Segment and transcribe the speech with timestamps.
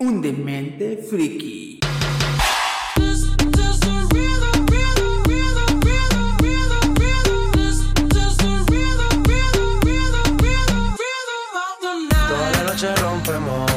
[0.00, 1.78] un demente friki.
[12.28, 13.70] Toda la noche rompemos,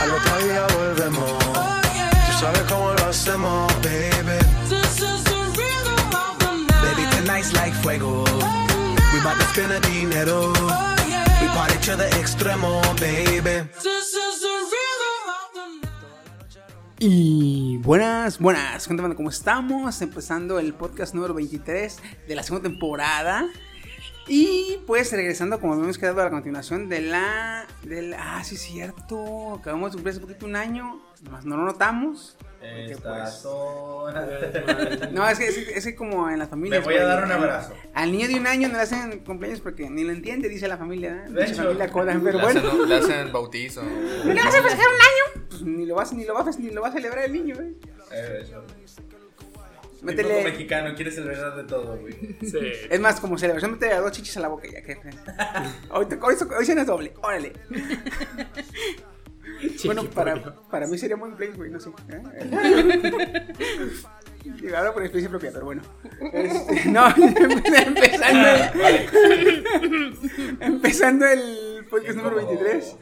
[0.00, 1.38] al otro día volvemos.
[1.38, 4.38] Tú sabes cómo lo hacemos, baby.
[6.82, 8.24] Baby, tonight's like fuego.
[9.12, 10.52] We bout to spend the dinero.
[11.40, 13.68] We party to the extremo, baby.
[17.06, 23.46] Y buenas, buenas, cuéntame cómo estamos, empezando el podcast número 23 de la segunda temporada.
[24.26, 29.56] Y pues regresando como habíamos quedado a la continuación de la, del, ah sí cierto,
[29.56, 30.98] acabamos de cumplir hace poquito un año,
[31.30, 32.36] más no lo notamos.
[32.60, 33.44] porque, pues,
[35.12, 36.78] no, es que, es, que- es que como en la familia.
[36.80, 37.74] Me voy a dar un abrazo.
[37.94, 40.78] Al niño de un año no le hacen cumpleaños porque ni lo entiende, dice la
[40.78, 41.24] familia.
[41.26, 41.30] ¿eh?
[41.30, 41.62] De Dice hecho.
[41.64, 42.60] familia coda, pero Le bueno.
[42.60, 43.82] hacen, le hacen bautizo.
[43.82, 45.46] ¿No le vas a festejar un año?
[45.50, 47.54] Pues ni lo vas, ni lo vas, ni lo va a celebrar el niño,
[48.10, 48.64] eso.
[50.02, 50.44] Métele- Métele.
[50.44, 52.12] mexicano, quiere celebrar de todo, güey.
[52.42, 52.58] Sí.
[52.90, 54.98] Es más, como celebración, métele a dos chichis a la boca ya, que.
[55.90, 57.52] Hoy, te- hoy, hoy es doble, órale.
[59.84, 61.90] Bueno, para, para mí sería muy plain, güey, no sé.
[62.10, 63.42] ¿eh?
[64.44, 65.80] Y Hablo por experiencia propia, pero bueno.
[66.32, 69.64] Este, no, empezando el,
[70.60, 72.96] empezando el podcast número 23.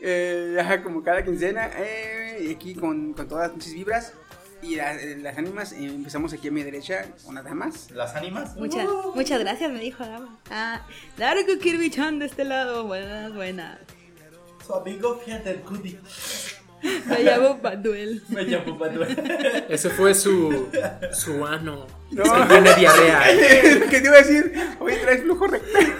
[0.00, 1.68] Eh, ajá, como cada quincena.
[1.78, 4.12] eh, y aquí con, con todas mis vibras.
[4.62, 7.90] Y la- las ánimas, eh, empezamos aquí a mi derecha con las damas.
[7.90, 8.56] ¿Las ánimas?
[8.56, 10.38] Muchas, muchas gracias, me dijo Dama.
[10.50, 10.86] Ah,
[11.16, 12.84] claro que Kirby Chan de este lado.
[12.86, 13.78] Buenas, buenas.
[14.68, 15.98] Su amigo fíjate el cutie.
[17.06, 18.22] Me llamo Manuel.
[18.28, 19.64] Me llamo Manuel.
[19.66, 20.68] Ese fue su,
[21.10, 21.86] su ano.
[22.10, 22.22] No.
[22.22, 23.22] Es que tiene diarrea.
[23.88, 24.52] ¿Qué te iba a decir?
[24.78, 25.94] Oye, traes flujo rectal.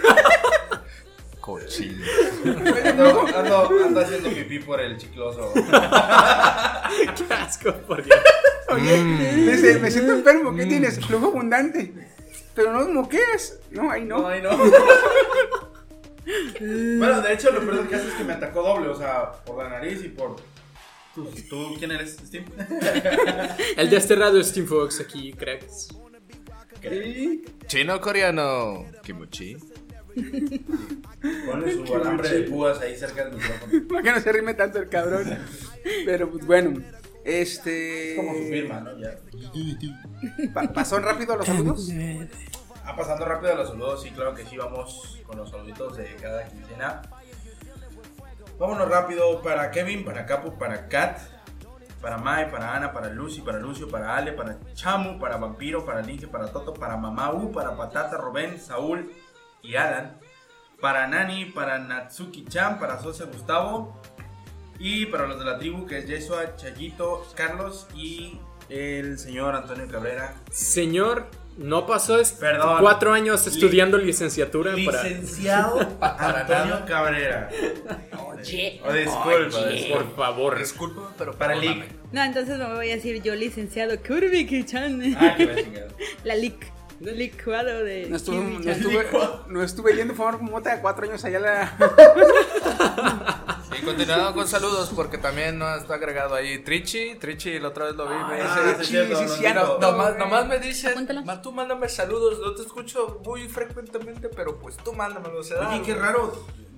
[1.41, 2.05] Cochino.
[2.85, 5.51] Ando, ando, ando haciendo pipí por el chicloso.
[5.55, 8.19] Qué asco, por Dios.
[8.67, 9.03] Oye,
[9.51, 10.55] dice, me siento enfermo.
[10.55, 11.03] ¿Qué tienes?
[11.03, 11.91] Flujo abundante.
[12.53, 13.57] Pero no moqueas.
[13.71, 14.19] No, ahí no.
[14.19, 14.51] No, ay, no.
[16.97, 19.57] bueno, de hecho, lo peor del caso es que me atacó doble, o sea, por
[19.63, 20.35] la nariz y por.
[21.15, 22.45] ¿Tú, tú quién eres, Steve?
[23.75, 25.89] El desterrado Steam Fox aquí, cracks.
[27.67, 28.85] Chino coreano.
[29.03, 29.57] Kimuchi.
[31.45, 33.87] Ponle su alambre de púas ahí cerca del micrófono.
[33.89, 35.37] Para que no se rime tanto el cabrón.
[36.05, 36.81] Pero pues bueno.
[37.25, 38.11] Este.
[38.11, 38.97] Es como su firma, ¿no?
[38.99, 39.19] Ya.
[40.53, 41.89] Pa- ¿Pasó rápido los saludos?
[42.89, 46.15] Ah, pasando rápido a los saludos, sí, claro que sí, vamos con los saluditos de
[46.15, 47.03] cada quincena.
[48.57, 51.19] Vámonos rápido para Kevin, para Capu, para Kat,
[52.01, 56.01] para Mai, para Ana, para Lucy, para Lucio, para Ale, para Chamu, para Vampiro, para
[56.01, 59.13] Lince, para Toto, para Mamau, para Patata, Rubén, Saúl
[59.61, 60.19] y Alan,
[60.81, 64.01] para Nani, para Natsuki Chan, para Sosa Gustavo
[64.79, 69.87] y para los de la tribu que es Yesua, Chayito, Carlos y el señor Antonio
[69.87, 70.33] Cabrera.
[70.49, 72.77] Señor, no pasó es- Perdón.
[72.79, 75.03] cuatro años Li- estudiando licenciatura para.
[75.03, 77.49] Licenciado Antonio Cabrera.
[78.27, 78.81] Oye.
[78.85, 79.59] O disculpa.
[79.93, 80.57] Por favor.
[80.59, 81.85] Disculpa, pero Para leak.
[82.11, 85.15] No, entonces me voy a decir yo, licenciado Kirby Chan.
[85.19, 85.87] Ah, qué
[86.23, 86.71] la lic.
[87.01, 89.05] Licuado de No estuve, no, estuve,
[89.47, 91.77] no estuve yendo a fumar mota de cuatro años allá la.
[93.77, 97.15] Y continuando con saludos, porque también no está agregado ahí Trichi.
[97.15, 98.15] Trichi, la otra vez lo vi.
[98.15, 99.03] me Ah, dice.
[99.79, 100.93] Nomás, nomás me dice.
[101.25, 105.69] "Ma, tú mándame saludos, no te escucho muy frecuentemente, pero pues tú mándamelo, se da.
[105.69, 106.33] Oye, qué raro.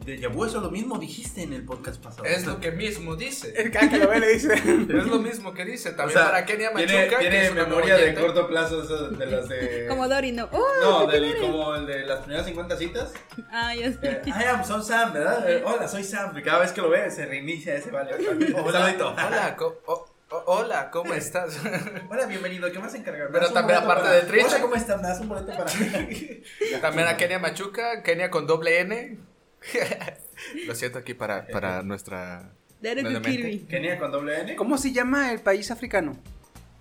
[0.06, 2.26] De Yabu, eso lo mismo dijiste en el podcast pasado.
[2.26, 3.54] Es lo que mismo dice.
[3.56, 4.52] El que lo ve le dice.
[4.56, 5.90] Es lo mismo que dice.
[5.90, 6.88] O También sea, para Kenia Machuca.
[6.92, 9.86] tiene, que tiene es memoria de corto plazo de las de...
[9.90, 10.50] Como Dory, no.
[10.52, 13.14] Oh, No, ¿de quién del, como el de las primeras 50 citas.
[13.52, 14.00] Ah, ya sé.
[14.02, 15.48] Eh, I am so Sam, ¿verdad?
[15.48, 16.36] Eh, hola, soy Sam.
[16.36, 18.12] Y cada vez que lo ve se reinicia ese vale.
[18.56, 18.96] Hola,
[19.28, 21.60] hola, co- o- o- hola, ¿cómo estás?
[22.10, 22.72] Hola, bienvenido.
[22.72, 23.28] ¿Qué más encargar?
[23.30, 24.46] ¿Me Pero también, aparte para- de Trish.
[24.46, 25.00] Hola, ¿cómo estás?
[25.00, 26.42] ¿Me das un boleto para mí?
[26.82, 29.31] También a Kenia Machuca, Kenia con doble N.
[30.66, 32.54] Lo siento aquí para, para nuestra.
[32.82, 33.60] Kirby.
[33.70, 34.56] Kenia con doble N.
[34.56, 36.18] ¿Cómo se llama el país africano?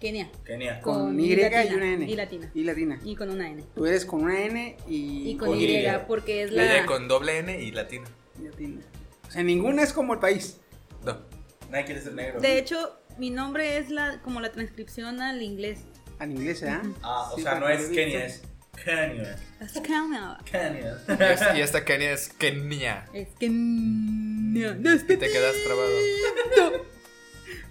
[0.01, 0.31] Kenia.
[0.47, 0.81] Kenia.
[0.81, 1.35] Con Con Y y
[1.75, 2.11] una N.
[2.11, 2.51] y latina.
[2.55, 2.99] Y latina.
[3.05, 3.63] Y con una N.
[3.75, 5.31] Tú eres con una N y.
[5.33, 5.87] Y con, con Y, Y.
[6.09, 6.87] porque es Ella la.
[6.87, 8.07] con doble N y latina.
[8.39, 8.81] y latina.
[9.29, 10.59] O sea, ninguna es como el país.
[11.05, 11.19] No.
[11.71, 12.41] Nadie quiere ser negro.
[12.41, 15.81] De hecho, mi nombre es la como la transcripción al inglés.
[16.19, 16.79] En inglés, ¿eh?
[17.03, 18.43] Ah, o Sí, sea, no es Kenia, es
[18.85, 19.37] Kenya.
[19.61, 20.39] Es Kenia.
[20.45, 20.99] Kenia.
[21.09, 23.07] Y, es- y esta Kenia es Kenia.
[23.13, 24.77] Es Kenia.
[24.79, 24.83] Y
[25.17, 25.91] te quedas trabado.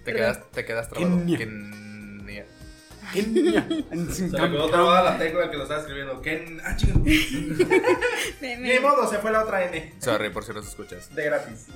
[0.04, 0.34] Te Perdón.
[0.34, 1.16] quedas, te quedas trabado.
[1.18, 1.38] Kenia.
[1.38, 2.46] Kenia.
[3.12, 3.66] Kenia.
[4.12, 6.22] Se me quedó trabada la tecla que lo estaba escribiendo.
[6.22, 6.60] Ken.
[6.64, 7.00] Ah, chico.
[8.40, 9.94] Ni modo, se fue la otra N.
[9.98, 11.12] Sorry por si nos escuchas.
[11.14, 11.66] De gratis.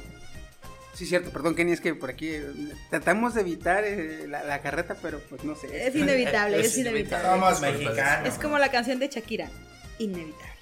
[0.94, 2.44] Sí, cierto, perdón, Kenia, es que por aquí eh,
[2.88, 5.86] tratamos de evitar eh, la, la carreta, pero pues no sé.
[5.88, 7.28] Es inevitable, es inevitable.
[7.28, 8.28] Somos mexicanos.
[8.28, 9.50] Es como la canción de Shakira.
[9.98, 10.54] Inevitable.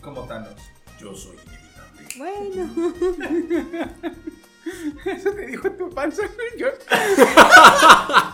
[0.00, 0.54] Como Thanos.
[1.00, 2.08] Yo soy inevitable.
[2.16, 2.94] Bueno.
[5.06, 6.22] Eso te dijo tu panza.
[6.58, 6.66] Yo.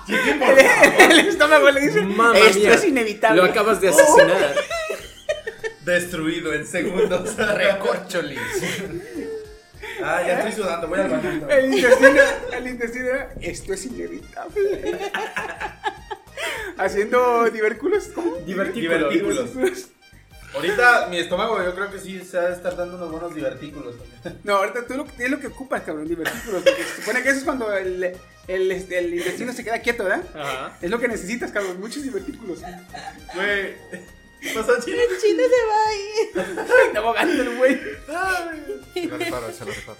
[0.09, 3.43] El, el estómago le dice: Mamma Esto mía, es inevitable.
[3.43, 4.55] Lo acabas de asesinar.
[5.85, 7.37] Destruido en segundos.
[7.37, 8.41] Recorcholis.
[10.03, 10.89] Ah, ya estoy sudando.
[10.89, 11.49] Voy al baño.
[11.49, 12.23] El intestino,
[12.53, 13.11] el intestino,
[13.41, 14.99] esto es inevitable.
[16.79, 17.51] Haciendo.
[17.51, 18.11] Divertículos.
[18.45, 19.91] Divertículos.
[20.55, 23.95] Ahorita mi estómago yo creo que sí se ha de estar dando unos buenos divertículos.
[24.43, 26.63] No, ahorita tú lo, es lo que ocupas, cabrón, divertículos.
[26.63, 28.17] Porque se supone que eso es cuando el,
[28.49, 30.23] el, este, el intestino se queda quieto, ¿verdad?
[30.35, 30.79] Ajá.
[30.81, 32.61] Es lo que necesitas, cabrón, muchos divertículos.
[33.35, 33.75] Güey.
[34.41, 34.97] ¿Qué pasó, chino?
[34.97, 36.87] El chino se va ahí.
[36.87, 37.81] Está ahogando el güey.
[38.95, 39.99] Se lo reparo, se lo reparo.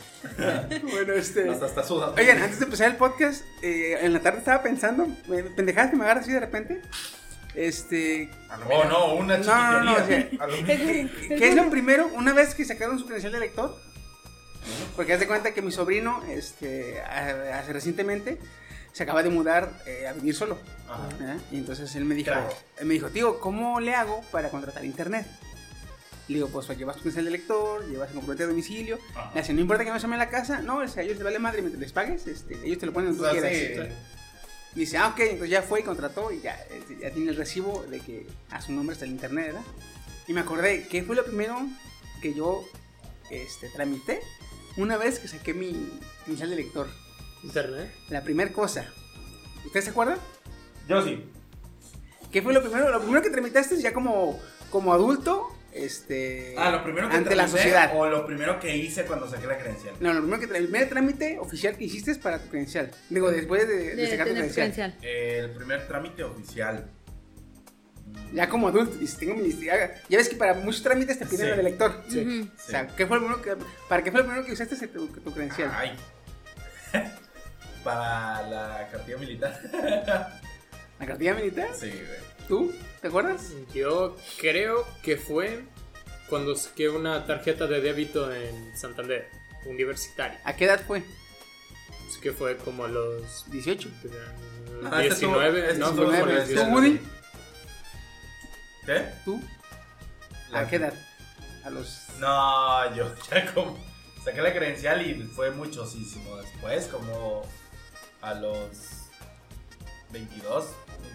[0.91, 1.49] Bueno, este.
[1.49, 2.21] Hasta está sudando.
[2.21, 5.97] Oigan, antes de empezar el podcast, eh, en la tarde estaba pensando, eh, pendejadas que
[5.97, 6.83] me agarra así de repente.
[7.55, 8.31] Este.
[8.71, 11.11] Oh, no, una No, no, no, o sea, chiquitería.
[11.29, 12.09] ¿Qué es lo primero?
[12.15, 13.75] Una vez que sacaron su credencial de lector,
[14.95, 18.39] porque haz de cuenta que mi sobrino, este, hace recientemente,
[18.97, 20.59] se acaba de mudar eh, a vivir solo.
[21.21, 21.37] ¿eh?
[21.53, 22.51] Y entonces él me dijo, Crack.
[22.79, 25.27] él me dijo, tío, ¿cómo le hago para contratar internet?
[26.29, 28.99] Le digo, pues llevas tu credencial de lector, llevas el comprobante de domicilio.
[29.15, 29.33] Ajá.
[29.35, 31.25] Le dice, no importa que no se llame la casa, no, o sea, ellos les
[31.25, 33.89] vale madre mientras les pagues, este, ellos te lo ponen donde tú quieras.
[33.91, 33.95] sí.
[34.75, 37.85] Dice, ah, ok, entonces ya fue y contrató y ya, este, ya tiene el recibo
[37.91, 39.65] de que a su nombre está el internet, ¿verdad?
[40.27, 41.67] Y me acordé, ¿qué fue lo primero
[42.23, 42.65] que yo
[43.31, 44.21] este, tramité
[44.79, 46.89] una vez que saqué mi inicial de lector?
[47.47, 47.91] Internet.
[48.11, 48.87] La primera cosa.
[49.65, 50.19] ¿Ustedes se acuerdan?
[50.89, 51.25] Yo sí.
[52.31, 52.91] ¿Qué fue lo primero?
[52.91, 54.39] Lo primero que tramitaste ya como,
[54.71, 56.55] como adulto, este...
[56.59, 57.93] Ah, lo primero que ante la sociedad.
[57.95, 59.95] O lo primero que hice cuando saqué la credencial.
[60.01, 62.91] No, lo primero que el primer trámite oficial que hiciste es para tu credencial.
[63.11, 64.73] Digo, después de, de De sacar tu credencial.
[64.73, 64.99] credencial.
[65.03, 66.91] El primer trámite oficial.
[68.33, 71.59] Ya como adulto, dices, tengo mi ya, ves que para muchos trámites te piden Sí.
[71.59, 72.03] el lector.
[72.09, 72.49] Ujú.
[72.57, 75.33] O sea, ¿qué fue lo primero que, ¿para qué fue lo primero que usaste tu
[75.33, 75.71] credencial?
[75.75, 75.97] Ay.
[77.87, 79.61] Para la cartilla militar.
[80.99, 81.69] ¿La cartilla militar?
[81.73, 82.49] Sí, güey.
[82.49, 82.75] ¿Tú?
[83.01, 83.53] ¿Te acuerdas?
[83.73, 85.63] Yo creo que fue
[86.29, 89.31] cuando saqué una tarjeta de débito en Santander,
[89.67, 90.41] universitaria.
[90.45, 91.05] ¿A qué edad fue?
[92.09, 93.89] Así que fue como a los 18.
[94.91, 96.59] Ah, este estuvo- 19, este no, fue como a muy los bien.
[96.59, 96.73] ¿Tú, 19.
[96.75, 97.01] Woody?
[98.85, 99.05] ¿Qué?
[99.25, 99.41] ¿Tú?
[100.51, 100.95] La- ¿A qué edad?
[101.65, 102.01] A los...
[102.19, 103.79] No, yo ya como.
[104.25, 107.43] Saqué la credencial y fue muchísimo después, como
[108.27, 108.69] a los
[110.13, 110.67] 22,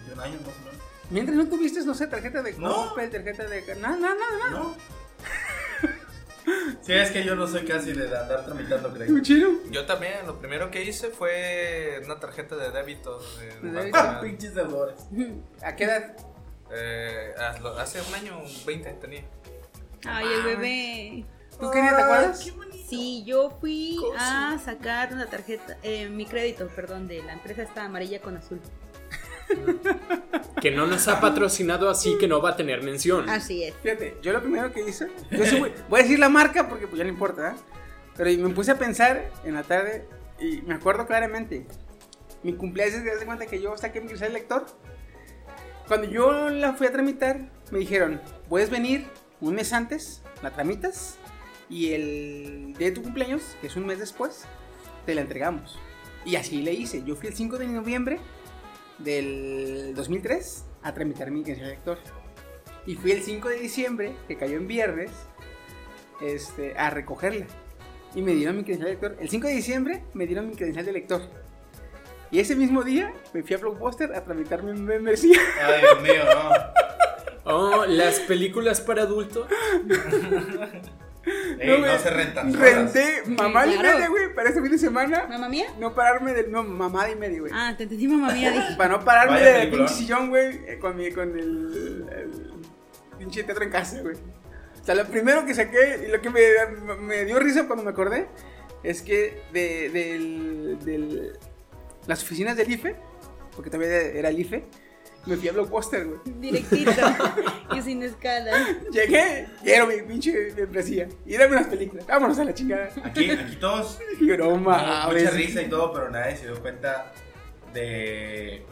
[0.06, 0.80] 21 años más o menos.
[1.10, 2.88] Mientras no tuviste, no sé, tarjeta de No.
[2.88, 3.62] Coppel, tarjeta de...
[3.76, 4.50] Nada, nada, nada.
[4.50, 4.76] No.
[6.82, 9.22] Sí, es que yo no soy casi de andar tramitando ¿Tú, crédito.
[9.22, 9.48] chino?
[9.70, 13.20] Yo también, lo primero que hice fue una tarjeta de débito.
[13.62, 13.92] de.
[14.20, 14.96] Pinches deudores.
[15.62, 16.16] ¿A qué edad?
[16.72, 17.32] Eh,
[17.78, 19.24] hace un año, 20 tenía.
[20.04, 21.24] Ay, el bebé.
[21.60, 22.44] ¿Tú, Kenia, te acuerdas?
[22.92, 27.84] Sí, yo fui a sacar una tarjeta, eh, mi crédito, perdón, de la empresa esta
[27.84, 28.60] amarilla con azul.
[30.60, 33.30] Que no nos ha patrocinado, así que no va a tener mención.
[33.30, 33.74] Así es.
[33.82, 36.86] Fíjate, yo lo primero que hice, yo sí voy, voy a decir la marca porque
[36.86, 37.54] pues ya no importa, ¿eh?
[38.14, 40.06] Pero me puse a pensar en la tarde
[40.38, 41.66] y me acuerdo claramente.
[42.42, 44.66] Mi cumpleaños, te das cuenta que yo saqué mi credencial de lector.
[45.88, 48.20] Cuando yo la fui a tramitar, me dijeron,
[48.50, 49.06] puedes venir
[49.40, 51.18] un mes antes, la tramitas
[51.72, 54.44] y el día de tu cumpleaños, que es un mes después,
[55.06, 55.78] te la entregamos.
[56.26, 57.02] Y así le hice.
[57.02, 58.20] Yo fui el 5 de noviembre
[58.98, 61.98] del 2003 a tramitar mi credencial de lector.
[62.84, 65.12] Y fui el 5 de diciembre, que cayó en viernes,
[66.20, 67.46] este, a recogerla.
[68.14, 69.16] Y me dieron mi credencial de lector.
[69.18, 71.22] El 5 de diciembre me dieron mi credencial de lector.
[72.30, 75.40] Y ese mismo día me fui a Blockbuster a tramitar mi membresía.
[75.62, 76.50] Ay, Dios mío, no.
[77.44, 79.48] Oh, las películas para adultos.
[81.24, 82.52] Ey, no, güey, se rentan.
[82.52, 83.96] Renté mamá y claro.
[83.98, 85.26] media, güey, para este fin de semana.
[85.28, 85.66] ¿Mamá mía?
[85.78, 86.50] No pararme del.
[86.50, 87.52] No, mamá y media, güey.
[87.54, 88.74] Ah, te entendí, mamá mía, dije.
[88.76, 93.64] Para no pararme del pinche sillón, güey, eh, con, mi, con el, el pinche teatro
[93.64, 94.16] en casa, güey.
[94.16, 96.40] O sea, lo primero que saqué y lo que me,
[97.00, 98.26] me dio risa cuando me acordé
[98.82, 101.38] es que de, del, del-
[102.08, 102.96] las oficinas del IFE,
[103.54, 104.64] porque todavía era el IFE,
[105.26, 106.20] me fui a Blockbuster, güey.
[106.40, 106.90] Directito
[107.76, 108.52] y sin escala.
[108.90, 111.08] Llegué, era mi pinche membresía.
[111.24, 112.06] Y dame unas películas.
[112.06, 112.90] Vámonos a la chingada.
[113.04, 115.34] Aquí, aquí todos Y no mucha mames.
[115.34, 117.12] risa y todo, pero nadie se dio cuenta
[117.72, 118.64] de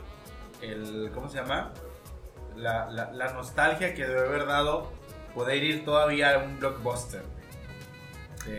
[0.63, 1.73] el ¿cómo se llama?
[2.57, 4.93] La, la, la nostalgia que debe haber dado
[5.35, 7.23] poder ir todavía a un blockbuster.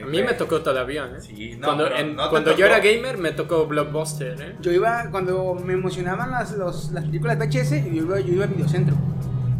[0.01, 1.21] A mí me tocó todavía, ¿eh?
[1.21, 4.55] Sí, no, cuando en- no cuando yo era gamer me tocó Blockbuster, ¿eh?
[4.61, 8.47] Yo iba, cuando me emocionaban las, los- las películas VHS, yo iba, yo iba a
[8.47, 8.95] Videocentro.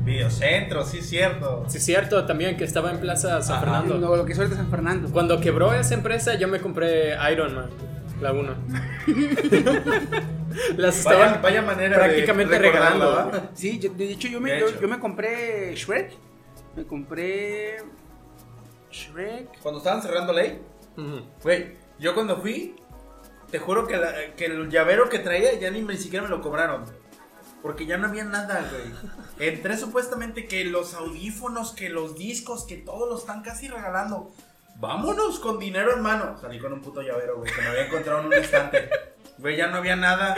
[0.06, 1.66] Videocentro, sí, cierto.
[1.68, 3.66] Sí, cierto, también que estaba en Plaza San Ajá.
[3.66, 3.98] Fernando.
[3.98, 5.10] No, lo que ahorita San Fernando.
[5.12, 7.70] Cuando quebró esa empresa, yo me compré Iron Man,
[8.22, 8.54] la 1.
[10.78, 13.16] Las Vaya, estaban vaya manera prácticamente de regalando.
[13.26, 13.50] ¿verdad?
[13.54, 16.12] Sí, yo- de hecho yo me, yo me compré Shrek.
[16.76, 17.78] Me compré
[18.92, 19.60] Shrek.
[19.62, 20.62] Cuando estaban cerrando ley,
[21.44, 22.76] güey, yo cuando fui,
[23.50, 26.42] te juro que, la- que el llavero que traía ya ni, ni siquiera me lo
[26.42, 26.86] cobraron.
[27.62, 29.50] Porque ya no había nada, güey.
[29.50, 34.32] Entré supuestamente que los audífonos, que los discos, que todos los están casi regalando.
[34.78, 36.38] Vámonos con dinero en mano.
[36.42, 38.90] Salí con un puto llavero, güey, que me había encontrado en un estante.
[39.38, 40.36] Güey, ya no había nada.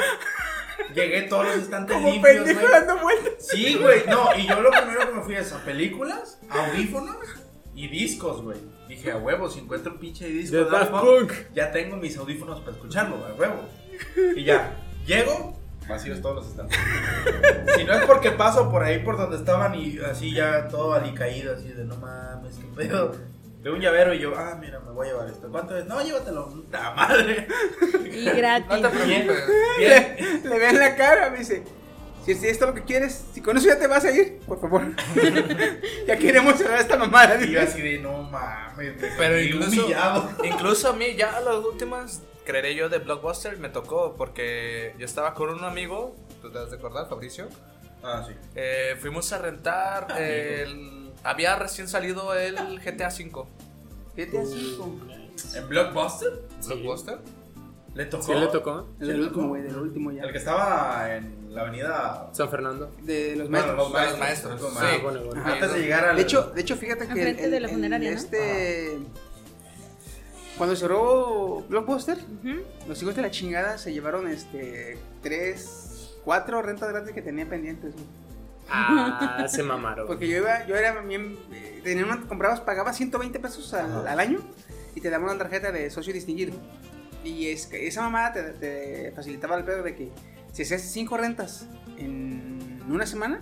[0.94, 3.34] Llegué todos los estantes Como limpios, pendejo dando vueltas.
[3.40, 7.16] Sí, güey, no, y yo lo primero que me fui es a películas, audífonos
[7.75, 8.58] y discos, güey.
[8.88, 11.03] Dije, a huevo, si encuentro un pinche disco De Daft Punk.
[11.03, 13.62] Punk, ya tengo mis audífonos para escucharlo, a huevo.
[14.36, 14.75] Y ya,
[15.06, 16.77] llego, vacíos todos los estantes.
[17.75, 21.56] Si no es porque paso por ahí por donde estaban y así ya todo alicaído,
[21.56, 23.12] así de no mames, qué pedo.
[23.62, 25.48] De un llavero y yo, ah, mira, me voy a llevar esto.
[25.50, 25.86] ¿Cuánto es?
[25.86, 27.48] No, llévatelo, puta madre.
[28.12, 28.68] Y gratis.
[28.70, 29.44] No te preocupes.
[29.80, 30.18] Bien.
[30.44, 31.63] Le ve en la cara, me dice.
[32.25, 34.60] Si es esto lo que quieres, si con eso ya te vas a ir, por
[34.62, 34.84] favor.
[36.08, 37.44] ya queremos cerrar esta mamada.
[37.44, 40.30] Y yo así de no mames, me Pero incluso, humillado.
[40.44, 45.34] incluso a mí ya las últimas, creeré yo, de Blockbuster me tocó porque yo estaba
[45.34, 47.48] con un amigo, ¿tú te has de acordar, Fabricio?
[48.01, 48.34] Ah, sí.
[48.56, 53.46] Eh, fuimos a rentar, el- había recién salido el GTA V.
[54.15, 54.96] GTA cinco.
[55.56, 56.30] ¿En Blockbuster?
[56.68, 57.18] Blockbuster.
[57.96, 58.24] ¿Le tocó?
[58.24, 60.24] Sí le tocó, Es del último, güey, del último ya.
[60.24, 62.30] El que estaba en la avenida.
[62.34, 62.92] San Fernando.
[63.02, 63.78] De los Bueno, maestros.
[64.12, 64.62] los maestros.
[64.62, 64.98] Los maestros, sí.
[65.00, 65.44] Ah, bueno, bueno.
[65.46, 66.16] Antes de llegar al.
[66.16, 68.18] De hecho, de hecho, fíjate que Enfrente el- de la el- funeraria, ¿no?
[68.18, 69.00] este
[70.58, 72.18] cuando cerró Blockbuster,
[72.88, 77.94] los hijos de la chingada se llevaron este tres, cuatro rentas gratis que tenía pendientes.
[78.70, 80.08] Ah, se mamaron.
[80.08, 81.38] Porque yo iba, yo era bien,
[81.84, 84.40] tenía una, comprabas, pagabas 120 pesos al, al año
[84.96, 86.54] y te daban una tarjeta de socio distinguido.
[87.24, 90.12] Y es que esa mamada te, te facilitaba el pedo de que
[90.54, 91.68] si hacías cinco rentas
[91.98, 93.42] en una semana,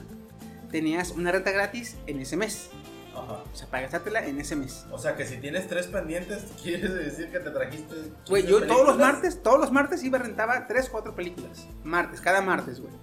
[0.72, 2.70] tenías una renta gratis en ese mes.
[3.14, 3.44] Ajá.
[3.44, 4.86] O sea, para gastártela en ese mes.
[4.90, 7.94] O sea que si tienes tres pendientes, ¿quieres decir que te trajiste.
[7.96, 11.68] 15 Güey, yo todos los martes, todos los martes iba a rentaba 3, 4 películas.
[11.84, 12.94] Martes, cada martes, güey.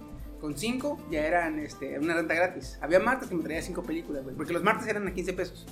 [0.41, 2.79] Con 5 ya eran este, una renta gratis.
[2.81, 4.35] Había martes que me traía 5 películas, güey.
[4.35, 5.67] Porque los martes eran a 15 pesos.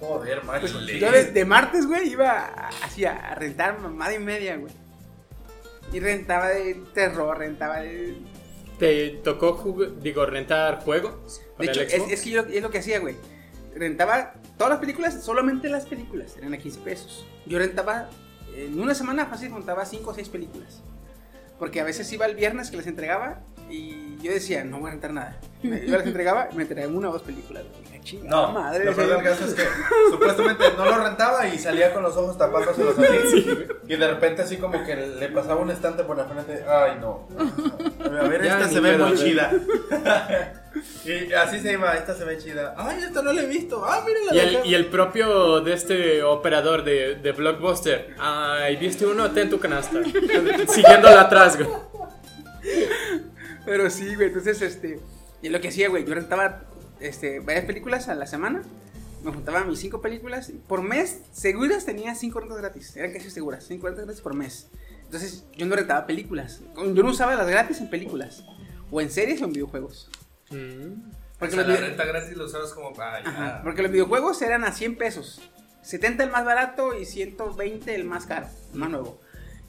[0.00, 0.72] Joder, macho.
[0.72, 4.72] Pues, yo de, de martes, güey, iba a- así a rentar mamada y media, güey.
[5.92, 8.16] Y rentaba de terror, rentaba de...
[8.78, 11.42] ¿Te tocó digo, rentar juegos?
[11.58, 13.14] De hecho, es, que yo es lo que hacía, güey.
[13.74, 17.26] Rentaba todas las películas, solamente las películas, eran a 15 pesos.
[17.46, 18.08] Yo rentaba,
[18.56, 20.82] en una semana fácil, montaba 5 o 6 películas.
[21.58, 24.92] Porque a veces iba el viernes que les entregaba y yo decía, no voy a
[24.92, 25.38] rentar nada.
[25.62, 27.62] Yo les entregaba y me entregaban una o dos películas.
[28.02, 28.84] "Chingada No, madre.
[28.84, 29.62] lo peor del caso es que
[30.10, 33.66] supuestamente no lo rentaba y salía con los ojos tapándose los así.
[33.86, 36.64] Y de repente así como que le pasaba un estante por la frente.
[36.68, 37.28] Ay, no.
[38.04, 39.22] A ver, Ya esta se ve muy güey.
[39.22, 39.52] chida.
[41.04, 42.74] y así se iba, esta se ve chida.
[42.76, 43.84] Ay, esta no la he visto.
[43.84, 48.16] Ah, mira la Y el, y el propio de este operador de, de Blockbuster.
[48.18, 50.00] Ay, viste uno, ten tu canasta.
[50.68, 51.68] Siguiéndolo atrás, güey.
[53.64, 54.98] Pero sí, güey, entonces, este,
[55.42, 56.62] y lo que hacía, güey, yo rentaba,
[57.00, 58.62] este, varias películas a la semana,
[59.24, 63.64] me juntaba mis cinco películas, por mes, seguras tenía cinco rentas gratis, eran casi seguras,
[63.66, 64.68] cinco rentas gratis por mes.
[65.04, 68.44] Entonces, yo no rentaba películas, yo no usaba las gratis en películas,
[68.90, 70.10] o en series o en videojuegos.
[70.50, 71.10] Mm.
[71.38, 73.18] Porque, o sea, los, la renta gratis lo usabas como para...
[73.18, 75.42] Ajá, porque los videojuegos eran a 100 pesos,
[75.82, 79.20] 70 el más barato y 120 el más caro, el más nuevo.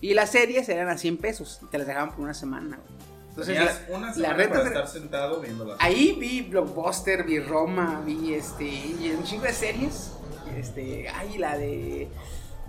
[0.02, 3.03] Y las series eran a 100 pesos, y te las dejaban por una semana, güey.
[3.36, 5.76] Entonces, Tenías una la renta para de- estar sentado viéndola.
[5.80, 10.12] Ahí vi Blockbuster, vi Roma, vi este, y un chingo de series.
[10.56, 12.10] Este, ay, la de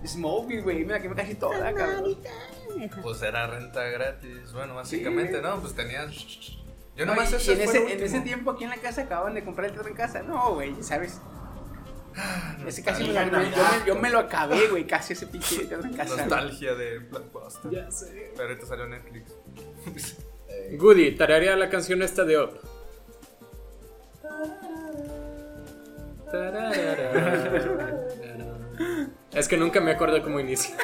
[0.07, 2.17] Smokey, güey, mira que me casi toda, cabrón.
[3.03, 5.41] Pues era renta gratis, bueno, básicamente, Sí.
[5.43, 5.59] ¿no?
[5.61, 6.11] Pues tenías...
[6.95, 9.01] Yo No, nomás y- y ese en, ese, en ese tiempo aquí en la casa
[9.03, 10.23] acaban de comprar el teatro en casa.
[10.23, 11.19] No, güey, ¿sabes?
[12.65, 13.85] Ese casi me lo, yo, me, Navidad.
[13.85, 16.15] yo me lo acabé, güey, casi ese pinche de en casa.
[16.15, 17.69] Nostalgia de Blockbuster.
[17.71, 18.31] Ya sé.
[18.35, 19.31] Pero ahorita salió Netflix.
[20.73, 22.59] Goody, tararea la canción esta de Up.
[29.33, 30.75] Es que nunca me acuerdo cómo inicia.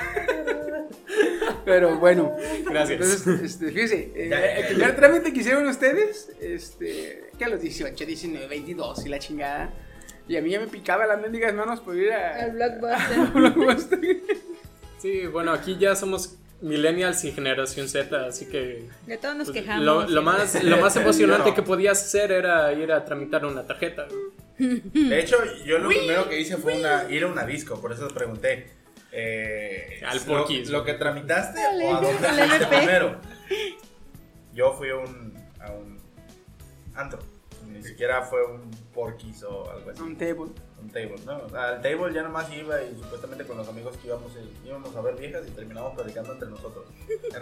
[1.66, 2.36] Pero bueno,
[2.66, 3.02] Gracias.
[3.02, 8.06] entonces, este, fíjese, eh, el primer trámite que hicieron ustedes, este, que a los 18,
[8.06, 9.74] 19, 22 y la chingada.
[10.28, 12.46] Y a mí ya me picaba las mendigas manos por ir a.
[12.46, 13.20] El blockbuster.
[13.20, 14.00] a Blockbuster.
[14.98, 19.62] Sí, bueno, aquí ya somos millennials y generación Z, así que De todos nos pues,
[19.62, 19.84] quejamos.
[19.86, 21.56] lo, lo más, lo más emocionante no.
[21.56, 24.08] que podías hacer era ir a tramitar una tarjeta.
[24.58, 28.06] De hecho, yo lo primero que hice fue una, ir a una disco, por eso
[28.06, 28.68] os pregunté.
[29.12, 30.48] Eh, Al lo-.
[30.70, 33.20] Lo, que tramitaste Dale, o a dónde fuiste primero?
[34.54, 35.98] Yo fui a un, a un
[36.96, 37.20] antro.
[37.68, 40.02] Ni siquiera fue un Porky's o algo así.
[40.02, 40.52] Un table.
[40.82, 41.58] Un table, ¿no?
[41.60, 45.02] Al table ya nomás iba y supuestamente con los amigos que íbamos, eh, íbamos a
[45.02, 46.86] ver viejas y terminamos platicando entre nosotros.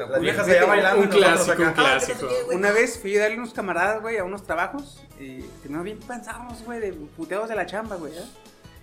[0.09, 1.01] Las viejas allá bailando.
[1.03, 2.27] Un clásico, un acá, "Ah, clásico.
[2.27, 2.57] qué, güey".
[2.57, 5.03] Una vez fui a darle unos camaradas, güey, a unos trabajos.
[5.19, 8.13] Y terminamos bien pensados, güey, de puteados de la chamba, güey.
[8.13, 8.25] ¿eh?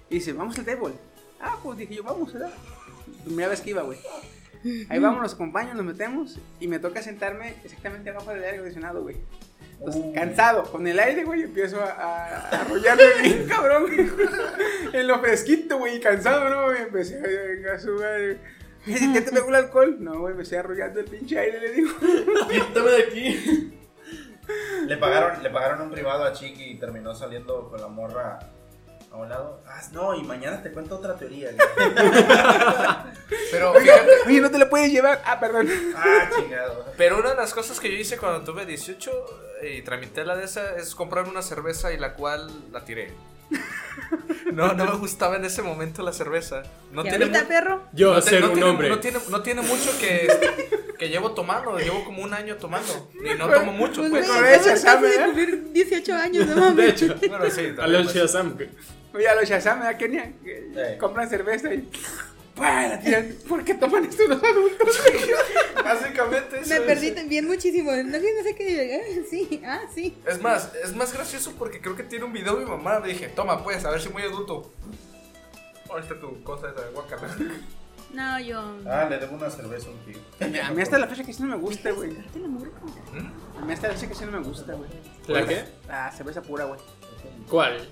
[0.09, 0.95] Y dice, vamos al table.
[1.41, 2.51] Ah, pues dije yo, vamos, ¿verdad?
[3.25, 3.99] Primera vez que iba, güey.
[4.89, 6.39] Ahí vamos, nos acompañan, nos metemos.
[6.61, 9.17] Y me toca sentarme exactamente abajo del aire acondicionado, güey.
[9.79, 10.15] Uh.
[10.15, 13.83] cansado, con el aire, güey, empiezo a, a, a arrollarme bien, cabrón.
[13.87, 14.09] güey.
[14.93, 16.73] en lo fresquito, güey, cansado, ¿no?
[16.73, 18.39] Empecé a, venga, su madre.
[18.85, 19.97] ¿Qué te pegó el alcohol?
[19.99, 21.91] No, güey, me estoy arrollando el pinche aire, le digo.
[22.51, 23.73] Quítame de aquí.
[24.87, 28.39] Le pagaron, le pagaron un privado a Chiqui y terminó saliendo con la morra
[29.19, 29.61] a un lado.
[29.67, 31.51] Ah, no, y mañana te cuento otra teoría.
[33.51, 35.23] Pero Oye, fíjate, oye, no te lo puedes llevar.
[35.25, 35.69] Ah, perdón.
[35.97, 36.87] ah, chingado.
[36.97, 39.11] pero una de las cosas que yo hice cuando tuve 18
[39.71, 43.13] y tramité la de esa es comprar una cerveza y la cual la tiré.
[44.53, 46.63] No, no me gustaba en ese momento la cerveza.
[46.93, 47.83] No ¿Y tiene ahorita, mu- perro?
[47.93, 48.89] Yo, no te- ser no un tiene- hombre.
[48.89, 50.29] No tiene, no tiene mucho que,
[50.99, 53.11] que llevo tomando, llevo como un año tomando.
[53.15, 54.29] Y no tomo mucho, Pues, pues.
[54.29, 55.25] güey, acabas de ¿eh?
[55.25, 57.03] cumplir 18 años, no De mames.
[57.03, 58.15] hecho, Bueno, sí, también, pues.
[58.15, 58.57] Shazam.
[59.17, 60.33] Oye, a los Shazam, ¿verdad, Kenia?
[60.45, 60.99] Que Sí.
[60.99, 61.89] Compran cerveza y.
[62.55, 62.89] ¡Pah!
[62.89, 63.35] La tiran.
[63.49, 65.01] ¿Por qué toman esto los adultos?
[65.85, 66.81] Básicamente eso Me es.
[66.83, 67.93] perdí bien muchísimo.
[67.93, 69.01] No, no sé qué.
[69.03, 70.17] ah, Sí, ah, sí.
[70.27, 72.99] Es más, es más gracioso porque creo que tiene un video mi mamá.
[73.01, 74.73] Le dije, toma pues, a ver si muy adulto.
[75.95, 77.29] Ahí está tu cosa esa de guacala.
[78.15, 78.61] No, yo.
[78.87, 80.63] Ah, le debo una cerveza a un tío.
[80.65, 82.13] A mí hasta la fecha que sí no me gusta, güey.
[82.13, 82.65] La como-
[83.61, 84.89] A mí hasta la fecha que sí no me gusta, güey.
[85.29, 85.65] ¿La qué?
[85.89, 86.81] La cerveza pura, güey.
[87.51, 87.87] ¿Cuál?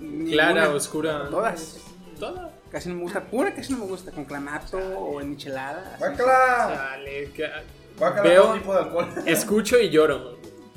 [0.00, 0.30] Ninguna.
[0.32, 1.28] Clara, oscura.
[1.30, 1.78] Todas.
[2.18, 2.52] Toda.
[2.70, 3.24] Casi no me gusta.
[3.24, 4.10] Pura casi no me gusta.
[4.12, 5.94] Con clamato o en michelada.
[5.94, 5.98] así.
[5.98, 6.68] Guácala.
[6.90, 7.50] Dale, que-
[7.98, 9.08] Guácala Veo- tipo de alcohol.
[9.26, 10.36] Escucho y lloro.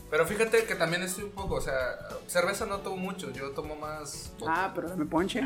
[0.10, 1.74] Pero fíjate que también estoy un poco, o sea,
[2.28, 4.34] cerveza no tomo mucho, yo tomo más.
[4.46, 5.42] Ah, pero me ponche.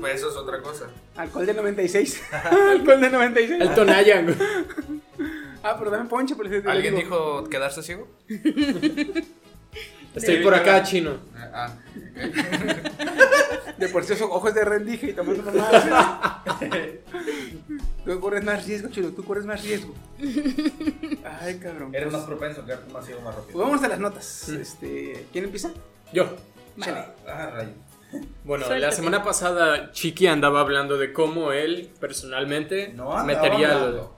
[0.00, 0.86] Pues eso es otra cosa.
[1.14, 2.22] Alcohol de 96.
[2.32, 3.60] Alcohol de 96.
[3.60, 4.34] El Tonayan.
[5.62, 8.08] Ah, pero dame ponche, por eso ¿Alguien dijo quedarse ciego?
[10.16, 11.18] Estoy por acá, chino.
[11.52, 11.72] Ah,
[13.78, 16.42] De por sí esos ojos de rendija y tomando mamadas.
[18.04, 19.10] tú corres más riesgo, chulo.
[19.10, 19.94] Tú corres más riesgo.
[21.40, 21.94] Ay, cabrón.
[21.94, 23.52] Eres más propenso a quedarte más ciego más rápido.
[23.52, 24.48] Pues vamos a las notas.
[24.48, 25.70] Este, ¿Quién empieza?
[26.12, 26.34] Yo.
[26.80, 27.04] Chale.
[27.26, 27.70] Ah, rayo.
[28.44, 34.14] Bueno, la semana pasada Chiqui andaba hablando de cómo él personalmente No metería lo-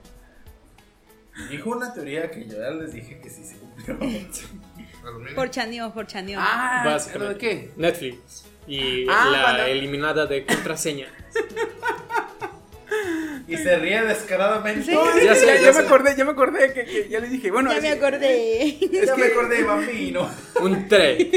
[1.49, 3.97] Dijo una teoría que yo ya les dije que sí se cumplió.
[5.35, 6.39] Por chaneo, por chaneo.
[6.41, 7.19] Ah, básicamente.
[7.25, 7.71] ¿lo de qué?
[7.77, 11.07] Netflix y Ah, la eliminada de contraseña.
[13.47, 14.83] Y se ríe descaradamente.
[14.83, 14.91] Sí.
[14.93, 15.81] No, Ya ya, sé, ya, ya ya sé.
[15.81, 18.67] me acordé, ya me acordé que, que ya le dije, bueno, ya es me acordé.
[18.67, 20.29] Es ya que, me acordé, bambino.
[20.61, 21.17] Un 3.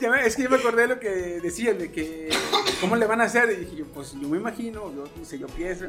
[0.00, 1.08] ya me- es que yo me acordé de lo que
[1.42, 2.30] decían, de que
[2.80, 3.50] cómo le van a hacer.
[3.52, 5.86] Y dije, yo, pues yo me imagino, yo no sé, yo pienso.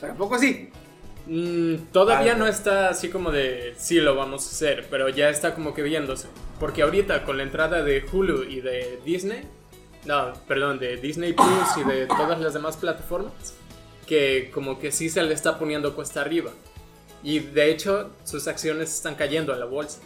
[0.00, 0.70] Pero a poco sí.
[1.26, 2.44] Mm, todavía Algo.
[2.44, 5.82] no está así como de sí lo vamos a hacer, pero ya está como que
[5.82, 6.28] viéndose.
[6.60, 9.42] Porque ahorita con la entrada de Hulu y de Disney,
[10.04, 13.32] no, perdón, de Disney Plus y de todas las demás plataformas,
[14.06, 16.50] que como que sí se le está poniendo cuesta arriba.
[17.22, 20.00] Y de hecho sus acciones están cayendo a la bolsa.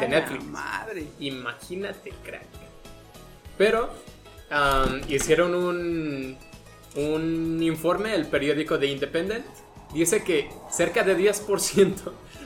[0.00, 0.44] De Netflix.
[0.44, 1.04] madre.
[1.20, 2.42] Imagínate, crack.
[3.56, 3.90] Pero
[4.50, 6.36] um, hicieron un,
[6.96, 9.46] un informe, el periódico The Independent,
[9.94, 11.94] dice que cerca de 10%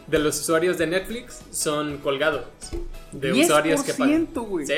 [0.06, 2.44] de los usuarios de Netflix son colgados.
[3.12, 4.28] De usuarios que pagan.
[4.32, 4.66] 10%, güey.
[4.66, 4.74] Sí.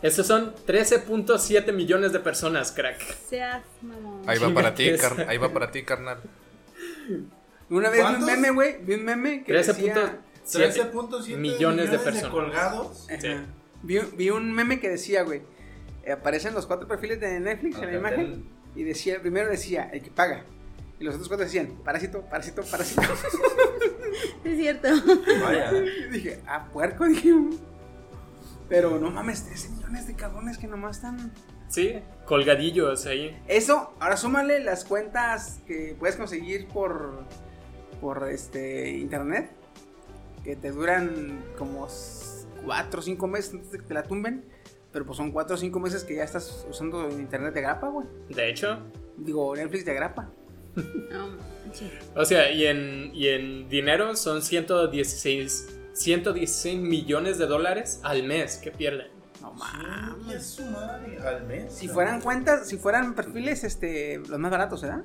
[0.00, 3.00] Esos son 13.7 millones de personas, crack.
[3.28, 4.22] Seas mamón.
[4.28, 6.18] Ahí va para ti, car- ahí va para ti, carnal.
[7.70, 9.94] Una vez vi un meme, güey, vi un meme que 13 decía...
[9.94, 12.30] puntos- 13.7 millones de de personas.
[12.30, 13.06] colgados.
[13.20, 13.28] Sí.
[13.82, 15.42] Vi, vi un meme que decía, güey.
[16.04, 18.44] eh, aparecen los cuatro perfiles de Netflix en la imagen.
[18.74, 20.44] Y decía, primero decía, el que paga.
[21.00, 23.02] Y los otros cuatro decían, parásito, parásito, parásito.
[24.44, 24.88] Es cierto.
[25.42, 25.72] Vaya.
[25.72, 27.34] Y dije, ah, puerco, dije.
[28.68, 31.32] Pero no mames, 13 millones de cabrones que nomás están.
[31.68, 33.40] Sí, colgadillos ahí.
[33.46, 37.24] Eso, ahora súmale las cuentas que puedes conseguir por.
[38.00, 38.90] por este.
[38.90, 39.50] internet.
[40.42, 41.86] Que te duran como
[42.64, 44.44] 4 o 5 meses antes de que te la tumben.
[44.90, 48.06] Pero pues son 4 o 5 meses que ya estás usando internet de grapa, güey.
[48.30, 48.82] De hecho,
[49.18, 50.30] Digo, Netflix de grapa.
[51.10, 51.28] No,
[51.72, 51.90] sí.
[52.14, 58.56] o sea, y en, y en dinero son 116, 116 millones de dólares al mes
[58.56, 59.08] que pierden.
[59.40, 60.60] No mames.
[60.72, 61.72] Madre, al mes.
[61.74, 65.04] Si fueran cuentas, si fueran perfiles, este, los más baratos, ¿verdad?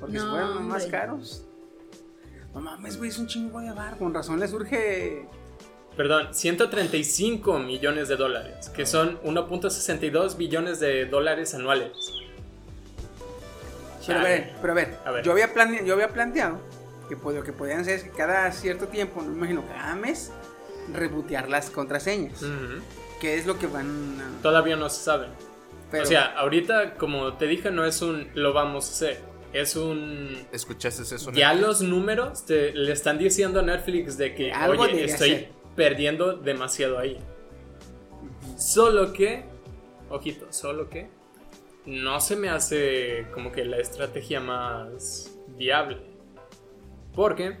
[0.00, 0.98] Porque si No, fueran los más hombre.
[0.98, 1.44] caros.
[2.54, 3.98] No mames, güey, es un chingo de bar.
[3.98, 5.26] Con razón le surge.
[5.96, 11.92] Perdón, 135 millones de dólares, que son 1.62 billones de dólares anuales.
[14.06, 15.24] Pero a ver, pero a ver, A ver.
[15.24, 16.60] Yo, había plane- yo había planteado
[17.08, 19.94] que pues, lo que podían hacer es que cada cierto tiempo, no me imagino, cada
[19.94, 20.32] mes,
[20.92, 22.42] rebotear las contraseñas.
[22.42, 22.80] Ujú.
[23.20, 24.42] Que es lo que van a.
[24.42, 25.28] Todavía no se sabe.
[25.90, 29.20] pero- O sea, ahorita, como te dije, no es un lo vamos a hacer.
[29.52, 30.36] Es un.
[30.52, 31.30] ¿Escuchaste eso?
[31.32, 31.66] Ya Netflix?
[31.66, 36.98] los números te- le están diciendo a Netflix de que, Algo oye, estoy perdiendo demasiado
[36.98, 37.18] ahí.
[38.58, 39.44] Solo que,
[40.10, 41.08] ojito, solo que
[41.86, 45.98] no se me hace como que la estrategia más viable.
[47.14, 47.58] Porque,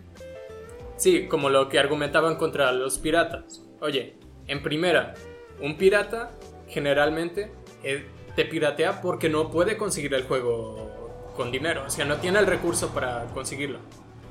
[0.96, 3.62] sí, como lo que argumentaban contra los piratas.
[3.80, 5.14] Oye, en primera,
[5.60, 6.32] un pirata
[6.68, 11.84] generalmente eh, te piratea porque no puede conseguir el juego con dinero.
[11.86, 13.78] O sea, no tiene el recurso para conseguirlo.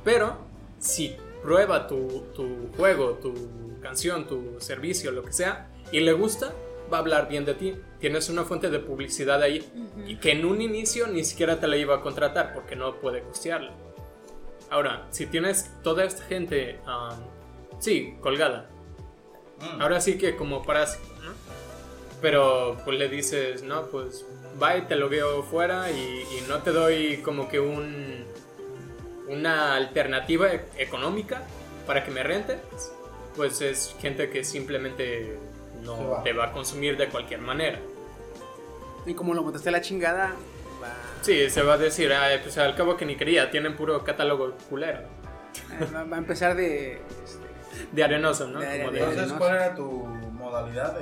[0.04, 0.38] Pero,
[0.78, 6.54] si prueba tu, tu juego, tu canción, tu servicio, lo que sea, y le gusta,
[6.92, 7.76] va a hablar bien de ti.
[8.06, 9.68] Tienes una fuente de publicidad ahí
[10.06, 13.24] y que en un inicio ni siquiera te la iba a contratar porque no puede
[13.24, 13.72] costearla.
[14.70, 17.18] Ahora, si tienes toda esta gente, um,
[17.80, 18.70] sí, colgada.
[19.60, 19.82] Mm.
[19.82, 21.32] Ahora sí que como parásito, ¿no?
[22.22, 24.24] Pero pues le dices, no, pues
[24.60, 28.24] bye, te lo veo fuera y, y no te doy como que un
[29.28, 31.42] una alternativa e- económica
[31.88, 32.60] para que me rentes.
[33.36, 35.40] Pues es gente que simplemente
[35.82, 36.22] no va.
[36.22, 37.80] te va a consumir de cualquier manera.
[39.06, 40.34] Y como lo botaste a la chingada,
[40.82, 44.04] va, Sí, se va a decir, ah, pues al cabo que ni quería, tienen puro
[44.04, 45.00] catálogo culero.
[45.00, 46.94] eh, va- va a empezar de.
[47.24, 47.46] este,
[47.92, 48.60] De arenoso, ¿no?
[48.60, 51.02] De Como de- Entonces, ¿cuál era tu modalidad de,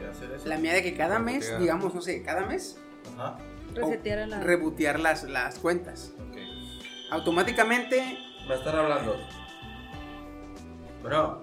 [0.00, 0.48] de hacer eso?
[0.48, 2.78] la mía de que cada mes, digamos, no sé, cada mes,
[3.16, 3.36] Ajá.
[3.74, 4.40] Resetear a la.
[4.40, 6.12] rebotear las, las cuentas.
[6.18, 6.36] Ok.
[7.12, 9.16] Automáticamente, Me están hablando.
[11.02, 11.42] Bro,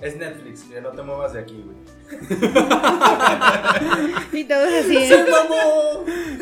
[0.00, 1.76] es Netflix, que no te muevas de aquí, güey.
[4.32, 4.96] Y todos así.
[4.96, 5.24] ¿eh?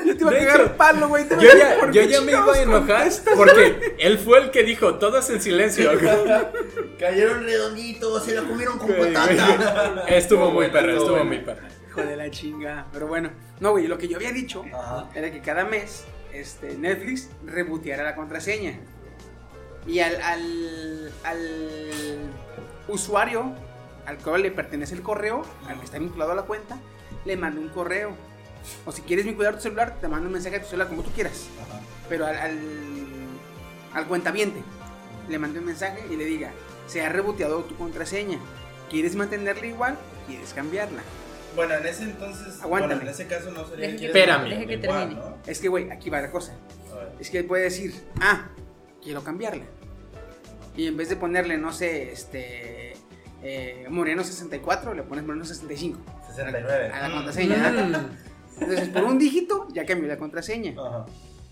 [0.05, 1.27] yo te iba a hecho, palo, güey.
[1.29, 4.63] Yo ya, decir, ¿por yo ya me iba a enojar porque él fue el que
[4.65, 5.91] dijo todos en silencio.
[6.99, 10.05] Cayeron redonditos, se la comieron con patata.
[10.09, 11.25] estuvo muy Bueno, perra, estuvo estuvo bueno.
[11.25, 11.69] muy perra.
[11.89, 12.87] Hijo de la chinga.
[12.93, 15.09] Pero bueno, no, güey, lo que yo había dicho Ajá.
[15.15, 18.79] era que cada mes este, Netflix reboteara la contraseña.
[19.87, 22.19] Y al, al, al
[22.89, 23.53] usuario
[24.07, 26.79] al cual le pertenece el correo, al que está vinculado a la cuenta,
[27.25, 28.11] le manda un correo.
[28.87, 31.11] O si quieres vincular tu celular, te manda un mensaje a tu celular como tú
[31.11, 31.47] quieras.
[31.63, 31.81] Ajá.
[32.09, 32.59] Pero al, al,
[33.95, 34.63] al cuentaviente
[35.29, 36.51] le manda un mensaje y le diga,
[36.87, 38.39] se ha reboteado tu contraseña.
[38.91, 39.99] ¿Quieres mantenerla igual?
[40.27, 41.03] ¿Quieres cambiarla?
[41.57, 42.95] Bueno, en ese entonces, Aguántame.
[42.97, 44.49] bueno, en ese caso no sería Deja que- Espérame.
[44.49, 45.21] deja que igual, termine.
[45.21, 45.37] ¿no?
[45.47, 46.55] Es que, güey, aquí va la cosa.
[47.21, 48.49] Es que él puede decir, ah,
[49.03, 49.65] quiero cambiarla.
[50.77, 52.94] Y en vez de ponerle, no sé, este,
[53.45, 56.91] eh, Moreno 64, le pones Moreno 65 69.
[56.91, 57.71] a la contraseña.
[57.71, 58.61] Mm.
[58.61, 60.75] Entonces, por un dígito, ya cambió la contraseña.
[60.81, 61.05] Ajá.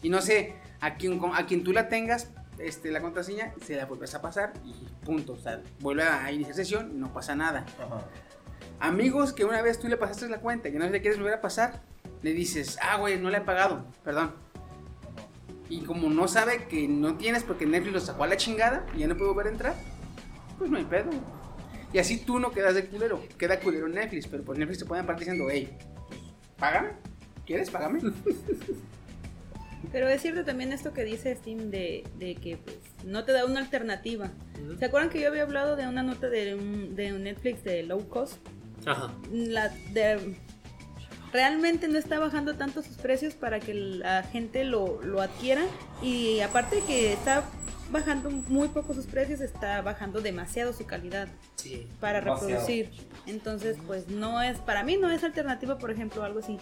[0.02, 3.86] Y no sé, a quien, a quien tú la tengas, este, la contraseña, se la
[3.86, 4.72] vuelves a pasar y
[5.04, 5.34] punto.
[5.34, 7.66] O sea, vuelve a iniciar sesión y no pasa nada.
[7.78, 8.06] Ajá.
[8.80, 11.40] Amigos que una vez tú le pasaste la cuenta y no le quieres volver a
[11.40, 11.82] pasar,
[12.22, 14.32] le dices, ah, güey, no le he pagado, perdón.
[15.68, 19.00] Y como no sabe que no tienes porque Netflix lo sacó a la chingada y
[19.00, 19.74] ya no puede volver a entrar,
[20.58, 21.10] pues no hay pedo.
[21.92, 25.04] Y así tú no quedas de culero, queda culero Netflix, pero por Netflix te pueden
[25.04, 25.68] aparte diciendo, hey,
[26.58, 26.90] págame,
[27.44, 27.70] ¿quieres?
[27.70, 28.00] Págame.
[29.90, 33.44] Pero es cierto también esto que dice Steam de, de que pues, no te da
[33.44, 34.30] una alternativa.
[34.78, 37.82] ¿Se acuerdan que yo había hablado de una nota de un, de un Netflix de
[37.82, 38.36] low cost?
[38.86, 39.12] Ajá.
[39.30, 40.36] La de,
[41.32, 45.62] realmente no está bajando tanto sus precios para que la gente lo, lo adquiera.
[46.00, 47.44] Y aparte que está
[47.92, 51.86] bajando muy poco sus precios, está bajando demasiado su calidad Sí.
[52.00, 52.48] para Demasiado.
[52.50, 52.90] reproducir.
[53.26, 56.58] Entonces, pues no es, para mí no es alternativa, por ejemplo, algo así.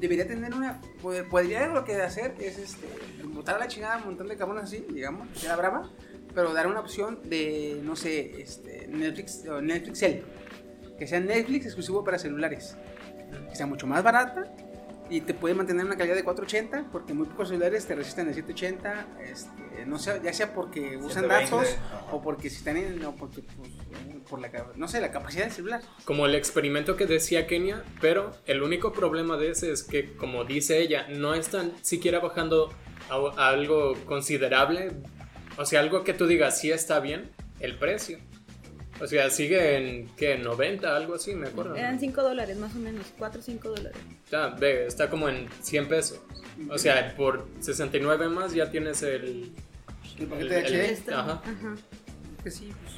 [0.00, 0.80] Debería tener una.
[1.02, 2.86] pod- Podría lo que hacer es este.
[3.24, 5.90] Botar a la chingada un montón de cabrones así, digamos, que era brava.
[6.34, 10.20] Pero dar una opción de, no sé, este, Netflix o Netflix Cell.
[10.98, 12.76] Que sea Netflix exclusivo para celulares.
[13.48, 14.44] Que sea mucho más barata.
[15.08, 16.90] Y te puede mantener una calidad de 480.
[16.90, 19.06] Porque muy pocos celulares te resisten de 780.
[19.22, 21.78] Este, no sé, ya sea porque usan 720, datos.
[21.92, 22.06] ajá.
[22.12, 23.04] O porque si están en.
[23.04, 23.70] O porque, pues,
[24.28, 25.82] por la, no sé, la capacidad del celular.
[26.04, 30.44] Como el experimento que decía Kenia, pero el único problema de ese es que, como
[30.44, 32.72] dice ella, no están siquiera bajando
[33.08, 34.92] a, a algo considerable.
[35.58, 38.18] O sea, algo que tú digas, sí está bien, el precio.
[39.00, 40.38] O sea, sigue en, ¿qué?
[40.38, 41.74] 90, algo así, me acuerdo.
[41.76, 43.98] Eran 5 dólares, más o menos, 4 o 5 dólares.
[44.24, 46.20] Está, ve, está como en 100 pesos.
[46.70, 49.52] O sea, por 69 más ya tienes el...
[50.16, 51.12] El el- paquete de HD.
[51.12, 51.32] Ajá.
[51.44, 51.74] ajá.
[52.42, 52.94] Que sí, pues.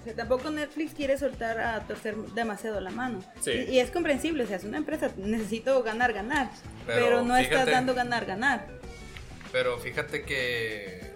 [0.00, 3.22] O sea, tampoco Netflix quiere soltar a torcer demasiado la mano.
[3.40, 3.50] Sí.
[3.52, 6.50] Y, y es comprensible, o sea, es una empresa, necesito ganar, ganar.
[6.86, 8.66] Pero, Pero no estás fíjate- dando ganar, ganar.
[9.52, 11.09] Pero fíjate que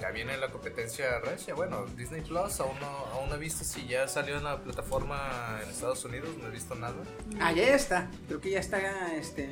[0.00, 1.54] ya viene la competencia recia.
[1.54, 5.60] Bueno, Disney Plus aún no, aún no he visto si ya salió en la plataforma
[5.62, 6.96] en Estados Unidos, no he visto nada.
[7.40, 8.10] Ah, ya está.
[8.28, 9.48] Creo que ya está este,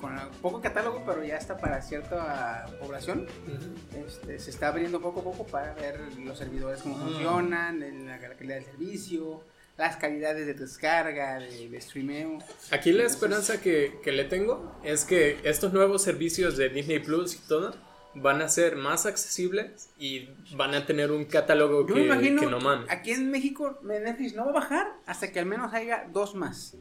[0.00, 3.26] con poco catálogo, pero ya está para cierta población.
[3.46, 4.06] Ujú.
[4.06, 8.18] Este, se está abriendo poco a poco para ver los servidores cómo funcionan, el- la,
[8.18, 9.42] la calidad del servicio,
[9.76, 12.38] las calidades de descarga, de, de streameo.
[12.70, 17.34] Aquí la esperanza que, que le tengo es que estos nuevos servicios de Disney Plus
[17.34, 17.74] y todo
[18.14, 22.40] van a ser más accesibles y van a tener un catálogo Yo que, me imagino
[22.40, 22.90] que no mames.
[22.90, 26.76] aquí en México Netflix no va a bajar hasta que al menos haya dos más.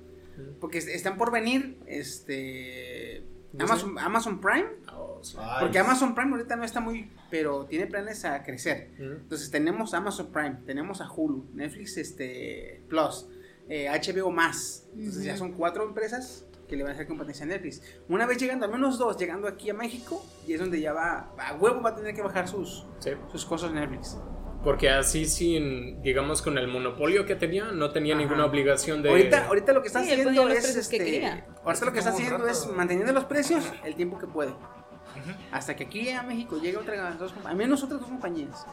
[0.60, 3.24] Porque est- están por venir este
[3.60, 4.68] Amazon, Amazon Prime.
[4.94, 5.36] Oh, sí.
[5.60, 8.90] Porque Amazon Prime ahorita no está muy, pero tiene planes a crecer.
[8.98, 13.28] Entonces tenemos Amazon Prime, tenemos a Hulu, Netflix este, Plus,
[13.68, 14.88] eh, HBO más.
[14.96, 17.82] Entonces ya son cuatro empresas que le van a hacer competencia a Netflix.
[18.08, 21.32] Una vez llegando, al menos dos, llegando aquí a México, y es donde ya va,
[21.38, 23.12] a huevo va a tener que bajar sus, Sí.
[23.32, 24.18] sus cosas Netflix.
[24.64, 28.22] Porque así sin, digamos, con el monopolio que tenía, no tenía Ajá.
[28.24, 29.10] ninguna obligación de...
[29.10, 31.48] Ahorita, ahorita lo que está Sí, haciendo es, que este, quería.
[31.64, 32.50] ahorita lo que está haciendo rato.
[32.50, 34.54] es manteniendo los precios el tiempo que puede.
[35.52, 38.66] Hasta que aquí a México llegue otra, dos, al menos otras dos compañías.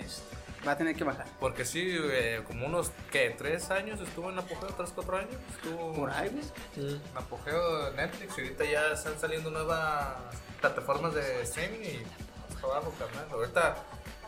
[0.00, 1.26] Este, va a tener que bajar.
[1.40, 3.34] Porque sí, eh, como unos, ¿qué?
[3.36, 4.68] ¿Tres años estuvo en apogeo?
[4.76, 5.34] ¿Tres, cuatro años?
[5.56, 6.90] Estuvo Por ahí, güey.
[6.94, 10.16] En apogeo de Netflix y ahorita ya están saliendo nuevas
[10.60, 13.26] plataformas de streaming y más abajo, carnal.
[13.30, 13.76] Ahorita,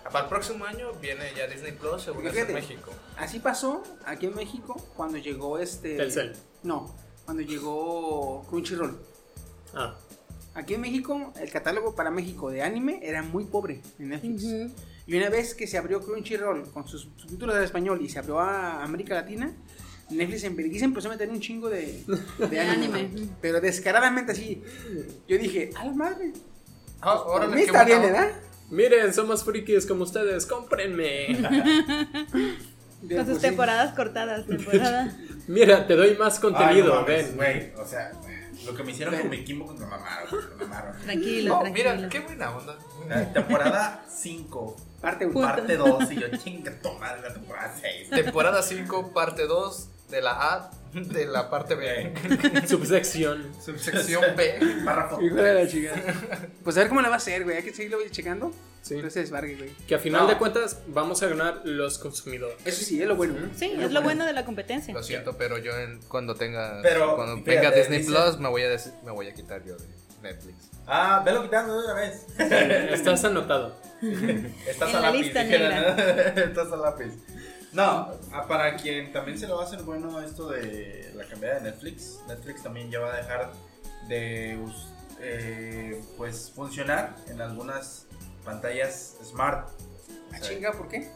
[0.04, 2.52] para el próximo año viene ya Disney Plus según en.
[2.52, 2.92] México.
[3.16, 5.96] Así pasó aquí en México cuando llegó este.
[5.96, 6.36] Telcel.
[6.62, 9.00] No, cuando llegó Crunchyroll.
[9.74, 9.94] Ah,
[10.54, 14.44] Aquí en México, el catálogo para México de anime era muy pobre en Netflix.
[14.44, 14.74] Ujú.
[15.10, 18.38] Y una vez que se abrió Crunchyroll con sus subtítulos en español y se abrió
[18.38, 19.50] a América Latina,
[20.08, 22.04] Netflix en empezó a meter un chingo de,
[22.48, 23.00] de anime.
[23.00, 23.28] anime.
[23.40, 24.62] Pero descaradamente así.
[25.26, 26.32] Yo dije, a la madre.
[27.00, 28.02] Ah, Por órale, mí qué está bien.
[28.02, 28.30] ¿verdad?
[28.70, 31.36] miren, somos frikis como ustedes, cómprenme.
[33.02, 33.40] Con sus sí.
[33.40, 35.12] temporadas cortadas, temporada.
[35.48, 37.36] Mira, te doy más Ay, contenido, no mames, ven.
[37.36, 37.72] güey.
[37.82, 38.12] O sea,
[38.64, 41.00] lo que me hicieron con mi Kimbo me mamaron, me mamaron.
[41.02, 41.94] tranquilo, Oh, tranquilo.
[41.96, 42.78] mira, qué buena onda.
[43.32, 45.32] Temporada 5, Parte uno.
[45.34, 45.56] Puta.
[45.56, 48.10] parte 2, y yo chinga tu madre la temporada 6.
[48.10, 52.12] Temporada 5, parte 2 de la A de la parte B.
[52.68, 53.50] Subsección.
[53.64, 54.58] Subsección B.
[54.84, 55.20] Párrafo.
[55.22, 56.02] Hijo de la chingada.
[56.64, 57.56] Pues a ver cómo le va a hacer, güey.
[57.56, 58.52] Hay que seguirlo checando.
[58.82, 58.94] Sí.
[58.94, 59.70] Entonces desbargue, güey.
[59.86, 60.28] Que a final No.
[60.28, 62.56] de cuentas vamos a ganar los consumidores.
[62.64, 63.34] Eso sí, es lo bueno.
[63.54, 64.92] Sí, es lo bueno de la competencia.
[64.94, 68.48] Lo siento, pero yo en- cuando tenga Pero, cuando fíjate, venga Disney dice- Plus me
[68.48, 69.84] voy a des- me voy a quitar yo de
[70.22, 70.70] Netflix.
[70.86, 72.26] Ah, velo quitando de una vez.
[72.38, 73.76] Estás anotado.
[74.66, 75.22] Estás En a la lápiz.
[75.22, 75.94] lista negra.
[76.44, 77.12] Estás a lápiz.
[77.72, 78.08] No,
[78.48, 82.18] para quien también se le va a hacer bueno esto de la cambiada de Netflix,
[82.26, 83.52] Netflix también ya va a dejar
[84.08, 84.58] de
[85.20, 88.06] eh, pues funcionar en algunas
[88.44, 89.68] pantallas smart.
[90.32, 91.08] Ah, chinga, ¿por qué?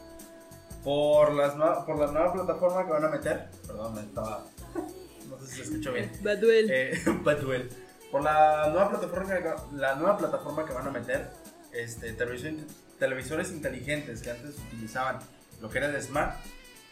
[0.83, 1.53] Por, las
[1.85, 3.49] por la nueva plataforma que van a meter.
[3.67, 4.45] Perdón, me estaba.
[5.25, 6.11] No sé si se escuchó bien.
[6.21, 6.69] Baduel.
[6.69, 7.67] Eh, Batwell.
[8.11, 9.33] Por la nueva plataforma
[9.73, 11.31] la nueva plataforma que van a meter,
[11.75, 12.65] este, televisor-
[12.99, 15.19] televisores inteligentes que antes utilizaban
[15.61, 16.37] lo que era de Smart,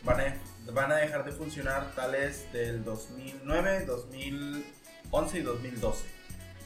[0.04, 0.36] van a,
[0.72, 6.06] van a dejar de funcionar tales del 2009, 2011 y 2012.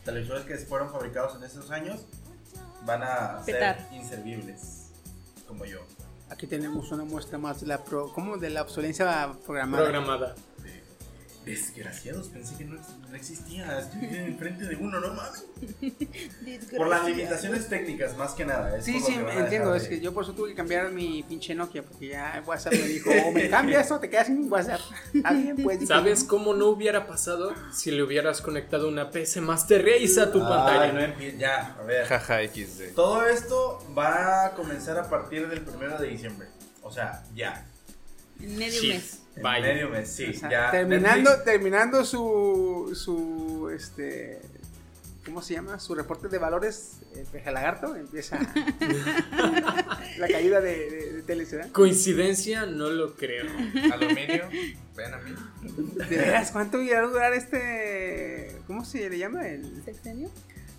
[0.05, 2.01] Televisores que fueron fabricados en esos años
[2.85, 3.77] van a Petar.
[3.89, 4.91] ser inservibles,
[5.47, 5.79] como yo.
[6.29, 8.37] Aquí tenemos una muestra más de la, pro, ¿cómo?
[8.37, 9.83] De la obsolencia programada.
[9.83, 10.35] Programada.
[11.47, 12.77] Desgraciados, pensé que no,
[13.09, 13.79] no existía.
[13.79, 15.45] Estoy enfrente de uno, no mames.
[16.77, 18.77] Por las limitaciones técnicas, más que nada.
[18.77, 19.73] es Sí, sí, entiendo.
[19.73, 21.83] Es que yo por eso tuve que cambiar mi pinche Nokia.
[21.83, 24.81] Porque ya WhatsApp me dijo: o me cambias o te quedas sin WhatsApp.
[25.63, 25.87] Pues.
[25.87, 30.41] ¿Sabes cómo no hubiera pasado si le hubieras conectado una PC Master Race a tu
[30.41, 31.07] Ay, pantalla?
[31.07, 32.05] no ya, a ver.
[32.05, 32.93] Jaja XD.
[32.95, 36.47] Todo esto va a comenzar a partir del primero de diciembre.
[36.81, 37.65] O sea, ya.
[38.41, 39.21] En medio mes.
[39.41, 39.67] Vaya.
[39.73, 40.25] medio mes, sí.
[40.25, 40.71] o sea, ya.
[40.71, 44.39] terminando, Netflix- terminando su, su, este,
[45.25, 45.79] ¿cómo se llama?
[45.79, 48.37] Su reporte de valores, el peje lagarto, empieza
[50.17, 51.69] la caída de, de, de.
[51.71, 53.45] Coincidencia, no lo creo.
[53.91, 54.49] Aluminio,
[54.95, 55.35] ven a mí.
[56.09, 59.47] De veras, ¿cuánto irá a durar este, cómo se le llama?
[59.47, 60.29] El, ¿Sexenio?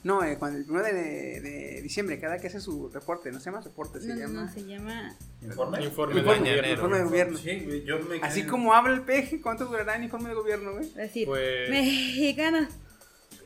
[0.05, 0.93] No, eh, cuando el primero de,
[1.41, 4.43] de diciembre, cada que hace su reporte, no se llama reporte, se No, llama...
[4.45, 5.17] no, se llama.
[5.43, 5.83] ¿Informe?
[5.85, 6.73] Informe de Informe, gobierno.
[6.73, 7.39] informe de gobierno.
[7.39, 10.73] Sí, güey, yo me Así como habla el peje, ¿cuánto durará el informe de gobierno,
[10.73, 10.87] güey?
[10.87, 12.69] Es decir, Pues- mexicana.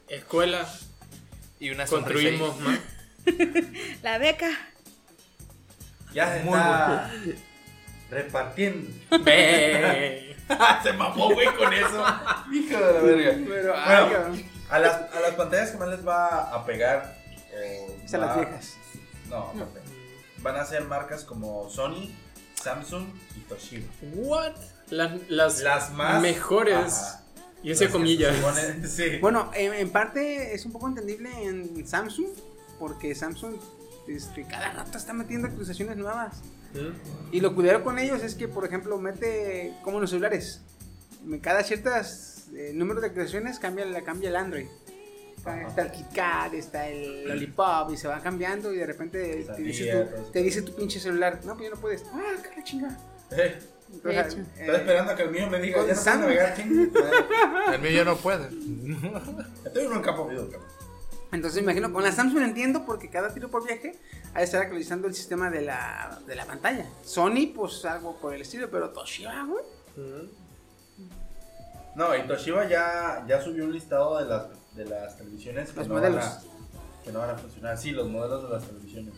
[0.09, 0.69] Escuela,
[1.59, 2.79] Y una construimos más.
[4.03, 4.51] La beca.
[6.13, 7.11] Ya se Muy está
[8.11, 8.91] repartiendo.
[9.25, 10.37] Ve.
[10.83, 12.05] se mamó, güey, con eso.
[12.53, 13.39] Hijo de la verga.
[13.49, 13.75] Pero,
[14.19, 14.52] Bueno.
[14.73, 17.17] A las, a las pantallas que más les va a pegar.
[17.55, 18.75] o Es a las viejas.
[19.29, 19.81] No, aparte.
[20.39, 22.11] Van a ser marcas como Sony,
[22.61, 23.07] Samsung
[23.37, 23.87] y Toshiba.
[24.15, 24.53] What?
[24.91, 26.77] Las, las, Las más mejores.
[26.93, 27.19] Ajá.
[27.63, 28.35] Y ese comillas.
[28.57, 29.19] se sí.
[29.21, 32.27] Bueno, en, en parte es un poco entendible en Samsung,
[32.79, 33.55] porque Samsung
[34.09, 36.39] este, cada rato está metiendo actualizaciones nuevas.
[36.75, 37.35] ¿Mm?
[37.35, 40.61] Y lo culero con ellos es que, por ejemplo, mete como en los celulares.
[41.25, 44.67] me- Cada ciertas eh, número de actualizaciones cambia, la- cambia el Android.
[45.37, 45.69] Está, Ajá.
[45.69, 49.93] está el KitKat, está el Lollipop y se va cambiando y de repente te dice,
[49.93, 52.05] tu, te dice tu pinche celular, no, pues ya no puedes.
[52.13, 52.99] Ah, qué la chinga.
[53.33, 53.59] Eh.
[53.93, 56.55] Estoy esperando a que el mío me diga, ya no puedo navegar.
[57.75, 58.49] El mío ya no puede.
[59.65, 60.51] Estoy cabrón.
[61.33, 63.99] Entonces me imagino, con la Samsung entiendo porque cada tiro por viaje
[64.35, 66.87] ha de estar actualizando el sistema de la, de la pantalla.
[67.05, 69.65] Sony, pues algo por el estilo, pero Toshiba, güey.
[71.95, 75.89] No, y Toshiba ya, ya subió un listado de las, de las televisiones que Los
[75.89, 76.25] no, modelos.
[76.25, 77.77] Van a, que no van a funcionar.
[77.79, 79.15] Sí, los modelos de las televisiones.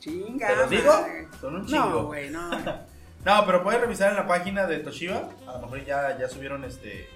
[0.00, 0.48] Chinga.
[0.48, 0.92] ¿Te los digo?
[1.40, 1.84] Son un chingo.
[1.88, 2.50] No, güey, no.
[3.24, 5.28] No, pero puedes revisar en la página de Toshiba.
[5.48, 7.08] A lo mejor ya, ya subieron este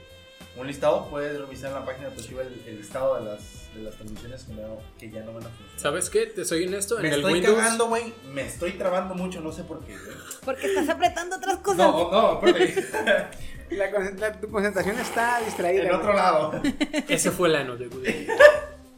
[0.56, 1.08] un listado.
[1.08, 4.42] Puedes revisar en la página de Toshiba el, el listado de las, de las televisiones
[4.42, 5.78] que, no- que ya no van a funcionar.
[5.78, 6.26] ¿Sabes qué?
[6.26, 6.96] Te soy honesto.
[6.98, 7.56] Me en el estoy Windows.
[7.56, 8.12] cagando, güey.
[8.34, 10.16] Me estoy trabando mucho, no sé por qué, güey.
[10.44, 11.78] Porque estás apretando otras cosas.
[11.78, 13.28] No, no, espérate.
[13.76, 15.84] La tu concentración está distraída.
[15.84, 16.60] En otro lado.
[17.08, 18.26] Ese fue el ano de Google.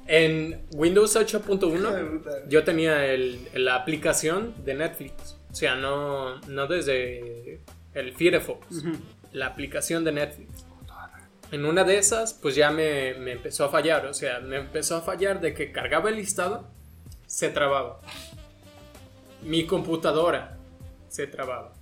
[0.07, 2.31] En Windows Hijo de 8.1 puta.
[2.49, 5.37] yo tenía el- la aplicación de Netflix.
[5.51, 7.61] O sea, no, no desde
[7.95, 8.79] el Firefox.
[8.79, 8.93] Ujú.
[9.33, 10.67] La aplicación de Netflix.
[11.53, 14.07] En una de esas, pues ya me, me empezó a fallar.
[14.07, 16.69] O sea, me empezó a fallar de que cargaba el listado,
[17.27, 18.01] se trababa.
[19.43, 20.57] Mi computadora
[21.09, 21.73] se trababa.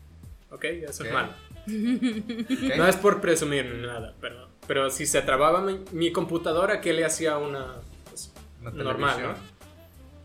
[0.50, 0.64] ¿Ok?
[0.64, 1.33] Eso es malo.
[1.66, 6.92] No es por presumir ni nada, pero, pero si se trababa mi, mi computadora, ¿qué
[6.92, 9.22] le hacía una pues, Una normal?
[9.22, 9.35] ¿no?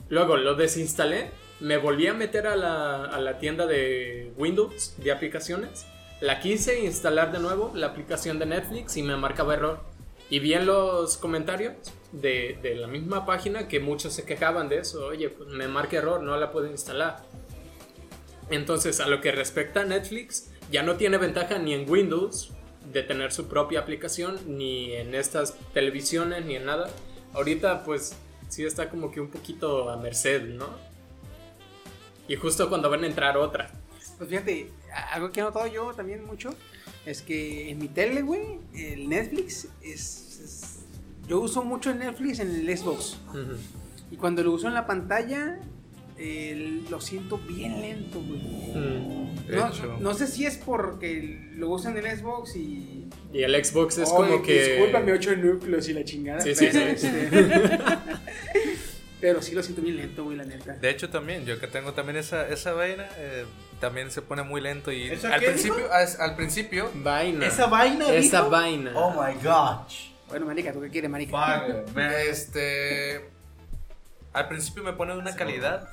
[0.10, 5.12] Luego lo desinstalé, me volví a meter a la, a la tienda de Windows de
[5.12, 5.86] aplicaciones,
[6.22, 9.82] la quise instalar de nuevo, la aplicación de Netflix, y me marcaba error.
[10.30, 11.74] Y vi en los comentarios
[12.12, 15.06] de, de la misma página que muchos se quejaban de eso.
[15.06, 17.24] Oye, pues me marca error, no la puedo instalar.
[18.50, 22.52] Entonces, a lo que respecta a Netflix, ya no tiene ventaja ni en Windows
[22.92, 26.90] de tener su propia aplicación, ni en estas televisiones, ni en nada.
[27.34, 28.16] Ahorita, pues,
[28.50, 30.68] sí está como que un poquito a merced, ¿no?
[32.28, 33.70] Y justo cuando van a entrar otra.
[34.18, 34.72] Pues fíjate,
[35.12, 36.50] algo que he notado yo también mucho
[37.06, 40.74] es que en mi tele, güey, el Netflix es, es-
[41.28, 43.18] Yo uso mucho el Netflix en el Xbox.
[43.30, 43.58] Ujú.
[44.12, 45.60] Y cuando lo uso en la pantalla,
[46.20, 48.40] eh, lo siento bien lento, güey.
[48.42, 49.36] Mm.
[49.48, 49.98] De No, hecho.
[50.00, 53.08] no sé si es porque lo uso en el Xbox y.
[53.34, 54.76] Y el Xbox es como que...
[54.76, 56.40] Discúlpame, 8 núcleos y la chingada.
[56.42, 57.10] Sí, sí, pero, sí.
[59.20, 60.74] pero sí lo siento bien lento, güey, la neta.
[60.74, 63.46] De hecho, también, yo que tengo también esa, esa vaina, eh,
[63.80, 67.46] también se pone muy lento y ¿Esa al qué, principio, al, al principio, Vaina.
[67.48, 68.50] ¿Esa vaina, Esa dijo?
[68.50, 68.92] vaina.
[68.96, 70.10] Oh my gosh.
[70.30, 71.62] Bueno, marica, ¿tú qué quieres, marica?
[71.86, 72.12] Fuck, man.
[72.30, 73.30] este,
[74.34, 75.90] al principio me pone una calidad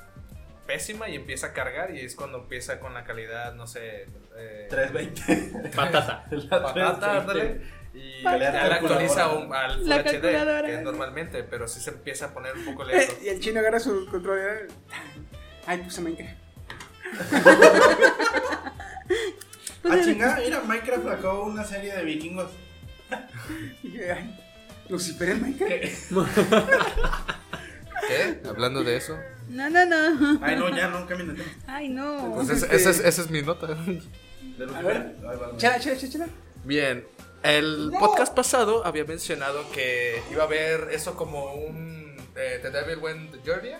[0.65, 4.07] pésima y empieza a cargar y es cuando empieza con la calidad, no sé,
[4.37, 5.69] eh, 320.
[5.75, 6.25] Patata.
[6.49, 7.61] patata, ándale,
[7.93, 8.31] y la
[8.75, 10.67] actualiza un- al Full La HD, calculadora.
[10.67, 13.13] que es normalmente, pero sí se empieza a poner un poco lento.
[13.23, 14.67] y el chino agarra su control.
[15.67, 16.35] Ay, puse Minecraft.
[19.87, 22.49] Ah, chingada, mira, Minecraft sacó una serie de vikingos.
[23.83, 24.35] Y dije, ay,
[24.89, 25.71] Lucifer es Minecraft.
[28.07, 28.41] ¿Qué?
[28.49, 29.15] Hablando de eso.
[29.49, 30.39] No, no, no.
[30.43, 31.51] Ay, no, ya no cambien de tema.
[31.67, 32.31] Ay, no.
[32.35, 33.67] Pues esa, esa es, esa es mi nota.
[33.67, 34.83] De A Lucifer.
[34.83, 35.57] ver, Ahí va.
[35.57, 36.27] Chala, chala, chala, chala.
[36.63, 37.07] Bien,
[37.43, 42.97] el podcast pasado había mencionado que iba a haber eso como un eh, The Devil
[42.99, 43.73] Went the Journey,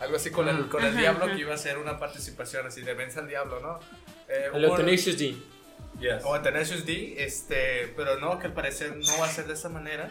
[0.00, 1.34] algo así con el, con el Ajá, diablo ajá.
[1.34, 3.78] que iba a ser una participación así de vence al diablo, ¿no?
[4.28, 5.36] Eh, El Tenacious D.
[6.00, 6.22] Yes.
[6.24, 9.54] o en Tenacious D, este, pero no, que al parecer no va a ser de
[9.54, 10.10] esa manera.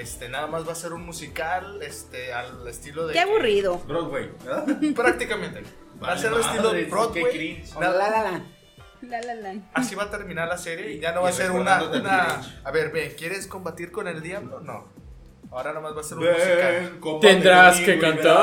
[0.00, 3.14] Este, nada más va a ser un musical, este, al estilo de.
[3.14, 3.78] Qué que- aburrido.
[3.86, 4.66] Broadway, ¿verdad?
[4.94, 5.62] Prácticamente.
[6.02, 7.24] Va a ser al estilo de qué Broadway.
[7.32, 7.76] cringe.
[7.76, 8.42] O la la la la.
[9.02, 9.54] La, la, la.
[9.74, 12.42] Así va a terminar la serie y ya no va a ser una, una...
[12.64, 14.60] A ver, ve, ¿quieres combatir con el diablo?
[14.60, 14.88] No.
[15.50, 16.56] Ahora nomás va a ser un musical.
[16.58, 18.36] Ven, combate Tendrás que cantar.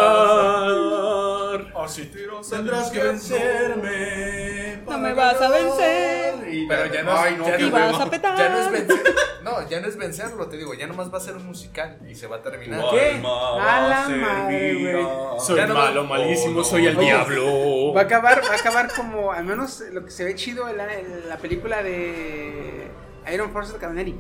[1.83, 2.51] Así tiros verás.
[2.65, 4.83] Tendrás que vencerme.
[4.87, 6.53] No me vas a vencer.
[6.53, 8.37] Y- Pero ya no, Ay, no, ya no- vas a petar.
[8.37, 9.03] ya no es vencer.
[9.43, 10.73] No, ya no es vencerlo, te digo.
[10.73, 12.83] Ya nomás va a ser un musical y se va a terminar.
[12.91, 13.21] ¿Qué?
[13.25, 15.05] A la madre, güey.
[15.39, 17.01] Soy Ya no va- malo, malísimo, Oh, soy el no.
[17.01, 17.93] diablo.
[17.93, 20.77] Va a acabar, va a acabar como, al menos lo que se ve chido en
[20.77, 22.87] la, en la película de
[23.33, 24.15] Iron Force Canary.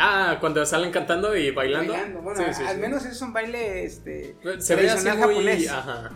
[0.00, 1.92] Ah, cuando salen cantando y bailando.
[1.92, 2.20] Bailando.
[2.22, 2.80] Bueno, Sí, sí, al sí.
[2.80, 5.16] menos es un baile este, Se ve así muy.
[5.18, 5.68] japonés.
[5.70, 6.10] Ajá.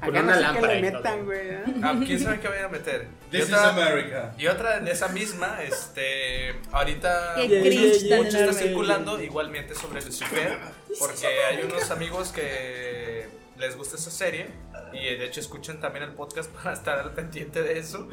[0.00, 0.74] Con Acá no una sé qué lámpara.
[0.74, 0.98] le y todo.
[1.02, 1.38] metan, güey.
[1.48, 1.64] ¿eh?
[1.82, 3.08] Ah, ¿Quién sabe qué vayan a meter?
[3.28, 4.34] Y This is otra, America.
[4.38, 10.58] y otra en esa misma, este, ahorita Qué mucho- mucho está circulando igualmente sobre Lucifer,
[10.98, 13.26] porque hay unos amigos que
[13.58, 14.48] les gusta esa serie
[14.92, 18.06] y de hecho escuchan también el podcast para estar al pendiente de eso.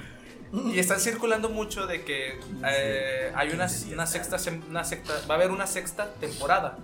[0.54, 4.38] Y están circulando mucho de que eh, hay una, una sexta,
[4.70, 6.78] una sexta, va a haber una sexta temporada.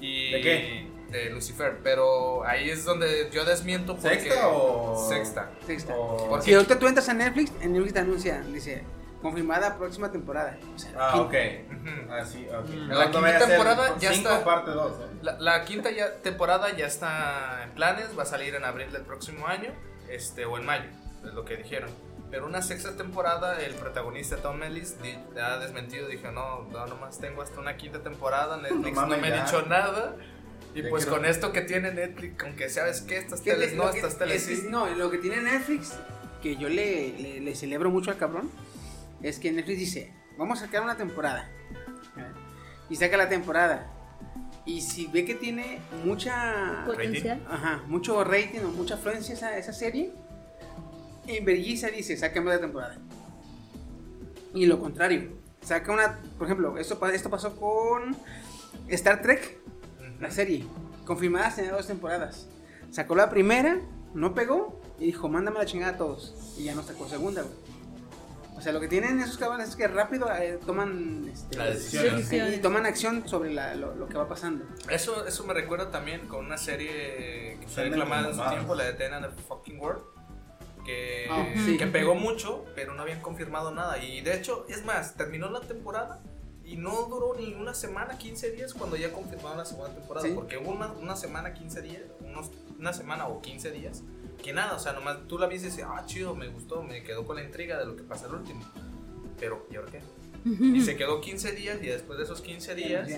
[0.00, 0.86] Y, ¿De qué?
[1.10, 4.20] De Lucifer, pero ahí es donde yo desmiento porque...
[4.20, 5.08] ¿Sexta o...?
[5.08, 5.50] Sexta.
[5.66, 5.94] Sexta.
[5.94, 8.82] O- Porque- Si ahorita tú entras a Netflix, en Netflix te anuncia, dice,
[9.22, 10.58] confirmada próxima temporada.
[10.74, 11.34] O sea, Ah, ok.
[11.70, 12.10] Ujú.
[12.10, 12.24] Ah,
[12.60, 12.68] ok.
[12.68, 12.88] Mm.
[12.88, 14.44] No, La no quinta temporada por ya está.
[14.44, 15.04] parte 2, ¿eh?
[15.22, 19.02] La, la quinta ya, temporada ya está en planes, va a salir en abril del
[19.02, 19.70] próximo año,
[20.08, 20.84] este, o en mayo,
[21.24, 21.90] es lo que dijeron.
[22.30, 24.96] Pero una sexta temporada, el protagonista Tom Ellis
[25.40, 29.44] ha desmentido, dijo, no, no, nomás tengo hasta una quinta temporada, Netflix no, me ha
[29.44, 30.16] dicho nada.
[30.74, 31.16] Y Ya pues creo.
[31.16, 34.60] con esto que tiene Netflix, aunque sabes que estas teles no, que- estas teles es
[34.60, 34.66] sí.
[34.68, 35.94] No, lo que tiene Netflix,
[36.42, 38.50] que yo le, le, le celebro mucho al cabrón,
[39.22, 41.48] es que Netflix dice, vamos a sacar una temporada.
[42.16, 42.32] ¿eh?
[42.90, 43.90] Y saca la temporada.
[44.66, 46.82] Y si ve que tiene mucha...
[46.84, 47.40] Potencial.
[47.48, 50.12] Ajá, mucho rating o mucha afluencia esa, esa serie,
[51.28, 52.98] en vergüenza dice, sácame la temporada.
[54.54, 55.30] Y lo contrario,
[55.62, 58.16] saca una, por ejemplo, esto, esto pasó con
[58.88, 59.58] Star Trek,
[60.20, 60.64] la serie,
[61.04, 62.46] confirmadas en dos temporadas.
[62.90, 63.78] Sacó la primera,
[64.14, 66.54] no pegó, y dijo, mándame la chingada a todos.
[66.58, 67.54] Y ya no sacó segunda, güey.
[68.56, 72.54] O sea, lo que tienen esos cabrones es que rápido eh, toman este, La decisión.
[72.54, 74.64] Y toman acción sobre la- lo, lo que va pasando.
[74.88, 78.84] Eso, eso me recuerda también con una serie que fue reclamada en su tiempo, la
[78.84, 80.00] de the Fucking World.
[80.86, 81.76] Que, Ah, sí.
[81.76, 83.98] que pegó mucho, pero no habían confirmado nada.
[84.02, 86.20] Y de hecho, es más, terminó la temporada
[86.64, 90.26] y no duró ni una semana, 15 días cuando ya confirmaron la segunda temporada.
[90.26, 90.32] Sí.
[90.34, 94.02] Porque hubo una, una semana, 15 días, unos, una semana o 15 días,
[94.42, 97.02] que nada, o sea, nomás tú la viste y dices, ah, chido, me gustó, me
[97.02, 98.64] quedó con la intriga de lo que pasa el último.
[99.40, 100.00] Pero, ¿y ahora qué?
[100.46, 103.08] Y se quedó 15 días y después de esos 15 días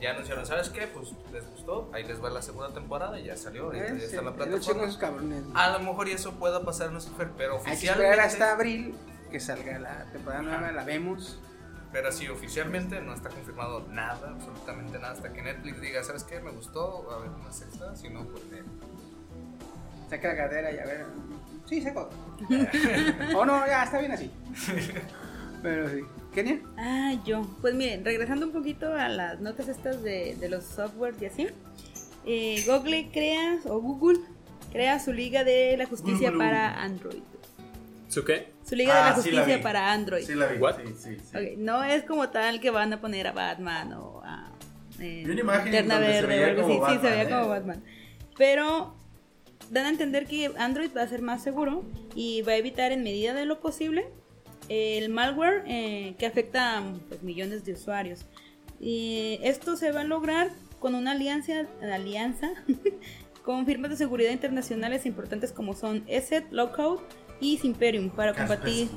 [0.00, 0.10] Ya.
[0.10, 0.86] anunciaron, ¿sabes qué?
[0.86, 4.22] Pues les gustó, ahí les va la segunda temporada y ya salió, ya Es, está
[4.22, 4.84] la plataforma.
[5.54, 8.52] A lo mejor y eso pueda pasar en Lucifer, pero Hay que oficialmente, esperar hasta
[8.52, 8.94] abril
[9.30, 11.38] que salga la temporada nueva, la vemos.
[11.92, 16.40] pero sí, oficialmente no está confirmado nada, absolutamente nada, hasta que Netflix diga, ¿sabes qué?
[16.40, 18.62] Me gustó, a ver una sexta, si no, pues eh,
[20.08, 21.06] Saca la cadera y a ver.
[21.66, 22.08] Sí, saco.
[23.36, 24.30] o no, ya está bien así.
[25.62, 26.00] Pero sí.
[26.44, 26.60] ¿Kenia?
[26.76, 27.42] Ah, yo.
[27.60, 31.48] Pues miren, regresando un poquito a las notas estas de, de los software y así.
[32.26, 34.20] eh, Google crea, o Google
[34.70, 36.44] crea su Liga de la Justicia Google.
[36.44, 37.22] para Android.
[38.08, 38.52] ¿Su qué?
[38.64, 40.24] Su Liga de la Ah, sí la Justicia para Android.
[40.24, 40.58] Sí, la vi.
[40.58, 40.76] What?
[40.76, 41.54] Sí, sí, sí.
[41.56, 44.52] No es como tal que van a poner a Batman o a
[45.00, 46.78] eh, una imagen Linterna donde se Verde veía o algo así.
[46.78, 47.30] como Sí, se Batman, veía ¿eh?
[47.40, 47.84] como Batman.
[48.36, 48.94] Pero
[49.70, 51.82] dan a entender que Android va a ser más seguro
[52.14, 54.06] y va a evitar en medida de lo posible
[54.68, 58.26] el malware eh, que afecta a pues, millones de usuarios.
[58.80, 62.50] Y esto se va a lograr con una alianza, alianza
[63.44, 67.02] con firmas de seguridad internacionales importantes como son ESET, Lockout
[67.40, 68.88] y Simperium para combatir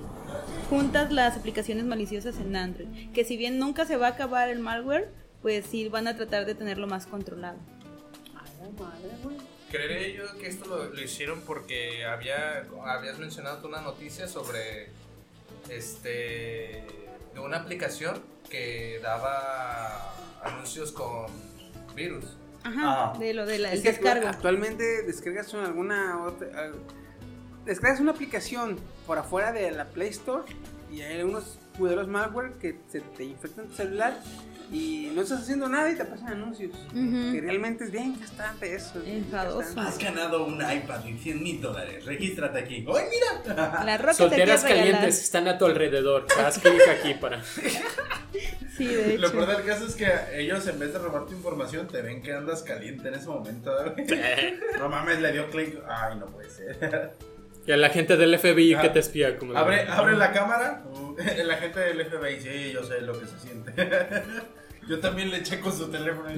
[0.69, 3.11] juntas las aplicaciones maliciosas en Android.
[3.13, 5.09] Que si bien nunca se va a acabar el malware,
[5.41, 7.57] pues sí van a tratar de tenerlo más controlado.
[9.69, 14.89] Creeré yo que esto lo, lo hicieron porque había habías mencionado tú una noticia sobre
[15.70, 16.84] este
[17.34, 21.28] de una aplicación que daba anuncios con
[21.95, 22.26] virus.
[22.64, 23.20] Ajá, Ajá.
[23.20, 24.28] de lo Es que actu- descargo.
[24.28, 26.47] actualmente descargas una- alguna otra.
[26.55, 26.72] ah,
[27.66, 30.43] descargas una aplicación por afuera de la Play Store
[30.91, 34.18] y hay unos modelos malware que se te infectan tu celular
[34.72, 36.72] y no estás haciendo nada y te pasan anuncios.
[36.91, 37.32] Ujú.
[37.34, 39.01] Que realmente es bien gastante eso.
[39.05, 39.80] Enfadoso.
[39.80, 42.05] Has ganado un iPad y 100 mil dólares.
[42.05, 42.86] Regístrate aquí.
[42.88, 43.82] ¡Ay, mira!
[43.86, 44.86] La roca te Solteras regalar.
[44.86, 46.26] calientes están a tu alrededor.
[46.43, 47.41] Haz clic aquí para.
[48.78, 49.36] Sí, de Lo hecho.
[49.38, 52.34] peor del caso es que ellos, en vez de robar tu información, te ven que
[52.34, 53.72] andas caliente en ese momento.
[54.80, 55.78] No mames, le dio clic.
[55.88, 57.11] Ay, no puede ser.
[57.67, 58.93] Y a la gente del FBI que Ah.
[58.93, 59.38] te espía.
[59.38, 60.82] Como Abre, abre la cámara.
[61.45, 63.74] La gente del FBI, sí, yo sé lo que se siente.
[64.88, 66.29] Yo también le checo su teléfono.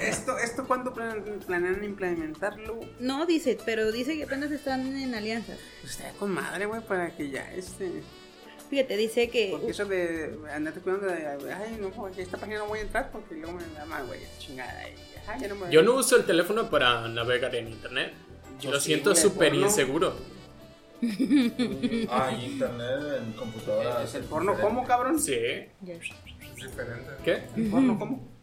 [0.00, 2.80] esto, esto ¿cuándo plan- planean implementarlo?
[2.98, 5.58] No dice, pero dice que apenas están en alianzas.
[5.82, 8.02] Pues estaría con madre, güey, para que ya este.
[8.70, 11.26] Fíjate, dice que Porque eso de andarte cuidando de.
[11.52, 14.88] Ay, no, esta página no voy a entrar porque luego me da mal, güey, chingada.
[14.88, 14.94] Y,
[15.28, 18.12] ay, ya no me- Yo no uso el teléfono para navegar en internet.
[18.60, 20.16] Yo Lo sí, siento súper inseguro.
[22.10, 24.02] Ah, y internet en computadora.
[24.02, 25.20] ¿Es el porno cómo, cabrón?
[25.20, 25.36] Sí.
[26.56, 27.10] Diferente.
[27.24, 27.42] ¿Qué?
[27.56, 28.36] ¿El porno cómo?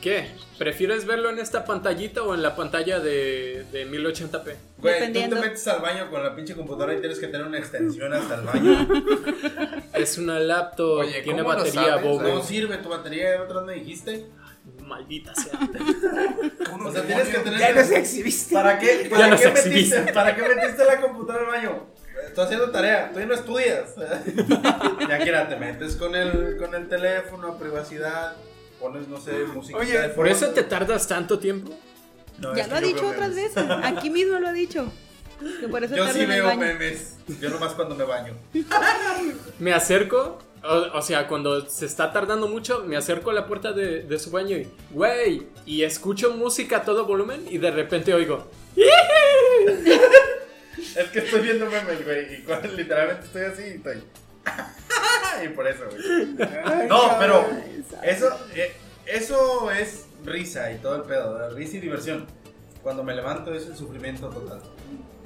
[0.00, 0.30] ¿Qué?
[0.58, 4.54] ¿Prefieres verlo en esta pantallita o en la pantalla de, de 1080p?
[4.78, 7.58] Güey, tú te metes al baño con la pinche computadora y tienes que tener una
[7.58, 8.88] extensión hasta el baño.
[9.94, 12.02] Es una laptop, Oye, tiene ¿cómo lo batería, sabes?
[12.04, 12.22] bobo.
[12.22, 13.40] ¿Cómo sirve tu batería?
[13.42, 14.26] ¿Otra me dijiste?
[14.80, 15.52] Maldita sea.
[16.84, 17.60] O sea, tienes que tener.
[17.60, 18.54] Ya nos exhibiste.
[18.54, 19.96] ¿Para qué, para nos qué exhibiste.
[19.96, 21.86] metiste, ¿Para qué metiste la computadora al baño?
[22.32, 23.94] Estoy haciendo tarea, tú ya no estudias.
[25.06, 28.36] ya que era, te metes con el, con el teléfono, privacidad,
[28.80, 29.78] pones, no sé, música.
[29.78, 31.70] Oye, de ¿Por eso te tardas tanto tiempo?
[32.38, 33.54] No, ya lo ha dicho otras memes.
[33.54, 33.70] veces.
[33.84, 34.90] Aquí mismo lo ha dicho.
[35.60, 37.16] Que por eso Yo tarda sí en el veo memes.
[37.38, 38.32] Yo nomás cuando me baño.
[39.58, 43.72] Me acerco, o, o sea, cuando se está tardando mucho, me acerco a la puerta
[43.72, 48.14] de, de su baño y, güey, y escucho música a todo volumen y de repente
[48.14, 48.48] oigo,
[50.96, 52.34] Es que estoy viendo memes, güey.
[52.34, 54.02] Y cuando literalmente estoy así y estoy.
[55.44, 56.36] y por eso, güey.
[56.64, 57.48] Ay, No, pero
[58.02, 58.72] eso, eh,
[59.06, 61.54] eso es risa y todo el pedo, ¿verdad?
[61.54, 62.26] risa y diversión.
[62.82, 64.60] Cuando me levanto es el sufrimiento total.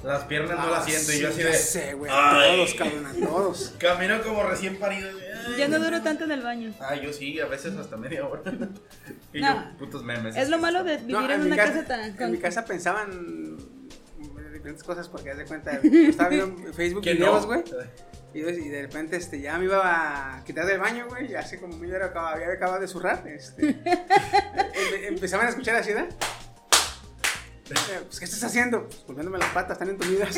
[0.03, 1.53] Las piernas no las siento y yo así Ah, de.
[1.53, 2.11] sé, güey.
[2.11, 3.73] Todos, cabrón, a todos.
[3.79, 5.09] Camino como recién parido.
[5.57, 6.71] Ya no duro tanto en el baño.
[6.79, 8.43] Ay, yo sí, a veces hasta media hora.
[9.33, 9.71] y No.
[9.71, 10.35] yo, putos memes.
[10.35, 12.21] Es lo malo de vivir No, en mi una casa, casa tan.
[12.21, 13.57] En mi casa pensaban
[14.67, 17.47] diferentes cosas porque haz de cuenta, yo estaba viendo Facebook videos, no.
[17.47, 17.63] güey.
[18.33, 21.31] Y, yo- y de repente este, ya me iba a quitar del baño, güey.
[21.31, 23.25] Y hace como media hora acababa, había acabado de zurrar.
[23.27, 26.09] Este, Empe- empezaban a escuchar así, ¿verdad?
[27.69, 28.83] Eh, Pues, ¿qué estás haciendo?
[28.87, 30.37] Pues, volviéndome las patas, están entumidas.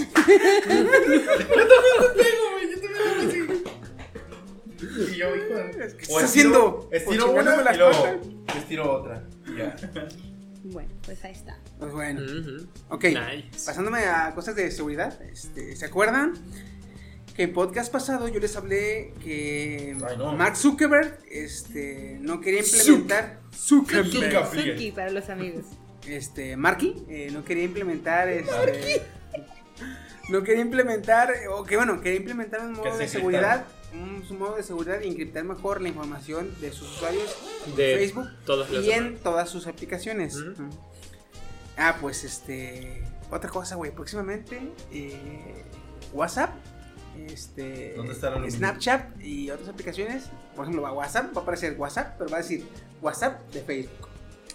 [4.80, 6.90] Y yo, hijo ¿Qué estás estiro- haciendo?
[6.92, 8.56] Estiro una las y luego patas.
[8.58, 9.24] estiro otra.
[9.48, 9.76] y ya.
[10.64, 11.57] Bueno, pues ahí está.
[11.80, 12.22] Pues bueno.
[12.89, 13.66] Ok, Nice.
[13.66, 16.34] pasándome a cosas de seguridad, este, ¿se acuerdan?
[17.36, 20.34] Que en podcast pasado yo les hablé que Ay, no.
[20.34, 24.47] Mark Zuckerberg este, no quería implementar Suki, Zuckerberg.
[24.74, 25.64] Suki para los amigos.
[26.05, 29.01] este, Marky eh, no quería implementar este,
[30.30, 34.64] no quería implementar o que bueno quería implementar un modo de seguridad un modo de
[34.64, 37.36] seguridad y encriptar mejor la información de sus usuarios
[37.68, 39.22] en De Facebook todas las y en demás.
[39.24, 40.38] todas sus aplicaciones
[41.78, 44.60] ah pues este otra cosa güey próximamente
[44.92, 45.64] eh,
[46.14, 46.52] WhatsApp
[47.28, 48.34] este ¿Dónde está?
[48.50, 50.26] Snapchat y otras aplicaciones
[50.56, 52.66] por ejemplo va WhatsApp va a aparecer WhatsApp pero va a decir
[53.02, 54.08] WhatsApp de Facebook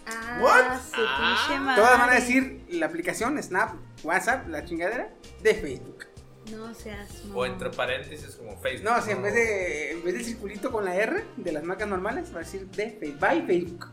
[0.07, 0.80] Ah, What?
[0.95, 1.72] su Ah.
[1.76, 5.11] Todas van a decir la aplicación Snap, WhatsApp, la chingadera
[5.43, 6.03] de Facebook.
[6.51, 7.09] No seas.
[7.24, 7.51] O mamón.
[7.53, 8.84] entre paréntesis como Facebook.
[8.90, 11.62] No, o sea, en vez de en vez del circulito con la R de las
[11.64, 13.86] marcas normales va a decir de Facebook, by Facebook,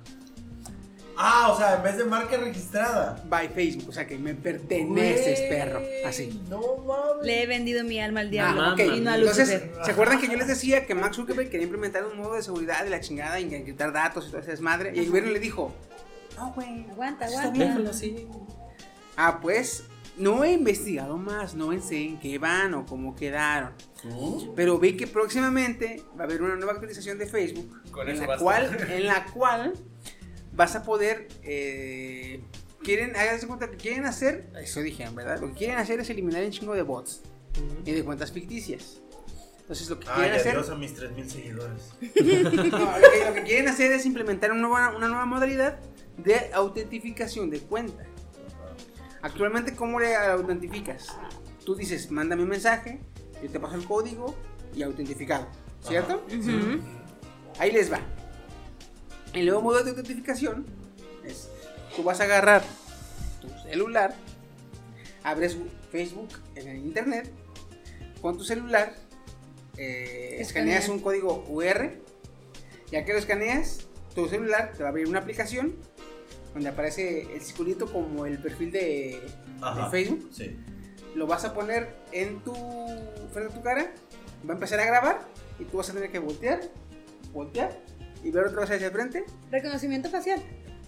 [1.23, 3.21] Ah, o sea, en vez de marca registrada.
[3.27, 6.41] by Facebook, o sea que me perteneces, perro, así.
[6.49, 7.25] No mames.
[7.25, 8.61] Le he vendido mi alma al diablo.
[8.61, 9.61] Ah, no entonces.
[9.85, 12.83] ¿se acuerdan que yo les decía que Max Zuckerberg quería implementar un modo de seguridad
[12.83, 14.93] de la chingada y encriptar datos y todo ese desmadre?
[14.95, 15.71] Y el gobierno le dijo,
[16.37, 17.51] no, güey, Aguanta, está aguanta.
[17.59, 17.67] bien".
[17.69, 18.27] Déjalo así.
[19.15, 19.83] Ah, pues,
[20.21, 23.73] no he investigado más, no sé en qué van o cómo quedaron.
[24.55, 28.37] Pero vi que próximamente va a haber una nueva actualización de Facebook Con en la,
[28.37, 29.73] cual, en la cual
[30.53, 32.41] vas a poder eh,
[32.83, 36.43] quieren háganse cuenta que quieren hacer eso dijeron verdad lo que quieren hacer es eliminar
[36.43, 37.21] un chingo de bots
[37.85, 39.01] y de cuentas ficticias.
[39.59, 41.93] Entonces lo que Ay, quieren hacer a mis 3000 seguidores.
[42.01, 45.79] no, lo, que, lo que quieren hacer es implementar una nueva, una nueva modalidad
[46.17, 48.05] de autentificación de cuenta
[49.21, 51.07] actualmente cómo le autentificas
[51.65, 52.99] tú dices mándame un mensaje
[53.41, 54.35] yo te paso el código
[54.73, 55.47] y autentificado
[55.83, 56.23] cierto.
[57.59, 57.99] Ahí les va.
[59.33, 60.65] El nuevo modo de autentificación
[61.23, 61.49] es,
[61.95, 62.63] tú vas a agarrar
[63.41, 64.15] tu celular,
[65.23, 65.57] abres
[65.91, 67.31] Facebook en el internet,
[68.21, 68.95] con tu celular,
[69.77, 70.89] eh, escaneas Escaneas.
[70.89, 71.91] un código UR,
[72.91, 75.77] ya que lo escaneas, tu celular te va a abrir una aplicación
[76.53, 79.21] donde aparece el circulito como el perfil de,
[79.61, 79.85] Ajá.
[79.85, 80.57] de Facebook, Sí.
[81.15, 82.53] lo vas a poner en tu
[83.31, 83.91] frente a tu cara,
[84.47, 85.27] va a empezar a grabar
[85.59, 86.59] y tú vas a tener que voltear,
[87.33, 87.77] voltear
[88.23, 89.25] y ver otra vez hacia el frente.
[89.51, 90.41] Reconocimiento facial.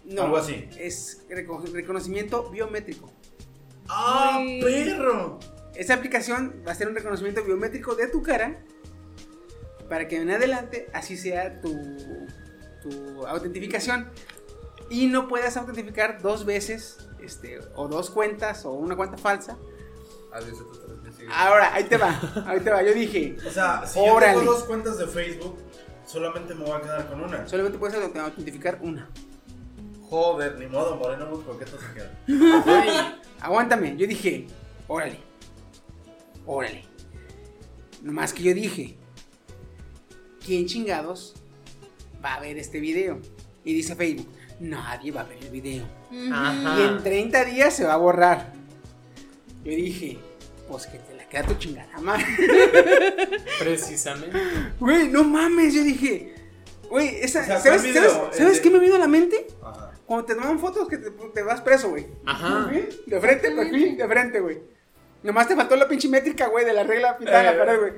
[0.05, 0.68] No, Algo así.
[0.78, 3.09] Es reco- reconocimiento biométrico.
[3.88, 4.61] ¡Ah, Ay.
[4.61, 5.39] perro!
[5.76, 8.59] Esta aplicación va a hacer un reconocimiento biométrico de tu cara
[9.89, 11.74] para que en adelante así sea tu,
[12.82, 14.09] tu autentificación
[14.89, 19.57] y no puedas autentificar dos veces este, o dos cuentas o una cuenta falsa.
[20.31, 21.31] Adiós a tu transmisión.
[21.31, 22.81] Ahora, ahí te va, ahí te va.
[22.84, 24.34] Yo dije, O sea, si Órale.
[24.34, 25.57] yo tengo dos cuentas de Facebook,
[26.05, 27.47] solamente me voy a quedar con una.
[27.47, 29.09] solamente puedes aut- autentificar una.
[30.09, 33.19] Joder, ni modo, Moreno muy coqueto se queda.
[33.41, 33.95] Aguántame.
[33.97, 34.47] Yo dije,
[34.88, 35.19] órale.
[36.45, 36.84] Órale.
[38.01, 38.97] Nomás que yo dije,
[40.45, 41.36] ¿quién chingados
[42.23, 43.19] va a ver este video?
[43.63, 44.27] Y dice Facebook,
[44.60, 45.86] nadie va a ver el video.
[46.32, 46.80] Ajá.
[46.80, 48.54] Y en 30 días se va a borrar.
[49.64, 50.18] Yo dije,
[50.70, 52.26] pues que te la queda tu chingada madre.
[53.60, 54.38] Precisamente.
[54.80, 55.74] Güey, no mames.
[55.74, 56.34] Yo dije,
[56.89, 58.10] güey, esa, O sea, ¿sabes, ¿cuál video?
[58.12, 59.47] ¿sabes, El ¿sabes de- qué me vino a la mente?
[59.64, 59.91] Ajá.
[60.06, 62.08] Cuando te toman fotos que te, te vas preso, güey.
[62.26, 62.70] Ajá.
[63.06, 64.60] De frente, perfil, de frente, güey.
[65.24, 67.58] Nomás te faltó la pinche métrica, güey, de la regla pintada en Eh.
[67.58, 67.93] la pared, güey.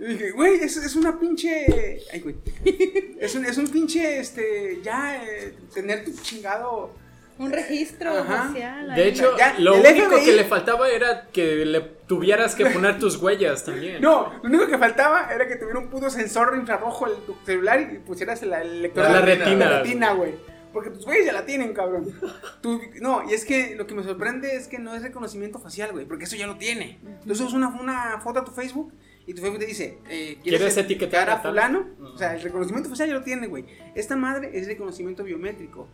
[0.00, 2.00] Y dije, güey, es, es una pinche.
[2.12, 2.36] Ay, güey.
[3.20, 4.80] Es un, es un pinche, este.
[4.82, 6.90] Ya, eh, tener tu chingado.
[7.38, 8.48] Un registro Ajá.
[8.48, 8.86] facial.
[8.94, 9.08] De ahí.
[9.08, 13.16] hecho, Ya, lo único FBI que le faltaba era que le tuvieras que poner tus
[13.16, 14.00] huellas también.
[14.02, 17.80] No, lo único que faltaba era que tuviera un puto sensor infrarrojo en tu celular
[17.80, 19.70] y pusieras la, el lector La retina.
[19.70, 20.34] La retina, güey.
[20.72, 22.10] Porque tus güeyes ya la tienen, cabrón.
[22.62, 25.92] Tú- no, y es que lo que me sorprende es que no es reconocimiento facial,
[25.92, 27.00] güey, porque eso ya lo tiene.
[27.26, 28.92] Subes una, una foto a tu Facebook
[29.30, 31.86] y tu Facebook te dice, eh, ¿Quieres etiquetar a fulano?
[32.14, 33.64] O sea, el reconocimiento facial ya lo tiene, güey.
[33.94, 35.86] Esta madre es reconocimiento biométrico.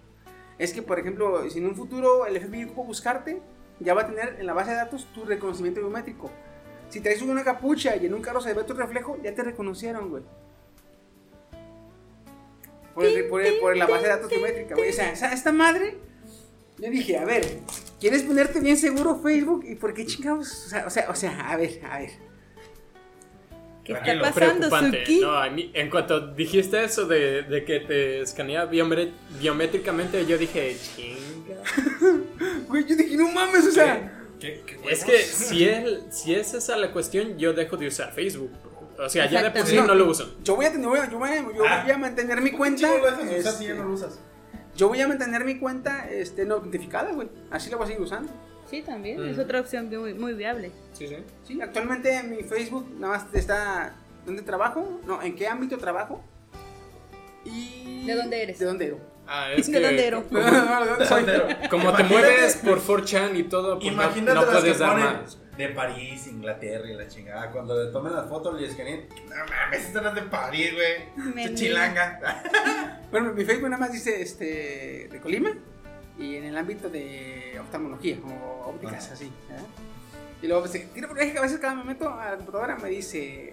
[0.59, 3.43] Es que, por ejemplo, si en un futuro el FBI ocupa buscarte,
[3.80, 6.30] ya va a tener en la base de datos tu reconocimiento biométrico.
[6.89, 10.09] Si traes una capucha y en un carro se ve tu reflejo, ya te reconocieron,
[10.09, 10.22] güey.
[12.95, 14.89] Por, el- por el- por la base de datos biométrica, güey.
[14.89, 15.99] O sea, esta madre,
[16.78, 17.61] yo dije, a ver,
[18.01, 19.64] ¿quieres ponerte bien seguro Facebook?
[19.66, 20.64] ¿Y por qué chingados?
[20.66, 22.11] O sea, o sea, o sea, a ver, a ver.
[23.87, 24.68] ¿Qué está pasando.
[24.99, 25.20] Suki?
[25.20, 30.37] No, a mí, en cuanto dijiste eso de, de que te escanea biomé- biométricamente, yo
[30.39, 31.62] dije, chinga.
[32.68, 34.12] Güey, yo dije, no mames, o sea.
[34.41, 38.12] ¿Qué, qué Es que si, es, si es esa la cuestión, yo dejo de usar
[38.12, 38.51] Facebook.
[38.99, 40.37] O sea, ya de por sí no lo uso.
[40.43, 41.28] Yo voy a, tener- yo voy a, yo voy
[41.68, 41.99] a- Ah.
[41.99, 42.89] mantener mi ¿Qué cuenta.
[43.28, 44.18] si este, ya no lo usas?
[44.74, 47.28] Yo voy a mantener mi cuenta este, no autentificada, güey.
[47.51, 48.30] Así la voy a seguir usando.
[48.69, 49.21] Sí, también.
[49.25, 49.31] Mm.
[49.31, 50.71] Es otra opción muy, muy viable.
[50.93, 51.17] Sí, sí.
[51.45, 53.95] Sí, actualmente mi Facebook nada más está.
[54.25, 55.01] ¿Dónde trabajo?
[55.07, 56.23] No, ¿en qué ámbito trabajo?
[57.45, 58.05] Y.
[58.07, 58.59] ¿De dónde eres?
[58.59, 58.99] ¿De dónde ero?
[59.27, 60.25] Ah, es ¿De que dónde ero?
[60.31, 61.25] No, no, no, ¿de dónde soy?
[61.71, 65.05] Como te mueves por 4chan y todo, pues no, Imagínate no las que dar ponen
[65.05, 65.39] más.
[65.57, 67.51] de París, Inglaterra y la chingada.
[67.51, 69.09] Cuando le tomen las fotos, le escaneen.
[69.29, 71.55] No mames, esta no es de París, güey.
[71.55, 72.43] Chilanga.
[73.09, 75.57] Bueno, mi Facebook nada más dice este, de Colima
[76.19, 79.14] y en el ámbito de oftalmología o ópticas, Ah.
[79.14, 79.27] así.
[79.27, 79.31] ¿eh?
[80.43, 82.89] Y luego, pues, tiro por que a veces cada me meto a la computadora me
[82.91, 83.53] dice,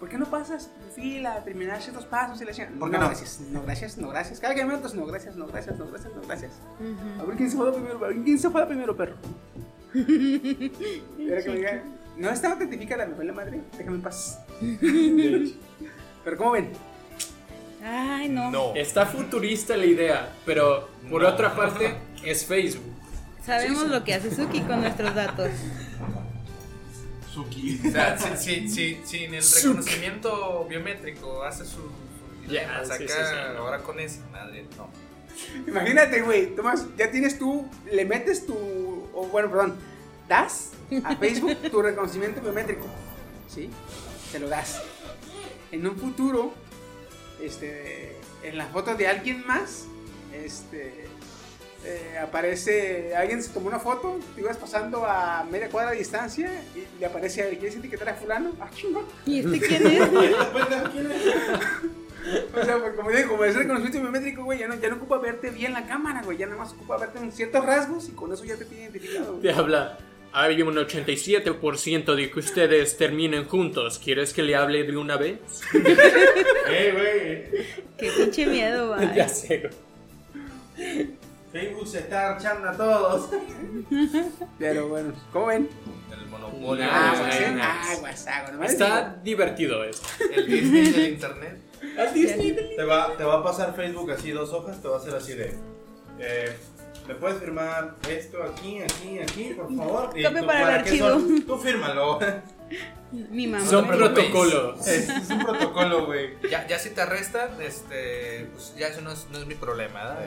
[0.00, 2.74] ¿por qué no pasas tu perfil a terminar ciertos pasos y la chingada?
[2.78, 3.08] ¿Por qué no, no?
[3.08, 4.40] gracias, no, gracias, no, gracias.
[4.40, 6.52] Cada que me meto, es, no, gracias, no, gracias, no, gracias, no, gracias.
[7.18, 7.26] A Ujú.
[7.28, 9.16] ver quién se fue primero, a ver quién se fue primero, perro.
[9.94, 11.82] Era que me diga,
[12.16, 14.38] no estaba autentificada, me fue la madre, déjame en paz.
[16.24, 16.70] Pero ¿cómo ven?
[17.82, 18.74] Ay, no.
[18.74, 22.92] Está futurista la idea, pero por otra parte es Facebook.
[23.44, 25.50] Sabemos lo que hace Suki con nuestros datos.
[27.32, 27.80] Suki.
[27.86, 32.80] O sea, si, si, si, si en el reconocimiento biométrico hace su, su Ya, dilema,
[32.82, 33.56] sí, saca sí, sí.
[33.58, 34.88] ahora con esa madre, no.
[35.66, 38.54] Imagínate, güey, Tomás, ya tienes tú, le metes tu,
[39.14, 39.76] o bueno, perdón,
[40.28, 40.72] das
[41.04, 42.86] a Facebook tu reconocimiento biométrico,
[43.48, 43.70] ¿sí?
[44.30, 44.82] Se lo das.
[45.72, 46.52] En un futuro,
[47.42, 49.86] este, en la foto de alguien más,
[50.32, 51.06] este,
[51.84, 56.50] eh, aparece, alguien se tomó una foto, te ibas pasando a media cuadra de distancia
[56.74, 58.52] y le aparece, ¿quieres etiquetar a fulano?
[58.60, 59.04] Ah, chingón.
[59.26, 60.08] ¿Y este quién es?
[62.54, 65.18] O sea, pues, como digo, como es reconocimiento biométrico, güey, ya no, ya no ocupa
[65.18, 68.32] verte bien la cámara, güey, ya nada más ocupa verte en ciertos rasgos y con
[68.32, 69.32] eso ya te tiene identificado.
[69.32, 69.42] güey.
[69.42, 69.98] Te habla.
[70.34, 73.98] Hay un 87% de que ustedes terminen juntos.
[74.02, 75.38] ¿Quieres que le hable de una vez?
[76.74, 77.66] Eh, güey.
[77.98, 79.14] Qué pinche miedo, va.
[79.14, 79.68] ya sé.
[81.52, 83.28] Facebook se está echando a todos.
[84.58, 85.68] Pero bueno, ¿cómo ven?
[86.10, 86.84] El monopolio.
[86.88, 87.12] Ah.
[87.60, 90.06] Ah, guasago, nomás Está divertido esto.
[90.32, 91.58] El Disney del internet.
[92.76, 95.34] Te va, te va a pasar Facebook así dos hojas, te va a hacer así
[95.34, 95.52] de.
[96.20, 96.56] Eh,
[97.06, 100.10] ¿Me puedes firmar esto aquí, aquí, aquí, por favor?
[100.14, 101.08] Y Copia tú, para el archivo.
[101.10, 101.42] son?
[101.42, 102.18] Tú fírmalo.
[103.10, 103.66] Mi mamá.
[103.66, 104.86] Son protocolos.
[104.86, 106.36] Es, es un protocolo, güey.
[106.48, 110.04] Ya, ya si te arrestan, este, pues ya eso no es, no es mi problema,
[110.04, 110.26] ¿verdad?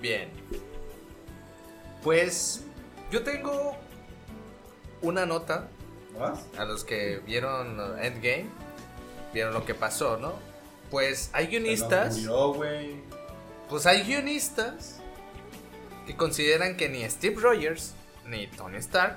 [0.00, 0.28] Bien.
[2.02, 2.64] Pues
[3.12, 3.76] yo tengo
[5.00, 5.68] una nota
[6.18, 6.44] ¿Vas?
[6.58, 8.46] a los que vieron Endgame,
[9.32, 10.34] vieron lo que pasó, ¿no?
[10.90, 13.11] Pues hay guionistas, Murió, güey.
[13.72, 15.00] Pues hay guionistas
[16.06, 17.94] que consideran que ni Steve Rogers
[18.26, 19.16] ni Tony Stark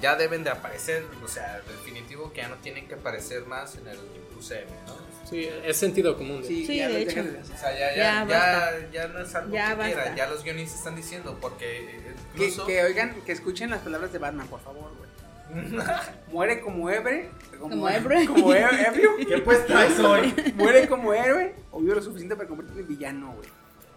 [0.00, 3.86] ya deben de aparecer, o sea, definitivo que ya no tienen que aparecer más en
[3.86, 3.98] el
[4.36, 4.96] UCM, ¿no?
[5.28, 6.42] Sí, es sentido común.
[6.44, 7.22] Sí, Sí, ya de hecho.
[7.22, 7.42] dejan.
[7.42, 9.94] O sea, ya, Ya, ya, ya, no es algo Ya que basta.
[9.94, 12.66] quieran, ya los guionistas están diciendo, porque Que, incluso...
[12.66, 15.11] que oigan, que escuchen las palabras de Batman, por favor, güey.
[16.32, 17.30] Muere como héroe.
[17.58, 18.26] Como héroe.
[18.26, 19.10] Como ebrio.
[19.28, 20.34] ¿Qué pues traes hoy?
[20.56, 23.48] Muere como héroe o vive lo suficiente para convertirse en villano, güey.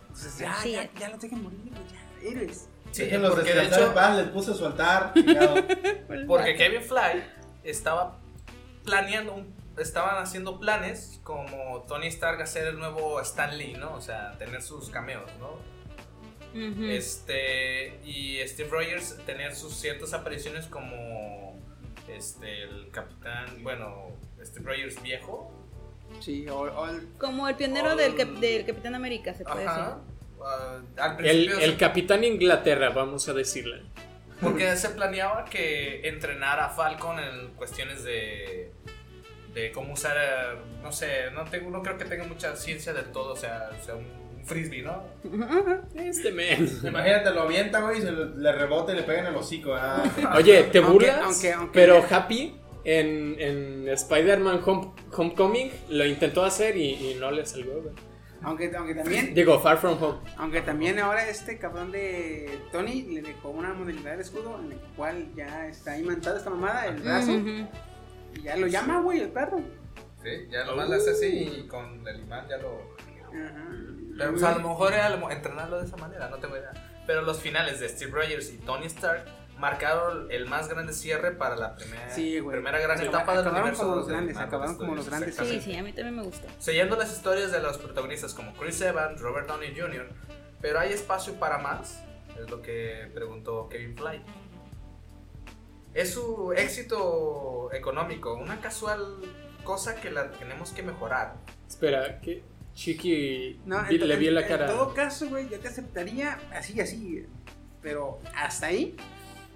[0.07, 0.89] Entonces ya, ya, es.
[0.99, 2.69] ya lo dejen morir, güey, ya, héroes.
[2.91, 5.11] Sí, Déjenlos porque de hecho, paz, les puse su altar.
[6.27, 7.23] porque Kevin Fly
[7.63, 8.17] estaba
[8.85, 13.93] planeando, un- estaban haciendo planes como Tony Stark hacer el nuevo Stan Lee, ¿no?
[13.95, 15.57] O sea, tener sus cameos, ¿no?
[16.55, 21.59] Este, y Steve Rogers tener sus ciertas apariciones como
[22.07, 24.11] este, el capitán, bueno,
[24.43, 25.51] Steve Rogers viejo.
[26.21, 29.65] Sí, o, o el- Como el pionero All- del, cap- del Capitán América, se puede
[29.65, 29.99] Ajá.
[30.43, 33.81] Ah, al El, principio el capitán Inglaterra, vamos a decirle.
[34.41, 38.71] Porque se planeaba que entrenar a Falcon en cuestiones de
[39.53, 43.31] de cómo usar, no sé, no tengo, no creo que tenga mucha ciencia del todo,
[43.31, 44.05] o sea, o sea, un
[44.45, 45.03] frisbee, ¿no?
[45.95, 46.69] Este men.
[46.83, 49.73] Imagínate, lo avienta, güey, y se le, le rebota y le pega en el hocico.
[49.75, 50.03] Ah.
[50.37, 51.19] Oye, ¿te burlas?
[51.23, 57.31] aunque- aunque- Pero Happy en, en Spider-Man Home- Homecoming lo intentó hacer y, y no
[57.31, 57.95] le salió, güey.
[58.43, 60.19] aunque, aunque también, Digo, Far From Home.
[60.37, 64.77] aunque también ahora este cabrón de Tony le dejó una modalidad de escudo en el
[64.95, 69.59] cual ya está imantado esta mamada, el brazo, y ya lo llama, güey, el perro.
[70.21, 71.27] Sí, ya nomás le hace así
[71.61, 72.93] y con el imán ya lo...
[73.33, 73.67] Ajá.
[74.17, 76.71] Pero pues, a lo mejor era lo- entrenarlo de esa manera, no tengo idea.
[77.05, 79.25] Pero los finales de Steve Rogers y Tony Stark
[79.57, 83.61] marcaron el más grande cierre para la primera, Sí, primera gran Sí, etapa del acabaron
[83.61, 85.35] universo como los de grandes, acabaron como los grandes.
[85.35, 86.47] Sí, sí, a mí también me gustó.
[86.59, 90.09] Siguiendo las historias de los protagonistas como Chris Evans, Robert Downey Jr.,
[90.61, 92.03] pero hay espacio para más,
[92.39, 94.21] es lo que preguntó Kevin Fly.
[95.93, 99.19] Es su éxito económico, una casual
[99.63, 101.35] cosa que la tenemos que mejorar.
[101.67, 102.43] Espera, que
[102.75, 104.69] Chiqui No, vi- le vi la cara.
[104.69, 107.25] En todo caso, güey, yo te aceptaría así, así.
[107.81, 108.95] Pero hasta ahí,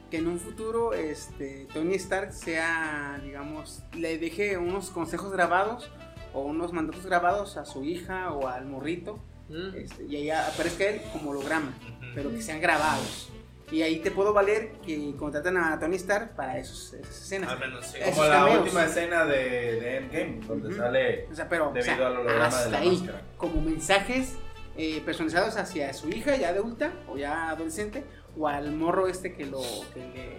[0.09, 5.91] que en un futuro este, Tony Stark sea, digamos, le deje unos consejos grabados
[6.33, 9.19] o unos mandatos grabados a su hija o al morrito.
[9.49, 9.75] Mm.
[9.77, 11.73] este, y ahí aparezca él como holograma,
[12.13, 13.31] pero que sean grabados.
[13.71, 17.51] Y ahí te puedo valer que contraten a Tony Stark para esos, esas escenas.
[17.51, 17.99] Al menos sí.
[18.03, 18.59] Como la cameos.
[18.63, 19.37] última escena de,
[19.79, 20.77] de Endgame, donde Ujú.
[20.77, 23.21] sale O sea, pero o debido sea, al holograma hasta de la ahí, máscara.
[23.37, 24.35] como mensajes
[24.77, 28.03] eh, personalizados hacia su hija ya adulta o ya adolescente
[28.37, 29.59] o al morro este que lo
[29.93, 30.29] que, le,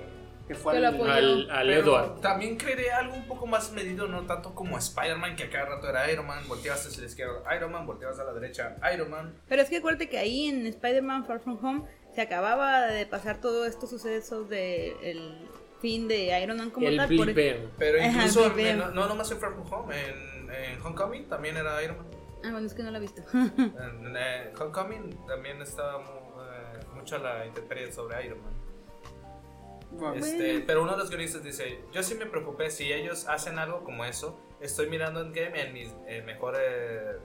[0.49, 0.87] que fue al-.
[0.87, 2.21] Al, al Pero Edward.
[2.23, 5.89] también creeré algo un poco más medido, no tanto como Spider-Man, que a cada rato
[5.89, 9.35] era Iron Man, volteabas hacia la izquierda Iron Man, volteabas a la derecha Iron Man.
[9.49, 11.83] Pero es que acuérdate que ahí en Spider-Man Far From Home
[12.21, 15.49] se acababa de pasar todos estos sucesos de el
[15.81, 17.17] fin de Iron Man como El tal.
[17.17, 17.33] por-.
[17.79, 21.83] Pero incluso, en- no, no nomás en Far From Home, en, en Homecoming también era
[21.83, 22.07] Iron Man.
[22.45, 23.23] Ah, bueno, es que no lo he visto.
[23.33, 30.15] En, eh, Homecoming también estaba eh, mucho la intemperie sobre Iron Man.
[30.17, 33.83] Este, pero uno de los guionistas dice, yo sí me preocupé si ellos hacen algo
[33.83, 37.17] como eso, estoy mirando en game en mi eh, mejor eh,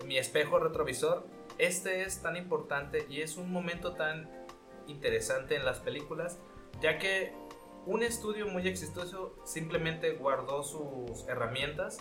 [0.00, 1.26] en mi espejo retrovisor.
[1.58, 4.28] Este es tan importante y es un momento tan
[4.86, 6.38] interesante en las películas,
[6.80, 7.32] ya que
[7.86, 11.98] un estudio muy exitoso simplemente guardó sus herramientas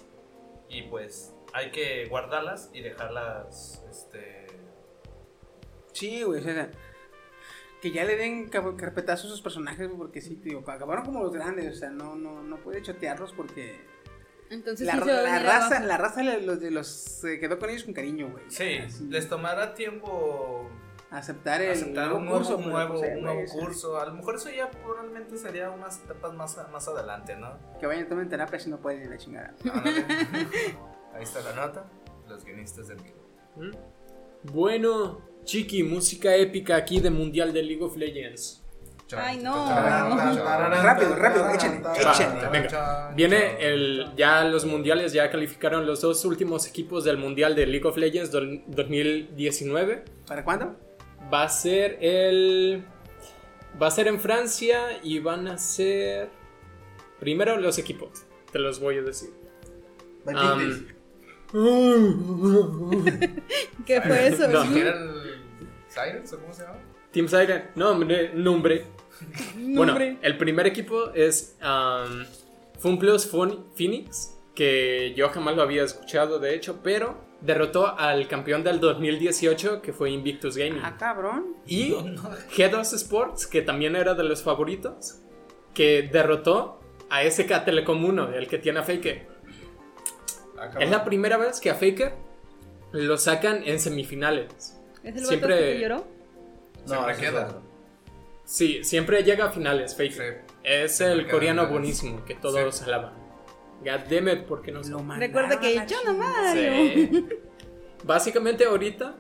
[0.70, 4.48] y pues hay que guardarlas y dejarlas este
[5.92, 6.72] Sí, güey, o sea,
[7.82, 11.32] que ya le den cab- carpetazo a sus personajes, porque sí, tío, acabaron como los
[11.34, 13.80] grandes, o sea, no, no, no puede chotearlos porque
[14.54, 17.94] Entonces la, sí la raza, la raza los, de los se quedó con ellos con
[17.94, 18.44] cariño, güey.
[18.48, 20.70] sí, Así, les tomará tiempo
[21.10, 24.00] aceptar el aceptar nuevo un nuevo, curso, nuevo, pues, un nuevo sea, curso.
[24.00, 27.58] A lo mejor eso ya probablemente sería unas etapas más, más adelante, ¿no?
[27.80, 29.54] Que vayan a tomar terapia si no pueden ir la chingada.
[31.14, 31.86] Ahí está la nota.
[32.28, 33.24] Los guionistas del video.
[33.56, 34.52] Mm.
[34.52, 38.63] Bueno, Chiqui, música épica aquí de Mundial de League of Legends.
[39.16, 39.70] Ay, no.
[39.70, 42.50] Rápido, rápido, échale, échale.
[42.50, 43.12] venga.
[43.16, 44.12] Viene el.
[44.16, 48.32] Ya los mundiales, ya calificaron los dos últimos equipos del Mundial de League of Legends
[48.32, 50.06] del 2019.
[50.28, 50.76] ¿Para cuándo?
[51.32, 52.86] Va a ser el.
[53.82, 56.30] Va a ser en Francia y van a ser.
[57.20, 59.32] Primero los equipos, te los voy a decir.
[63.86, 64.48] ¿Qué fue eso?
[64.48, 64.64] No.
[64.74, 65.42] ¿Qué era el
[65.88, 66.80] Sirens o cómo se llama?
[67.14, 68.86] Team Siren, nombre, nombre.
[69.56, 72.26] Bueno, el primer equipo es um,
[72.80, 78.64] Funplus Fun- Phoenix, que yo jamás lo había escuchado de hecho, pero derrotó al campeón
[78.64, 80.82] del 2018 que fue Invictus Gaming.
[80.84, 81.56] Ah, cabrón.
[81.68, 81.92] Y
[82.56, 85.20] G2 Sports, que también era de los favoritos,
[85.74, 89.28] que derrotó a SK Telecom 1, el que tiene a Faker.
[90.80, 92.14] Es la primera vez que a Faker
[92.92, 94.80] lo sacan en semifinales.
[95.04, 96.08] ¿Es el Siempre- vato que lloró?
[96.86, 97.48] Siempre ese queda.
[97.48, 97.54] es.
[98.46, 100.44] Sí, siempre llega a finales, Faker.
[100.48, 100.54] Sí.
[100.64, 103.14] Es Siempre el coreano buenísimo que todos alaban.
[103.80, 104.82] God damn it, ¿por qué no?
[104.82, 106.54] Lo mandaron Recuerda que yo nomás.
[106.54, 107.28] Sí.
[108.04, 109.16] Básicamente ahorita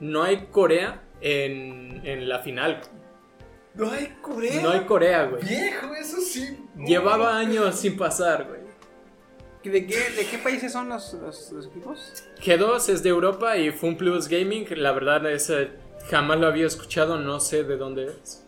[0.00, 2.80] no hay Corea en, en la final.
[3.74, 4.62] No hay Corea.
[4.62, 5.42] No hay Corea, güey.
[5.42, 6.58] Viejo, eso sí.
[6.76, 8.60] Llevaba años sin pasar, güey.
[9.64, 12.24] ¿De qué, ¿De qué países son los, los, los equipos?
[12.40, 15.70] G2 es de Europa y Funplus Gaming, la verdad ese
[16.10, 18.44] jamás lo había escuchado, no sé de dónde es.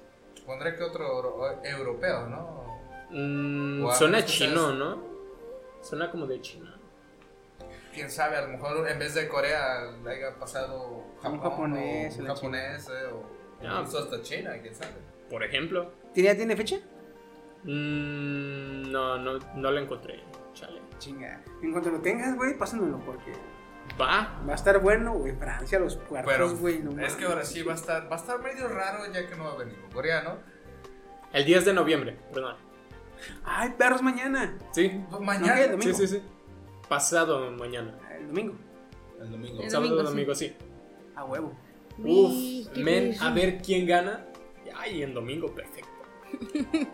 [0.46, 2.78] Pondré que otro euro- europeo, ¿no?
[3.10, 5.02] Mm, suena chino, ¿no?
[5.82, 6.74] Suena como de China.
[7.94, 12.20] Quién sabe, a lo mejor en vez de Corea le haya pasado Japón, japonés, o
[12.20, 13.22] un la japonés, eh, o
[13.66, 13.78] Ah.
[13.80, 14.92] incluso hasta China, quién sabe.
[15.30, 15.90] Por ejemplo.
[16.14, 16.76] ¿Tiene, ¿Tiene fecha?
[17.64, 20.20] Mm, no, no, no lo encontré.
[20.54, 20.80] Chale.
[20.98, 21.42] Chinga.
[21.62, 23.32] En cuanto lo tengas, güey, pásamelo porque
[24.00, 24.40] Va.
[24.46, 25.34] va a estar bueno, güey.
[25.34, 26.78] Francia, los cuartos, güey.
[26.80, 29.34] no es que ahora sí va a estar, va a estar medio raro ya que
[29.34, 30.36] no va a venir coreano.
[31.32, 32.56] El 10 de noviembre, perdón.
[33.44, 34.56] Ay, perros mañana.
[34.72, 35.04] Sí.
[35.10, 35.56] ¿No mañana.
[35.56, 35.64] qué?
[35.64, 35.98] Sí, ¿Domingo?
[35.98, 36.22] sí, sí.
[36.88, 37.94] Pasado mañana.
[38.16, 38.54] El domingo.
[39.20, 39.62] El domingo.
[39.62, 40.54] El Sábado, domingo, domingo, sí.
[41.16, 41.52] A huevo.
[41.98, 44.24] Uf, men, a ver quién gana.
[44.76, 45.90] Ay, en domingo, perfecto.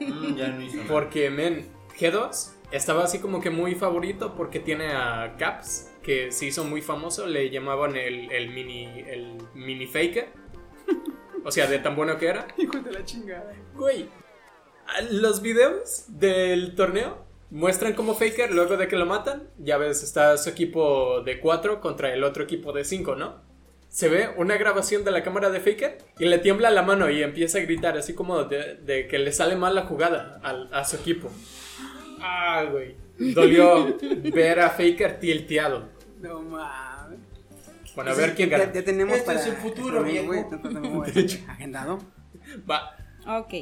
[0.00, 0.88] Mm, ya no hizo nada.
[0.88, 6.46] Porque, men, G2 estaba así como que muy favorito porque tiene a Caps, que se
[6.46, 10.28] hizo muy famoso, le llamaban el, el mini el mini faker.
[11.44, 12.46] O sea, de tan bueno que era.
[12.57, 13.52] Hijo de la chingada.
[13.74, 14.09] Güey,
[14.86, 19.48] a- los videos del torneo muestran como faker luego de que lo matan.
[19.59, 23.42] Ya ves, está su equipo de 4 contra el otro equipo de 5, ¿no?
[23.88, 27.22] Se ve una grabación de la cámara de Faker y le tiembla la mano y
[27.22, 30.84] empieza a gritar así como de, de que le sale mal la jugada al- a,
[30.84, 31.30] su equipo.
[32.20, 32.96] Ah, güey.
[33.18, 33.96] Dolió
[34.34, 35.90] ver a Faker tilteado.
[36.29, 37.18] No mames.
[37.95, 38.64] Bueno, a ver quién gana.
[38.66, 39.41] Ya, ya tenemos Este para.
[39.41, 40.33] es el futuro, viejo.
[40.62, 41.09] tenemos
[41.49, 41.99] agendado.
[42.68, 42.97] Va.
[43.27, 43.55] Ok.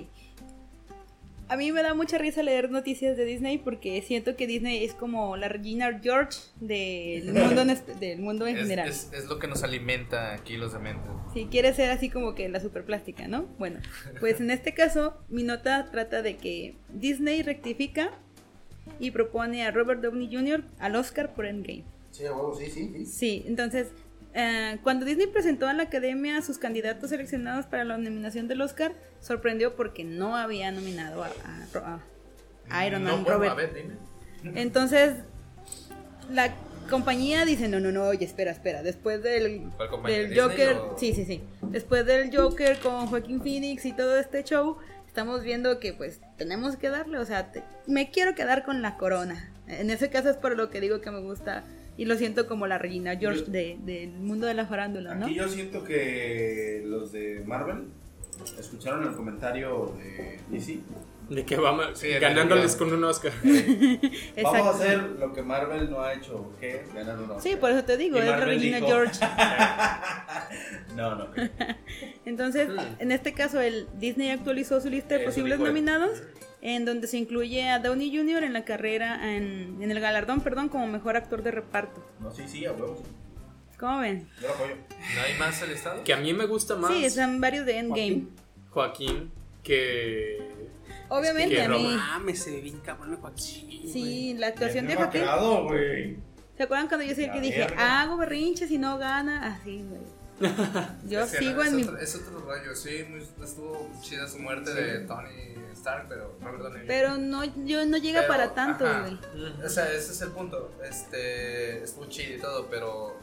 [1.48, 4.94] A mí me da mucha risa leer noticias de Disney porque siento que Disney es
[4.94, 8.88] como la Regina George del mundo en, del mundo en Es, general.
[8.88, 11.10] es- es lo que nos alimenta aquí los dementes.
[11.34, 13.42] Si quiere ser así como que la superplástica, ¿no?
[13.58, 13.80] Bueno,
[14.18, 18.12] pues en este caso mi nota trata de que Disney rectifica
[18.98, 20.64] y propone a Robert Downey Jr.
[20.78, 21.84] al Oscar por Endgame.
[22.12, 23.06] Sí, a huevo, sí, sí, sí.
[23.06, 23.88] Sí, entonces,
[24.34, 28.60] eh, cuando Disney presentó a la academia a sus candidatos seleccionados para la nominación del
[28.60, 31.30] Oscar, sorprendió porque no había nominado a,
[32.70, 33.52] a Iron No, Man bueno, Robert.
[33.52, 34.60] a ver, dime.
[34.60, 35.14] Entonces,
[36.30, 36.54] la
[36.90, 40.18] compañía dice, no, no, no, oye, espera, espera, después del, ¿Cuál compañía?
[40.18, 44.18] del ¿Disney Joker, o- sí, sí, sí, después del Joker con Joaquín Phoenix y todo
[44.18, 48.64] este show, estamos viendo que pues tenemos que darle, o sea, te- me quiero quedar
[48.64, 49.50] con la corona.
[49.68, 51.64] En ese caso es por lo que digo que me gusta
[51.96, 55.26] y lo siento como la Regina George Yo- de- del mundo de la farándula, ¿no?
[55.26, 57.88] Aquí yo siento que los de Marvel
[58.58, 60.80] escucharon el comentario de DC.
[61.28, 63.32] De que vamos Sí, ganándoles con un Oscar.
[64.42, 66.82] Vamos a hacer lo que Marvel no ha hecho, ¿qué?
[66.94, 67.40] Ganar un Oscar.
[67.40, 69.20] Sí, por eso te digo, Y es Regina dijo- George.
[70.96, 71.26] No, no.
[72.26, 72.78] Entonces, Hmm.
[72.98, 75.64] en este caso, el Disney actualizó su lista de Eso posibles él.
[76.62, 78.44] En donde se incluye a Downey Jr.
[78.44, 82.06] en la carrera, en, en el galardón, perdón, como mejor actor de reparto.
[82.20, 83.02] No, sí, sí, a huevo.
[83.04, 83.10] sí.
[83.78, 84.28] ¿Cómo ven?
[84.40, 84.76] Yo lo apoyo.
[85.16, 86.04] ¿No hay más el estado?
[86.04, 88.26] Que a mí me gusta más Sí, están varios de Endgame.
[88.70, 89.32] Joaquín
[89.64, 90.38] que.
[91.08, 91.96] Obviamente, que a mí.
[91.96, 93.90] Mames, se ve bien cabrón el Joaquín.
[93.92, 95.20] Sí, la actuación de Joaquín.
[95.22, 95.68] quedado.
[96.56, 99.46] ¿Se acuerdan cuando yo sí La que dije, hago berrinche si no gana?
[99.46, 100.02] Así, güey.
[101.08, 101.82] Yo Sí, sigo es en mi.
[101.84, 106.62] otro, es otro rollo, sí, muy- estuvo chida su muerte de Tony Stark, pero Robert
[106.62, 106.86] Downey.
[106.86, 109.18] Pero no, yo no llega Pero, para tanto, güey.
[109.64, 110.72] O sea, ese es el punto.
[110.88, 113.16] Este, estuvo chido y todo, pero.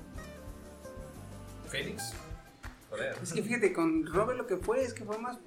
[1.68, 2.14] Phoenix.
[2.89, 3.16] Joder.
[3.22, 5.38] Es que fíjate, con Robert lo que fue es que fue más.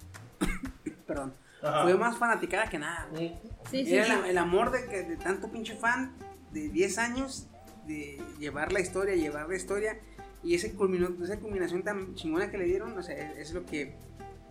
[1.07, 1.35] Perdón.
[1.63, 1.83] Ajá.
[1.85, 3.07] Fue más fanaticada que nada.
[3.11, 3.37] güey.
[3.71, 4.11] Sí, sí, Era sí.
[4.13, 6.15] la- el amor de, que, de tanto pinche fan
[6.53, 7.47] de 10 años
[7.87, 9.99] de llevar la historia, llevar la historia.
[10.45, 13.65] Y ese culminó, esa culminación tan chingona que le dieron, o sea, es, es lo
[13.65, 13.95] que.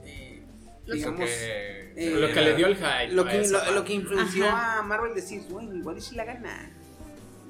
[0.06, 0.42] eh,
[0.86, 1.20] Lo que- digamos.
[1.30, 3.10] Que- eh, Lo que le dio el hype.
[3.14, 4.80] lo que, lo, lo que influenció Ajá.
[4.80, 6.72] a Marvel decir, bueno, igual y si la gana.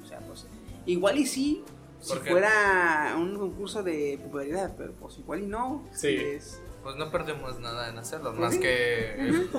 [0.02, 0.46] O sea, pues,
[0.86, 1.62] igual y sí,
[2.00, 5.88] si fuera un concurso de popularidad, pero pues igual y no.
[5.94, 6.08] Sí.
[6.16, 8.58] Es- Pues no perdemos nada en hacerlo, Pues más sí.
[8.60, 9.14] que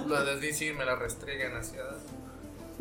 [0.07, 1.81] lo de DC me la restringen hacia.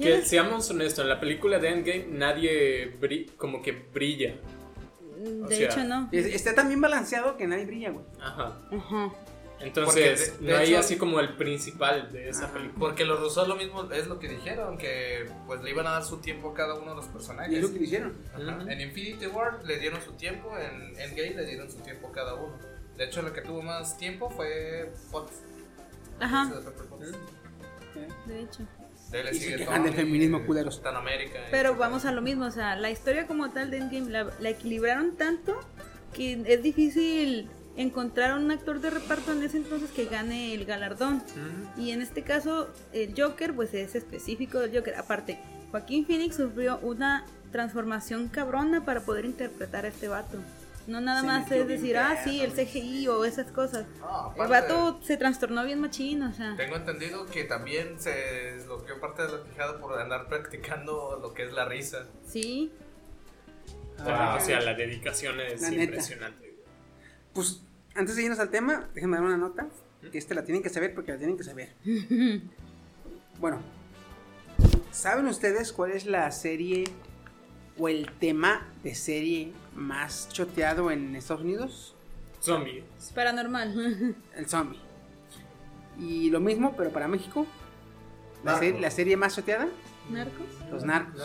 [0.00, 2.96] Que seamos honestos, en la película de Endgame nadie
[3.36, 4.34] como que brilla.
[5.22, 6.08] De o sea, hecho, no.
[6.12, 8.04] es- está tan bien balanceado que nadie brilla, güey.
[8.20, 8.58] Ajá.
[8.72, 9.12] Ajá.
[9.60, 12.54] Entonces, Porque de- de no hay hecho- así como el principal de esa Ajá.
[12.54, 12.78] película.
[12.80, 16.04] Porque los rusos lo mismo es lo que dijeron, que pues le iban a dar
[16.04, 17.62] su tiempo a cada uno de los Y es personajes.
[17.62, 18.12] lo que le hicieron.
[18.34, 18.72] Ajá.
[18.72, 22.34] En Infinity War le dieron su tiempo, en Endgame le dieron su tiempo a cada
[22.34, 22.54] uno.
[22.96, 25.30] De hecho, lo que tuvo más tiempo fue Fox.
[26.18, 26.50] Ajá.
[28.26, 28.62] De hecho.
[29.32, 30.80] Y se quejan del feminismo, culeros.
[30.84, 31.40] América.
[31.50, 34.50] Pero vamos a lo mismo, o sea, la historia como tal de Endgame la, la
[34.50, 35.58] equilibraron tanto
[36.12, 41.22] que es difícil encontrar un actor de reparto en ese entonces que gane el galardón.
[41.76, 44.94] Y en este caso, el Joker, pues es específico del Joker.
[44.96, 45.38] Aparte,
[45.70, 50.38] Joaquín Phoenix sufrió una transformación cabrona para poder interpretar a este vato.
[50.86, 52.52] No nada Se más es decir, ah, sí, el.
[52.52, 53.86] CGI o esas cosas.
[54.00, 56.56] No, El se trastornó bien machín, o sea.
[56.56, 61.44] Tengo entendido que también se desbloqueó parte de la quejada por andar practicando lo que
[61.44, 62.06] es la risa.
[62.26, 62.72] Sí.
[63.98, 65.84] Ah, o sea, la dedicación es La neta.
[65.84, 66.54] impresionante.
[67.32, 67.62] Pues
[67.94, 69.68] antes de irnos al tema, déjenme dar una nota.
[70.10, 71.74] Que este la tienen que saber porque la tienen que saber.
[73.38, 73.60] bueno,
[74.90, 76.84] ¿saben ustedes cuál es la serie
[77.78, 81.94] o el tema de serie más choteado en Estados Unidos?
[82.40, 82.84] Zombie.
[83.14, 84.14] Paranormal.
[84.36, 84.80] El zombie.
[85.98, 87.46] Y lo mismo, pero para México.
[88.44, 89.68] La, serie más choteada,
[90.10, 90.46] ¿Narcos?
[90.70, 91.22] Los Narcos.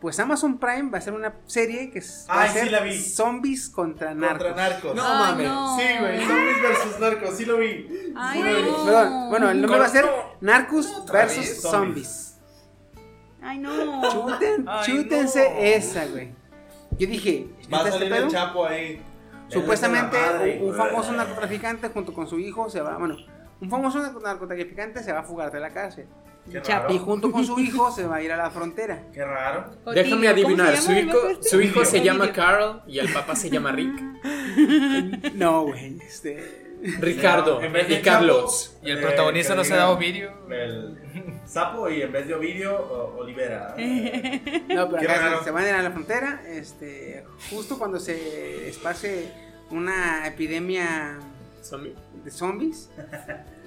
[0.00, 2.70] Pues Amazon Prime va a hacer una serie que es- va Ay, a ser sí
[2.70, 2.98] la vi.
[3.00, 4.46] zombies contra narcos.
[4.46, 4.94] Contra narcos.
[4.96, 5.46] No Ay, mames.
[5.48, 5.76] no.
[5.78, 6.20] Sí, güey.
[6.26, 7.34] Zombies versus narcos.
[7.36, 8.12] Sí lo vi.
[8.16, 8.84] Ay, Sí no.
[8.84, 10.06] Perdón, bueno, el nombre va a ser
[10.40, 12.38] Narcos Otra versus vez, Zombies.
[13.42, 13.70] Ay, no.
[14.66, 15.60] Ay, chútense no.
[15.60, 16.32] esta, güey.
[16.98, 18.28] Yo dije, Va a ¿está este salir el?
[18.28, 19.02] Chapo ahí.
[19.48, 20.58] Supuestamente madre.
[20.62, 23.16] un, un famoso narcotraficante junto con su hijo se va, bueno,
[23.60, 26.06] un famoso narco- narcotraficante se va a fugar de la cárcel.
[26.62, 26.92] Chapo.
[26.94, 29.02] Y junto con su hijo se va a ir a la frontera.
[29.12, 29.70] Qué raro.
[29.92, 31.48] Déjame ¿cómo se adivinar, su hijo, este?
[31.48, 34.02] su hijo se llama Carl y el papá se llama Rick.
[35.34, 36.67] No, güey, este...
[37.00, 38.76] Ricardo En vez de y Carlos.
[38.82, 40.32] Y el Eh, protagonista que no se digan da Ovidio.
[40.50, 40.98] El
[41.46, 43.74] sapo y en vez de Ovidio, Olivera.
[44.68, 48.68] No, pero acá se, se van a ir a la frontera, este, justo cuando se
[48.68, 49.32] esparce
[49.70, 51.18] una epidemia
[51.62, 51.94] Zombie.
[52.24, 52.90] de zombies.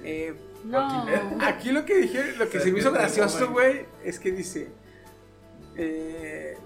[0.04, 0.34] Eh,
[0.64, 1.06] No.
[1.42, 4.68] Aquí lo que dije, lo que Se se me hizo gracioso, güey, es que dice.
[5.76, 6.56] eh,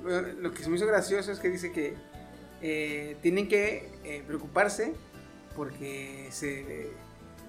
[0.40, 1.94] lo que se me hizo gracioso es que dice que
[2.62, 4.94] eh, tienen que eh, preocuparse
[5.56, 6.90] porque se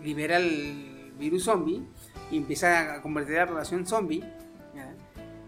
[0.01, 1.83] libera el virus zombie
[2.31, 4.23] y empieza a convertir a la población zombie.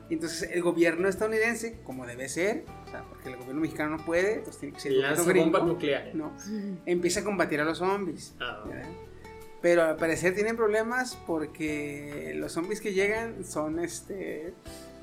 [0.10, 4.40] entonces el gobierno estadounidense, como debe ser, o sea, porque el gobierno mexicano no puede,
[4.40, 6.16] pues tiene que ser el Lanza gringo, nucleares.
[6.16, 6.34] ¿no?
[6.86, 8.36] empieza a combatir a los zombies.
[8.40, 8.64] Ah.
[9.62, 14.54] Pero al parecer tienen problemas porque los zombies que llegan son este.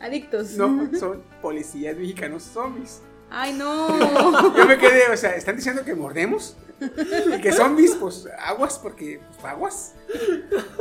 [0.01, 0.53] Adictos.
[0.53, 3.03] No, son policías mexicanos zombies.
[3.31, 3.89] Ay, no.
[4.57, 6.57] Yo me quedé, o sea, ¿están diciendo que mordemos?
[6.81, 9.95] Y que zombies, pues aguas, porque pues, aguas.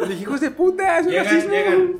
[0.01, 1.51] Le dije, hijos de puta, es un Llegan, racismo".
[1.51, 1.99] llegan.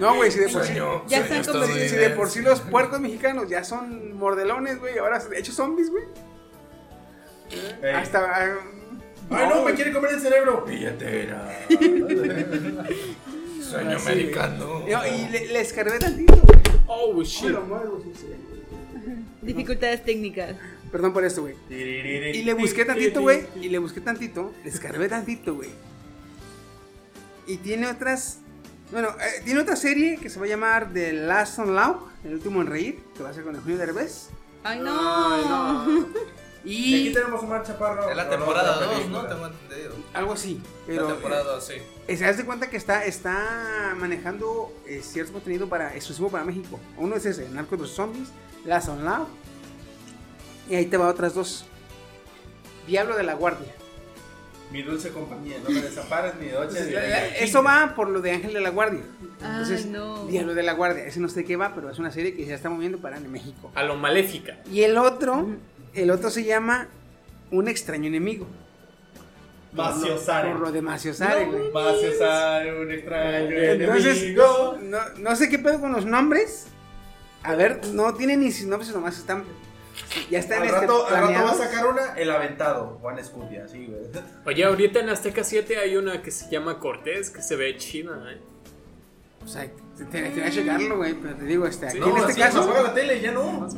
[0.00, 0.74] No, güey, si de por sí.
[1.08, 4.78] Ya sueño están como- Si, si de por sí los puercos mexicanos ya son mordelones,
[4.80, 6.04] güey, ahora hechos zombies, güey.
[7.82, 7.94] Ey.
[7.94, 8.44] Hasta.
[9.30, 10.64] Ay, no, me quiere comer el cerebro.
[10.66, 11.58] Billetera.
[13.62, 14.82] Sueño Así, americano.
[14.86, 16.34] y le, cargué tantito.
[16.86, 17.48] Oh, shit.
[17.56, 18.26] Sí, sí.
[19.40, 20.56] Dificultades técnicas.
[20.94, 21.56] Perdón por esto, güey.
[21.68, 23.48] Y le busqué tantito, güey.
[23.60, 24.54] Y le busqué tantito.
[24.62, 25.70] Le escarbé tantito, güey.
[27.48, 28.38] Y tiene otras.
[28.92, 32.34] Bueno, eh, tiene otra serie que se va a llamar The Last on Law, el
[32.34, 34.28] último en reír, que va a ser con el Julio Derbez.
[34.62, 36.06] Ay, no.
[36.64, 38.08] Y aquí Y tenemos a Omar Chaparro.
[38.08, 39.22] Es la temporada otra 2, película.
[39.22, 39.28] ¿no?
[39.28, 39.96] Tengo entendido.
[40.14, 40.54] algo así.
[40.54, 41.06] La Pero.
[41.08, 41.74] temporada 2, sí.
[42.06, 46.44] eh, se das de cuenta que está, está manejando eh, cierto contenido para, exclusivo para
[46.44, 46.78] México.
[46.96, 48.28] Uno es ese, Narcos vs Zombies,
[48.64, 49.26] Last on Law.
[50.68, 51.64] Y ahí te va otras dos.
[52.86, 53.72] Diablo de la Guardia.
[54.72, 55.56] Mi dulce compañía.
[55.62, 56.62] No me desampares ni de noche.
[56.78, 57.38] Entonces, ni la- de la- día.
[57.38, 59.02] eso va por lo de Ángel de la Guardia.
[59.40, 60.26] Ay, Entonces, no.
[60.26, 61.04] Diablo de la Guardia.
[61.06, 63.70] Ese no sé qué va, pero es una serie que se está moviendo para México.
[63.74, 64.58] A lo maléfica.
[64.70, 65.48] Y el otro
[65.92, 66.88] el otro se llama
[67.50, 68.46] Un extraño enemigo.
[69.72, 70.50] Maciosare.
[70.52, 71.70] Por lo de Maciosare, güey.
[71.72, 74.78] Maciosare, un extraño Entonces, enemigo.
[74.82, 76.66] no, no sé qué pedo con los nombres.
[77.42, 79.44] A ver, no tienen ni nombres, nomás están.
[80.30, 83.68] Ya están Al este, rato, al rato va a sacar una, el aventado, Juan Escutia,
[83.68, 84.02] sí, güey.
[84.46, 88.26] Oye, ahorita en Azteca 7 hay una que se llama Cortés, que se ve china,
[88.32, 88.40] ¿eh?
[89.44, 89.62] O sea,
[89.96, 91.14] te- te- tenía que checarlo, güey.
[91.14, 92.62] Pero te digo, este, aquí No, en este así, caso.
[92.62, 93.68] apaga la tele, ya no.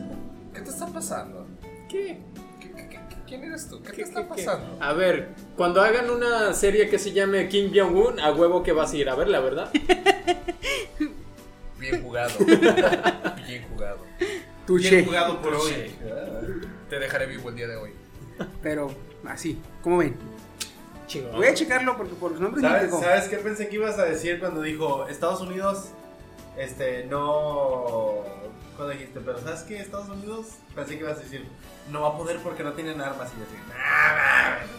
[0.55, 1.47] ¿Qué te está pasando?
[1.89, 2.21] ¿Qué?
[2.61, 3.83] ¿Qué- qué- qué- ¿Quién eres tú?
[3.83, 4.45] ¿Qué, te ¿Qué- está qué- qué?
[4.45, 4.79] pasando?
[4.83, 8.93] A ver, cuando hagan una serie que se llame Kim Jong-un, a huevo que vas
[8.93, 9.71] a ir a verla, ¿verdad?
[11.79, 12.33] Bien jugado.
[13.47, 13.99] Bien jugado.
[14.67, 14.91] Tuche.
[14.91, 15.93] Bien jugado por hoy.
[16.91, 17.91] Te dejaré vivo el día de hoy.
[18.63, 18.91] Pero
[19.27, 20.17] así, ¿cómo ven?
[21.07, 21.33] Chingón.
[21.37, 23.01] Voy a checarlo porque por los nombres ¿Sabes, pegó.
[23.01, 25.91] ¿Sabes qué pensé que ibas a decir cuando dijo Estados Unidos?
[26.59, 28.23] Este, no.
[28.77, 29.79] Cuando dijiste, pero ¿sabes qué?
[29.79, 31.45] Estados Unidos, pensé que ibas a decir,
[31.91, 33.31] no va a poder porque no tienen armas.
[33.35, 34.17] Y yo así, "Nah,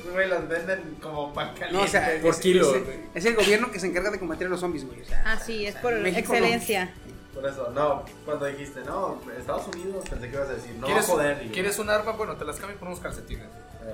[0.05, 1.73] nah, güey, las venden como pan caliente.
[1.73, 2.83] No, o sea, por es, kilo, es-
[3.15, 5.01] es el gobierno que se encarga de combatir a los zombies, güey.
[5.01, 6.37] O sea, Así es, por México no.
[6.37, 6.93] excelencia.
[7.39, 10.85] Por eso, no, cuando dijiste, no, Estados Unidos, pensé que ibas a decir, no va
[10.85, 11.51] a ¿Quieres, poder.
[11.51, 12.13] ¿Quieres un arma?
[12.13, 13.45] Bueno, te las cambio por unos calcetines.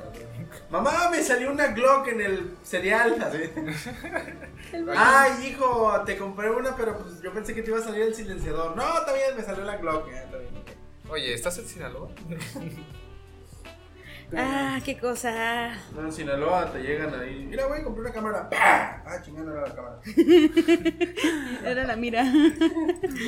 [0.70, 3.22] Mamá, me salió una Glock en el cereal.
[3.22, 3.40] así.
[4.96, 8.16] Ay, hijo, te compré una, pero pues yo pensé que te iba a salir el
[8.16, 8.76] silenciador.
[8.78, 10.08] No, bien, me salió la Glock.
[10.08, 10.54] eh, está bien.
[11.10, 12.10] Oye, ¿estás en Sinaloa?
[14.38, 15.74] Ah, qué cosa.
[15.96, 17.46] No, en Sinaloa te llegan ahí.
[17.50, 18.50] Mira, güey, compré una cámara.
[18.50, 19.04] ¡Pah!
[19.06, 20.00] Ah, chingada, era la cámara.
[21.66, 22.24] Era la mira.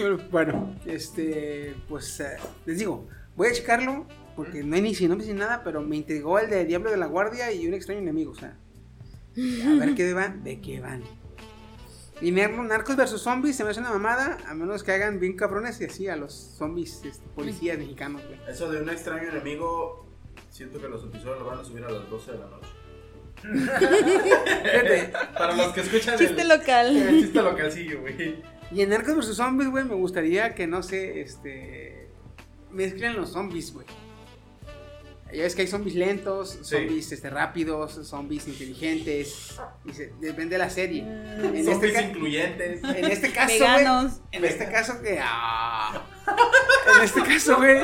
[0.01, 5.07] Bueno, Bueno, este, pues eh, les digo, voy a checarlo porque no hay ni si
[5.07, 7.99] nombres ni nada, pero me intrigó el de Diablo de la Guardia y un extraño
[8.01, 8.57] enemigo, o sea,
[9.37, 11.03] a ver qué van, de qué van.
[12.21, 15.35] Y Nar- Narcos versus zombies se me hace una mamada, a menos que hagan bien
[15.35, 18.39] cabrones y así a los zombies este, policías mexicanos, güey.
[18.49, 20.04] Eso de un extraño enemigo,
[20.55, 22.69] siento que los episodios lo van a subir a las 12 de la noche.
[25.37, 26.95] Para los que escuchan Chiste el, local.
[26.95, 28.41] el chiste localcillo, güey.
[28.71, 32.09] y en Narcos versus zombies, güey, me gustaría que no sé, este,
[32.71, 33.85] mezclen los zombies, güey.
[35.33, 36.75] Ya ves que hay zombies lentos, Sí.
[36.77, 39.59] zombies este, rápidos, zombies inteligentes.
[39.83, 41.01] Y se, depende de la serie.
[41.01, 42.81] En este, Zombies ca- incluyentes.
[42.81, 44.11] en este caso, Veganos.
[44.13, 44.23] güey.
[44.31, 45.19] En este caso que.
[45.21, 46.05] ah.
[46.97, 47.81] en este caso, güey.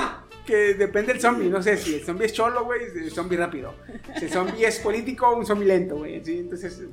[0.51, 1.49] Que depende del zombie.
[1.49, 2.81] No sé si el zombie es cholo, güey.
[2.83, 3.73] El zombie rápido.
[4.19, 6.21] Si el zombie es político, un zombie lento, güey.
[6.25, 6.39] ¿sí?
[6.39, 6.83] Entonces.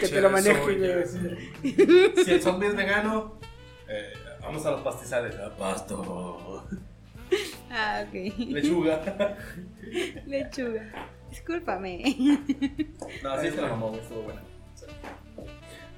[0.00, 2.24] que te lo manejes, güey.
[2.24, 3.38] Si el zombie es vegano,
[3.86, 5.36] eh, vamos a los pastizales.
[5.36, 6.66] A pasto.
[7.70, 8.14] Ah, ok.
[8.48, 9.36] Lechuga.
[10.26, 11.06] Lechuga.
[11.28, 12.02] Discúlpame.
[13.22, 14.42] No, sí se la mamó, güey, estuvo buena.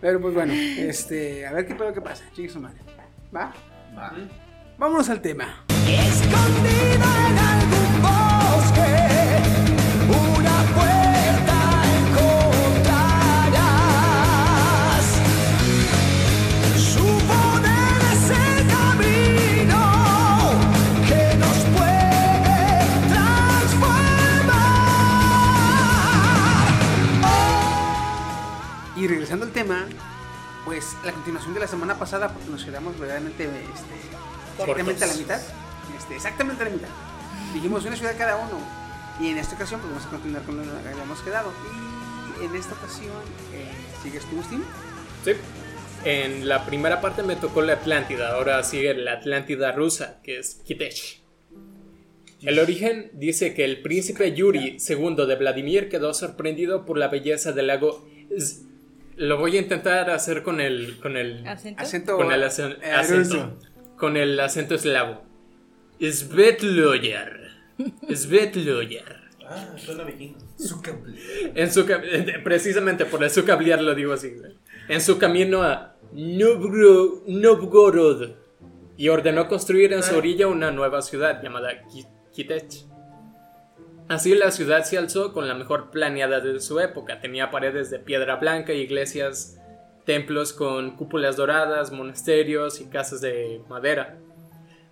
[0.01, 1.47] Pero pues bueno, este.
[1.47, 2.25] A ver qué pedo que pasa.
[2.35, 2.81] Chingue su madre.
[3.33, 3.55] ¿Va?
[3.97, 4.13] Va.
[4.79, 5.65] Vámonos al tema.
[5.87, 8.91] Escondido en algún bosque,
[10.09, 11.59] una puerta
[11.99, 13.07] encontrarás.
[16.77, 19.81] Su poder es el camino
[21.07, 22.31] que nos puede
[23.09, 23.97] transformar.
[28.97, 29.87] Y regresando al tema,
[30.65, 33.95] pues la continuación de la semana pasada, porque nos quedamos verdaderamente este,
[34.59, 35.41] exactamente a la mitad.
[35.99, 36.89] Este, exactamente a la mitad.
[37.55, 38.59] Dijimos una ciudad cada uno.
[39.21, 41.53] Y en esta ocasión, pues vamos a continuar con lo que habíamos quedado.
[42.41, 43.13] Y en esta ocasión,
[43.53, 43.71] eh,
[44.03, 44.63] ¿sigues tú, Steve?
[45.25, 45.33] Sí.
[46.05, 50.61] En la primera parte me tocó la Atlántida, ahora sigue la Atlántida rusa, que es
[50.65, 51.21] Kitech.
[52.41, 57.53] El origen dice que el príncipe Yuri II de Vladimir quedó sorprendido por la belleza
[57.53, 58.05] del lago.
[58.37, 58.67] Z-
[59.15, 62.17] Lo voy a intentar hacer con el con el ¿Acento?
[62.17, 63.59] Con el acen- acento.
[64.03, 65.23] Con el acento eslavo.
[66.01, 67.51] Svetloyer.
[68.13, 69.21] Svetloyer.
[69.49, 70.39] Ah, suena vikingo.
[71.55, 74.33] En su cam- precisamente por el su cablear lo digo así.
[74.89, 75.95] En su camino a
[77.29, 78.31] Novgorod
[78.97, 82.73] y ordenó construir en su orilla una nueva ciudad llamada Ki- Kitech.
[84.09, 87.21] Así la ciudad se alzó con la mejor planeada de su época.
[87.21, 89.61] Tenía paredes de piedra blanca, iglesias,
[90.05, 94.19] templos con cúpulas doradas, monasterios y casas de madera.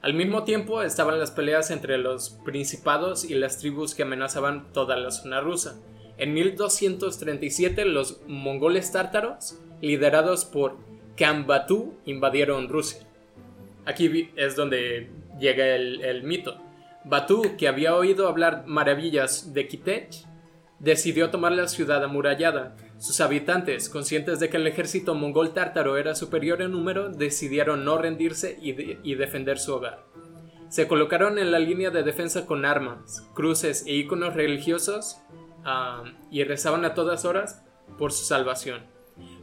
[0.03, 4.97] Al mismo tiempo estaban las peleas entre los principados y las tribus que amenazaban toda
[4.97, 5.79] la zona rusa.
[6.17, 10.77] En 1237 los mongoles tártaros, liderados por
[11.17, 13.07] Kambatu, invadieron Rusia.
[13.85, 16.57] Aquí es donde llega el, el mito.
[17.05, 20.11] Batú, que había oído hablar maravillas de Kitech,
[20.79, 22.77] decidió tomar la ciudad amurallada.
[23.01, 27.97] Sus habitantes, conscientes de que el ejército mongol tártaro era superior en número, decidieron no
[27.99, 30.05] rendirse y, de- y defender su hogar.
[30.69, 35.17] se colocaron en la línea de defensa con armas, cruces e iconos religiosos
[35.65, 37.65] ah, y rezaban a todas horas
[37.99, 38.83] por su salvación.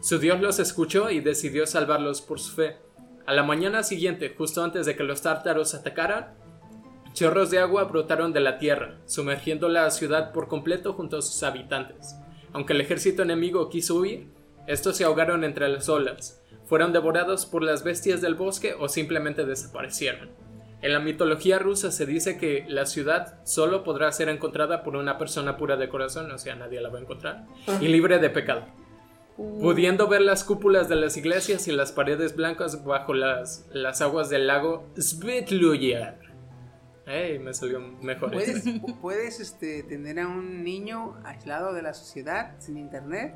[0.02, 2.78] Su Dios los escuchó y decidió salvarlos por su fe.
[3.26, 6.34] A la mañana siguiente, justo antes de que los tártaros atacaran,
[7.14, 11.44] chorros de agua brotaron de la tierra, sumergiendo la ciudad por completo junto a sus
[11.44, 12.16] habitantes.
[12.58, 14.30] Aunque el ejército enemigo quiso huir,
[14.66, 19.46] estos se ahogaron entre las olas, fueron devorados por las bestias del bosque o simplemente
[19.46, 20.32] desaparecieron.
[20.82, 25.20] En la mitología rusa se dice que la ciudad solo podrá ser encontrada por una
[25.20, 27.46] persona pura de corazón, o sea, nadie la va a encontrar,
[27.80, 28.66] y libre de pecado.
[29.36, 34.32] Pudiendo ver las cúpulas de las iglesias y las paredes blancas bajo las, las aguas
[34.32, 34.88] del lago.
[37.08, 38.32] Me salió mejor.
[38.34, 43.34] Puedes, pu- puedes este, tener a un niño aislado de la sociedad, sin internet,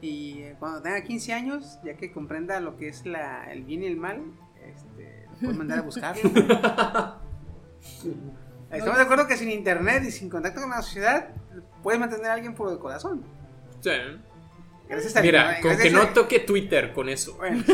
[0.00, 3.84] y eh, cuando tenga 15 años, ya que comprenda lo que es la, el bien
[3.84, 4.20] y el mal,
[4.62, 6.22] este, lo puedes mandar a buscarlo.
[8.70, 11.28] Estamos de acuerdo que sin internet y sin contacto con la sociedad,
[11.82, 13.22] puedes mantener a alguien por el corazón.
[13.80, 13.90] Sí.
[14.88, 17.36] Gracias a Mira, con que no toque Twitter con eso.
[17.36, 17.72] Bueno, sí.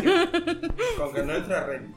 [0.99, 1.97] Con que no entre a Reddit.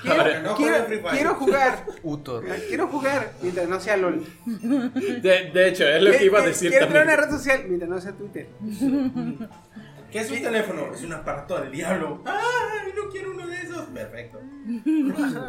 [0.00, 1.12] Quiero, Ahora, no quiero- juegue Free Fire.
[1.14, 2.44] quiero jugar, Utor.
[2.68, 4.24] quiero jugar mientras no sea LOL.
[4.46, 7.18] De, de hecho, es lo que iba a decir Quiero entrar a también.
[7.18, 8.48] una red social mientras no sea Twitter.
[10.10, 10.92] ¿Qué es un teléfono?
[10.94, 12.22] Es un aparato del diablo.
[12.26, 13.86] ¡Ay, no quiero uno de esos!
[13.94, 14.40] Perfecto.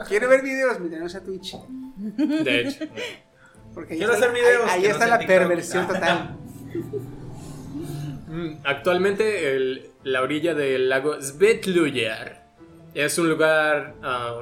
[0.07, 1.55] Quiero ver videos mientras no sea Twitch.
[1.97, 2.85] De hecho.
[3.73, 5.37] Porque ahí Quiero está- hacer videos Ahí, ahí que no está la TikTok.
[5.37, 6.37] perversión total.
[8.27, 12.40] Mm, Actualmente el- la orilla del lago Svetluyar
[12.93, 13.95] es un lugar...
[14.03, 14.41] ah,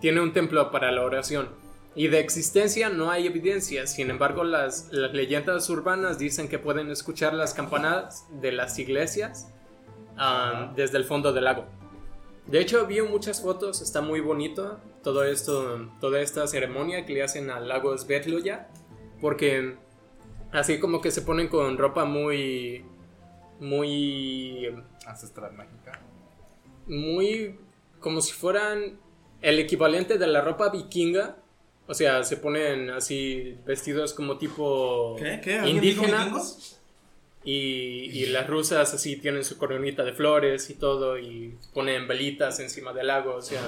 [0.00, 1.48] tiene un templo para la oración.
[1.94, 6.90] Y de existencia no hay evidencia, sin embargo las, las leyendas urbanas dicen que pueden
[6.90, 9.52] escuchar las campanadas de las iglesias
[10.16, 11.66] ah, desde el fondo del lago.
[12.46, 17.22] De hecho vi muchas fotos, está muy bonito todo esto, toda esta ceremonia que le
[17.22, 18.68] hacen al lago Svetluyar,
[19.20, 19.76] porque
[20.52, 22.84] así como que se ponen con ropa muy,
[23.58, 24.68] muy
[25.06, 26.00] Ancestral mágica.
[26.86, 27.56] Muy
[28.00, 28.98] como si fueran
[29.42, 31.36] el equivalente de la ropa vikinga.
[31.86, 35.40] O sea, se ponen así vestidos como tipo ¿Qué?
[35.42, 35.58] ¿Qué?
[35.58, 36.76] ¿Alguien dijo indígenas.
[37.42, 42.60] Y, y las rusas así tienen su coronita de flores y todo y ponen velitas
[42.60, 43.34] encima del lago.
[43.36, 43.62] O sea,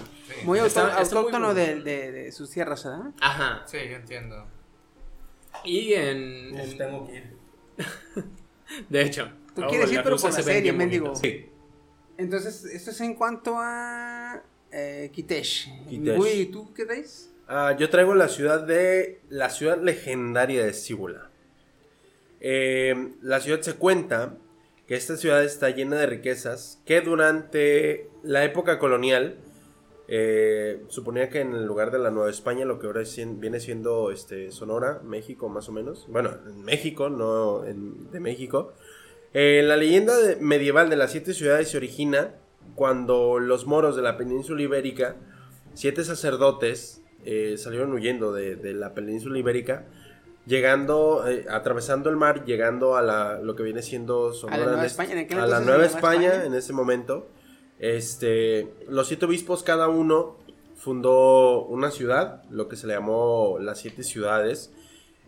[0.44, 3.10] Muy Está- auto- está muy autóctono de, de, de sus tierras, ¿verdad?
[3.20, 3.62] ajá.
[3.66, 4.46] Sí, yo entiendo.
[5.64, 7.32] Y en, Uf, en- tengo que ir.
[8.88, 11.14] de hecho, Tú oh, quieres ir, las pero por la serie, mendigo.
[11.16, 11.46] Sí.
[12.18, 15.86] Entonces, esto es en cuanto a eh, Kitesh.
[15.88, 16.18] Kitesh.
[16.18, 17.30] Uy, ¿tú qué traes?
[17.48, 19.20] Ah, yo traigo la ciudad de.
[19.28, 21.30] La ciudad legendaria de Síbula.
[22.40, 24.36] Eh, la ciudad se cuenta
[24.86, 29.36] que esta ciudad está llena de riquezas que durante la época colonial.
[30.14, 33.60] eh, suponía que en el lugar de la Nueva España, lo que ahora es viene
[33.60, 36.06] siendo este, Sonora, México más o menos.
[36.08, 38.74] Bueno, en México, no en- de México.
[39.34, 42.34] Eh, la leyenda de- medieval de las siete ciudades se origina
[42.74, 45.16] cuando los moros de la península ibérica,
[45.74, 49.86] siete sacerdotes, eh, salieron huyendo de, de la península ibérica,
[50.46, 55.38] llegando, eh, atravesando el mar, llegando a la, lo que viene siendo Sonora, España, en
[55.38, 56.44] a la Nueva España.
[56.44, 57.28] en ese momento.
[57.78, 60.38] Este, los siete obispos, cada uno
[60.76, 64.72] fundó una ciudad, lo que se le llamó las siete ciudades,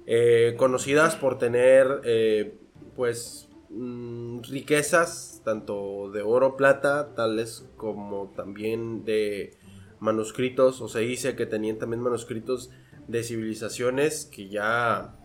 [0.06, 2.56] eh, conocidas por tener, eh,
[2.96, 3.43] pues,
[3.74, 9.56] mm, riquezas tanto de oro, plata, tales como también de
[10.00, 12.70] manuscritos, o se dice que tenían también manuscritos
[13.08, 15.16] de civilizaciones que ya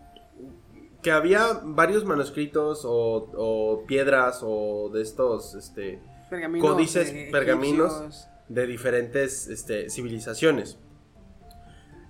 [1.02, 6.70] que había varios manuscritos o, o piedras o de estos este Pergaminos.
[6.70, 7.92] Códices, pergaminos.
[7.92, 8.28] egipcios.
[8.48, 10.78] de diferentes este, civilizaciones.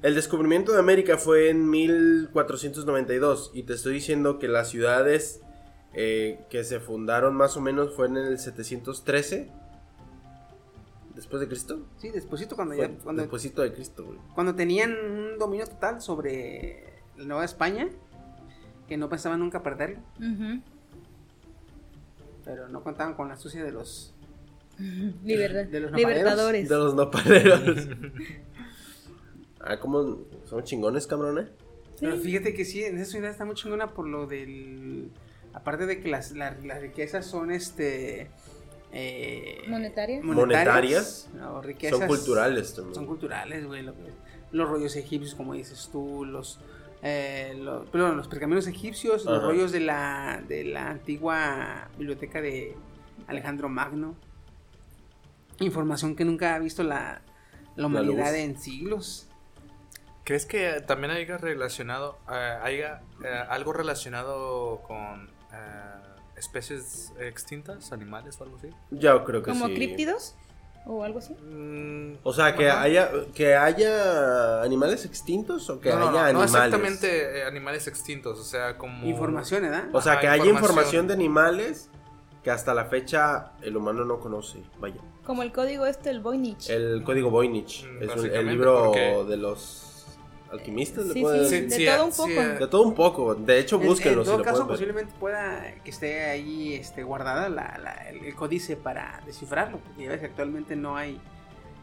[0.03, 5.41] El descubrimiento de América fue en 1492 y te estoy diciendo que las ciudades
[5.95, 9.49] eh, que se fundaron más o menos fue en el 713
[11.15, 11.81] después de Cristo.
[11.99, 12.95] Sí, despuésito cuando Fue ya.
[13.03, 14.05] Cuando, despuésito de Cristo.
[14.05, 14.19] güey.
[14.35, 17.89] cuando tenían un dominio total sobre la Nueva España,
[18.89, 19.99] que no pensaban nunca perderlo,
[22.45, 24.15] pero no contaban con la astucia de los.
[25.25, 26.69] Libertad- De los Libertadores.
[26.69, 27.89] De los nopaleros.
[29.61, 31.49] ah, como son chingones, cabrones.
[32.01, 35.11] Pero fíjate que sí, en esa ciudad está muy chingona por lo del.
[35.53, 38.31] Aparte de que las, la- las riquezas son este.
[38.93, 40.23] eh, Monetarias.
[40.25, 41.29] Monetarias.
[41.63, 41.99] riquezas.
[41.99, 42.95] Son culturales también.
[42.95, 43.83] Son culturales, güey.
[43.83, 43.95] lo
[44.53, 46.59] los rollos egipcios, como dices tú, los.
[47.03, 52.77] eh, los, perdón, los pergaminos egipcios, los rollos de la, de la antigua biblioteca de
[53.29, 54.17] Alejandro Magno.
[55.61, 57.21] Información que nunca ha visto la,
[57.77, 59.29] la humanidad en siglos.
[60.25, 65.29] ¿Crees que también haya relacionado, eh, haya eh, algo relacionado con
[65.61, 68.69] eh, especies extintas, animales o algo así?
[68.91, 69.75] Yo creo que ¿Como sí.
[69.75, 70.35] críptidos?
[70.87, 71.35] ¿O algo así?
[71.35, 72.83] Mm, O sea, que ajá.
[72.83, 76.55] haya, que haya animales extintos o que no, no, haya no, no animales.
[76.55, 79.05] exactamente eh, animales extintos, o sea, como...
[79.07, 79.89] Información, ¿verdad?
[79.93, 81.07] O sea, Ajá, que haya información.
[81.07, 81.91] de animales
[82.43, 84.63] que hasta la fecha el humano no conoce.
[84.81, 84.97] Vaya.
[85.27, 86.71] Como el código este, el Voynich.
[86.71, 89.90] El código Voynich Mm, es un- el libro porque- de los
[90.51, 91.07] alquimistas.
[91.07, 91.69] ¿le Sí, puede sí, decir?
[91.69, 92.59] de sí, todo un sí, poco.
[92.59, 93.35] De todo un poco.
[93.35, 97.49] De hecho, En- búsquenlo En, si todo caso, posiblemente pueda que esté ahí este, guardada
[97.49, 101.21] la, la- el, el códice para descifrarlo, porque ya ves que actualmente no hay.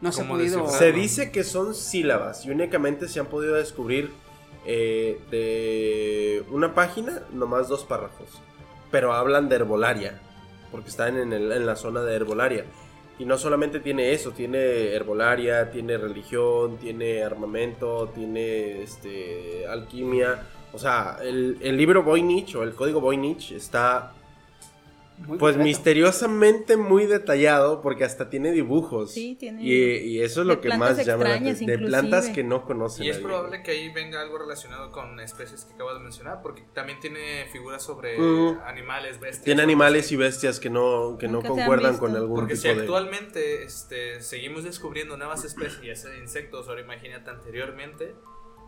[0.00, 0.62] No se ha ¿Cómo podido.
[0.62, 0.78] descifrarlo?
[0.78, 4.12] Se dice que son sílabas y únicamente se han podido descubrir
[4.66, 8.28] eh, de una página, nomás dos párrafos.
[8.90, 10.20] Pero hablan de herbolaria,
[10.70, 12.64] porque están en, el- en la zona de herbolaria.
[13.18, 20.46] Y no solamente tiene eso, tiene herbolaria, tiene religión, tiene armamento, tiene este, alquimia.
[20.72, 24.12] O sea, el, el libro Voynich o el código Voynich está
[25.18, 25.64] muy pues completo.
[25.64, 29.12] misteriosamente muy detallado porque hasta tiene dibujos.
[29.12, 31.80] Sí, tiene Y, y eso es lo que más llama la extrañas, atención.
[31.80, 33.04] De plantas que no conocen.
[33.04, 33.26] Y es nadie.
[33.28, 37.46] probable que ahí venga algo relacionado con especies que acabas de mencionar, porque también tiene
[37.52, 38.60] figuras sobre Mm.
[38.64, 39.44] animales, bestias.
[39.44, 40.14] Tiene animales así.
[40.14, 42.80] y bestias que no, que no concuerdan con algún Porque tipo si de...
[42.80, 48.14] actualmente este, seguimos descubriendo nuevas especies, ya sea de insectos, ahora imagínate anteriormente,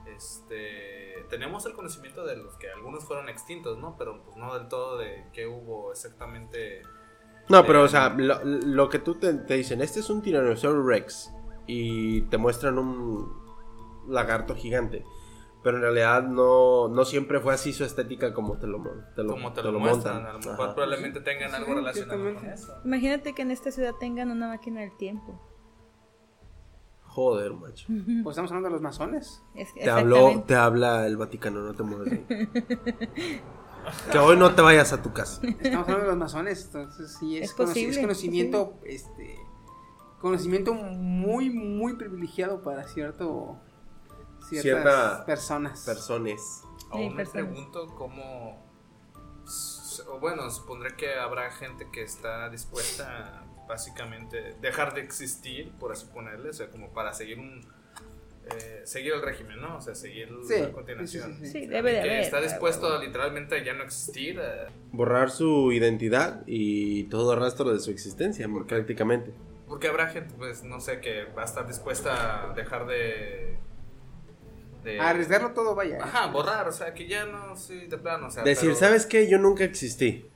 [0.07, 3.97] este, tenemos el conocimiento de los que algunos fueron extintos, ¿no?
[3.97, 6.83] Pero pues no del todo de qué hubo exactamente.
[7.49, 10.23] No, pero de- o sea, lo, lo que tú te, te dicen, este es un
[10.23, 11.33] Tyrannosaurus Rex
[11.67, 13.33] y te muestran un
[14.09, 15.05] lagarto gigante.
[15.63, 18.83] Pero en realidad no, no siempre fue así su estética como te lo,
[19.15, 20.75] te lo, Como te, te lo, muestran, a lo mejor Ajá.
[20.75, 22.81] probablemente tengan algo relacionado con eso.
[22.83, 25.39] Imagínate que en esta ciudad tengan una máquina del tiempo.
[27.13, 27.87] Joder, macho.
[27.89, 29.43] Pues estamos hablando de los masones.
[29.55, 32.09] Es- Te, habló, te habla el Vaticano, no te muevas.
[34.13, 35.41] Que hoy no te vayas a tu casa.
[35.43, 39.37] Estamos hablando de los masones, entonces sí es, Es posible, es conocimiento, este,
[40.21, 43.57] conocimiento muy, muy privilegiado para cierto,
[44.49, 45.83] ciertas Cierta personas.
[45.87, 46.63] Personas.
[46.91, 47.47] Aún me personas.
[47.49, 48.63] pregunto cómo.
[50.21, 56.07] Bueno, supondré que habrá gente que está dispuesta a básicamente dejar de existir, por así
[56.13, 57.61] ponerle, o sea, como para seguir un.
[58.53, 59.77] eh, seguir el régimen, ¿no?
[59.77, 61.35] O sea, seguir Sí, la continuación.
[61.39, 62.21] sí, sí, Sí, debe de que haber.
[62.23, 64.41] Está dispuesto literalmente a ya no existir.
[64.43, 69.33] eh, Borrar su identidad y todo rastro de su existencia, prácticamente.
[69.69, 73.57] porque habrá gente, pues, no sé, que va a estar dispuesta a dejar de.
[74.83, 75.99] de A arriesgarlo todo, vaya.
[76.03, 78.43] Ajá, borrar, o sea, que ya no, sí, de plano, o sea.
[78.43, 79.29] Decir, pero- ¿sabes qué?
[79.29, 80.27] Yo nunca existí.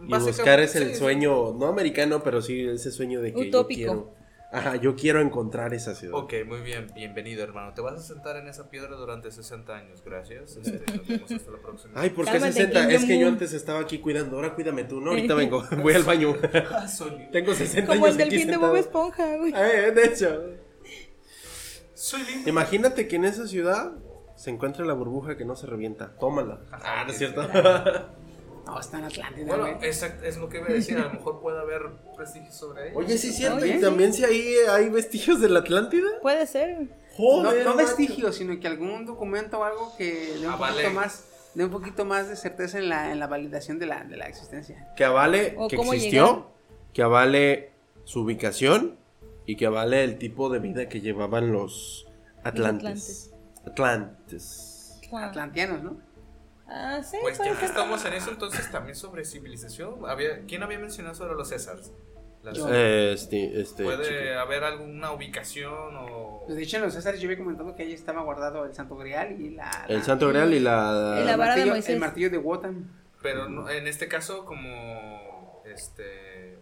[0.00, 0.98] Y buscar es el sí, sí.
[0.98, 3.80] sueño, no americano, pero sí ese sueño de que Utópico.
[3.80, 4.24] yo quiero.
[4.54, 6.14] Ajá, yo quiero encontrar esa ciudad.
[6.16, 7.74] Ok, muy bien, bienvenido hermano.
[7.74, 10.56] Te vas a sentar en esa piedra durante 60 años, gracias.
[10.64, 11.92] Este, nos vemos hasta la próxima.
[11.96, 12.80] Ay, ¿por qué Cálmate, 60?
[12.86, 15.94] Kim Es que yo antes estaba aquí cuidando, ahora cuídame tú, no, ahorita vengo, voy
[15.94, 16.36] al baño.
[16.70, 16.86] Ah,
[17.32, 18.56] Tengo 60 Como años el aquí delfín de.
[18.58, 19.52] Bob Esponja, güey.
[19.56, 20.42] Eh, de hecho.
[21.94, 22.48] soy lindo.
[22.48, 23.92] Imagínate que en esa ciudad
[24.36, 26.16] se encuentra la burbuja que no se revienta.
[26.20, 26.60] Tómala.
[26.70, 27.42] Ah, ¿no es cierto?
[28.74, 29.88] No, está en Atlántida, Bueno, güey.
[29.90, 30.98] es lo que iba a decir.
[30.98, 31.82] A lo mejor puede haber
[32.16, 32.98] prestigios sobre ella.
[32.98, 33.56] Oye, sí es cierto.
[33.58, 33.80] Oye, ¿Y sí.
[33.80, 36.08] también si ahí hay vestigios de la Atlántida?
[36.22, 36.80] Puede ser.
[36.80, 37.64] no, Joder.
[37.64, 37.86] no macho.
[37.86, 40.74] vestigios, sino que algún documento o algo que dé un Avale.
[40.82, 41.24] poquito más,
[41.54, 44.26] dé un poquito más de certeza en la, en la validación de la, de la
[44.26, 44.92] existencia.
[44.96, 46.46] Que avale O que existió, llegaron.
[46.92, 47.72] que avale
[48.04, 48.96] su ubicación
[49.46, 52.06] y que avale el tipo de vida que llevaban los
[52.42, 53.30] atlantes.
[53.66, 54.98] Atlantes.
[55.12, 56.00] Ah, Atlantianos, ¿no?
[56.76, 57.64] Ah, sí, Pues ya que ser.
[57.66, 59.94] estamos en eso, entonces también sobre civilización.
[60.08, 61.92] Había, ¿Quién había mencionado sobre los Césars?
[62.44, 63.84] Este, este.
[63.84, 64.38] ¿Puede chico.
[64.40, 66.42] haber alguna ubicación o...?
[66.44, 68.96] Pues de hecho en los Césares yo había comentado que ahí estaba guardado el Santo
[68.96, 69.86] Grial y la...
[69.88, 71.18] El la- Santo Grial y la.
[71.22, 71.94] Y la vara de martillo, Moisés.
[71.94, 72.90] el martillo de Wotan.
[73.22, 76.58] Pero no- en este caso, como este,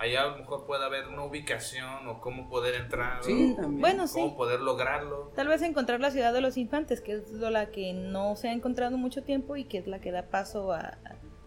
[0.00, 4.14] ahí a lo mejor puede haber una ubicación o cómo poder entrar, Sí, o sí.
[4.14, 5.30] cómo poder lograrlo.
[5.36, 8.52] Tal vez encontrar la ciudad de los infantes, que es la que no se ha
[8.52, 10.80] encontrado en mucho tiempo y que es la que da paso a,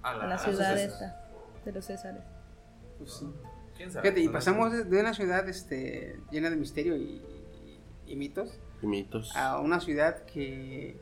[0.03, 1.19] a A, la a ciudad esta
[1.65, 2.23] de los Césares.
[2.99, 3.27] Pues sí.
[3.75, 4.03] ¿Quién sabe?
[4.03, 7.21] Fíjate, y pasamos de, una ciudad este, llena de misterio y,
[8.05, 9.35] y mitos y mitos.
[9.35, 10.95] a una ciudad que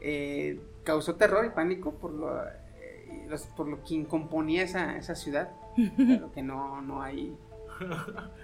[0.00, 5.14] eh, causó terror y pánico por lo, eh, los- por lo quien componía esa, esa
[5.14, 5.50] ciudad.
[5.96, 7.36] Pero que no, no hay.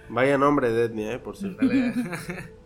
[0.09, 1.65] Vaya nombre de etnia, eh, por cierto.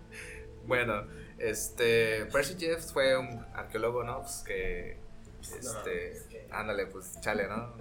[0.66, 1.04] Bueno,
[1.40, 4.22] este, Percy Jeff fue un arqueólogo, ¿no?
[4.22, 4.98] Pues que,
[5.42, 7.74] este, ándale, pues chale, ¿no?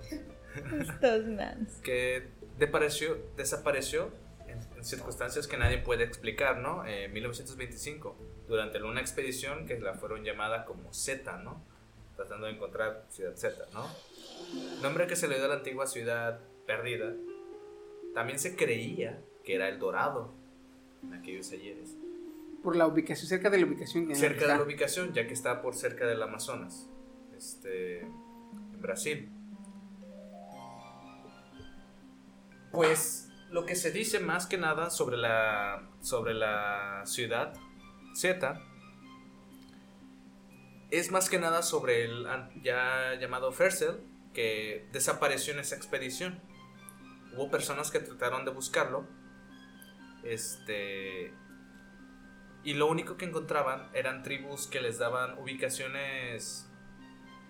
[0.80, 1.76] Estos mans.
[1.82, 2.26] que
[2.58, 4.10] desapareció, desapareció
[4.48, 6.84] en, en circunstancias que nadie puede explicar, ¿no?
[6.84, 8.16] En 1925,
[8.48, 11.64] durante una expedición que la fueron llamada como Z, ¿no?
[12.16, 13.86] Tratando de encontrar Ciudad Z, ¿no?
[14.82, 17.14] Nombre que se le dio a la antigua ciudad perdida.
[18.14, 20.32] También se creía que era el Dorado
[21.02, 21.96] en aquellos ayeres.
[22.62, 25.62] Por la ubicación, cerca de la ubicación que Cerca de la ubicación, ya que está
[25.62, 26.88] por cerca del Amazonas,
[27.36, 29.30] este, en Brasil.
[32.70, 37.54] Pues lo que se dice más que nada sobre la, sobre la ciudad
[38.14, 38.62] Z
[40.90, 42.26] es más que nada sobre el
[42.62, 43.96] ya llamado Fersel
[44.34, 46.40] que desapareció en esa expedición.
[47.34, 49.06] Hubo personas que trataron de buscarlo.
[50.22, 51.34] Este.
[52.64, 56.68] Y lo único que encontraban eran tribus que les daban ubicaciones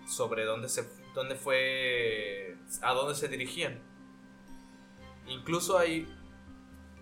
[0.07, 3.79] sobre dónde se dónde fue a dónde se dirigían.
[5.27, 6.07] Incluso hay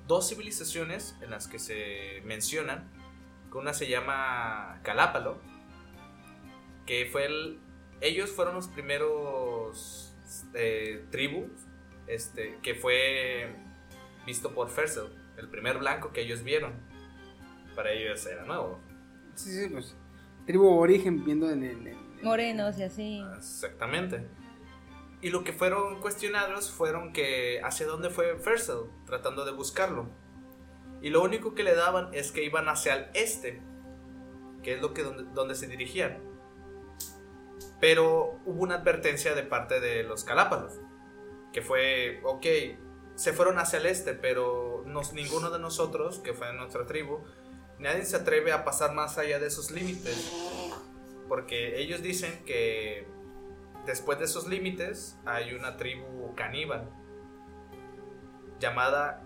[0.07, 2.91] dos civilizaciones en las que se mencionan,
[3.53, 5.41] una se llama Calápalo,
[6.85, 7.59] que fue el
[8.01, 10.13] ellos fueron los primeros
[10.53, 11.51] eh, tribus
[12.13, 13.55] este, que fue
[14.25, 15.05] visto por Fersel,
[15.37, 16.73] el primer blanco que ellos vieron.
[17.75, 18.79] Para ellos era nuevo.
[19.35, 19.95] Sí, sí, pues.
[20.45, 21.87] Tribu origen viendo en el.
[21.87, 23.23] en- Morenos y así.
[23.37, 24.27] Exactamente.
[25.21, 30.09] Y lo que fueron cuestionados fueron que hacia dónde fue Fersel, tratando de buscarlo.
[31.01, 33.61] Y lo único que le daban es que iban hacia el este,
[34.63, 36.19] que es lo que donde, donde se dirigían.
[37.79, 40.79] Pero hubo una advertencia de parte de los Galápagos,
[41.51, 42.45] que fue, ok,
[43.15, 47.19] se fueron hacia el este, pero nos, ninguno de nosotros, que fue nuestra tribu,
[47.79, 50.31] nadie se atreve a pasar más allá de esos límites.
[51.27, 53.07] Porque ellos dicen que
[53.85, 56.89] después de esos límites hay una tribu caníbal
[58.59, 59.23] llamada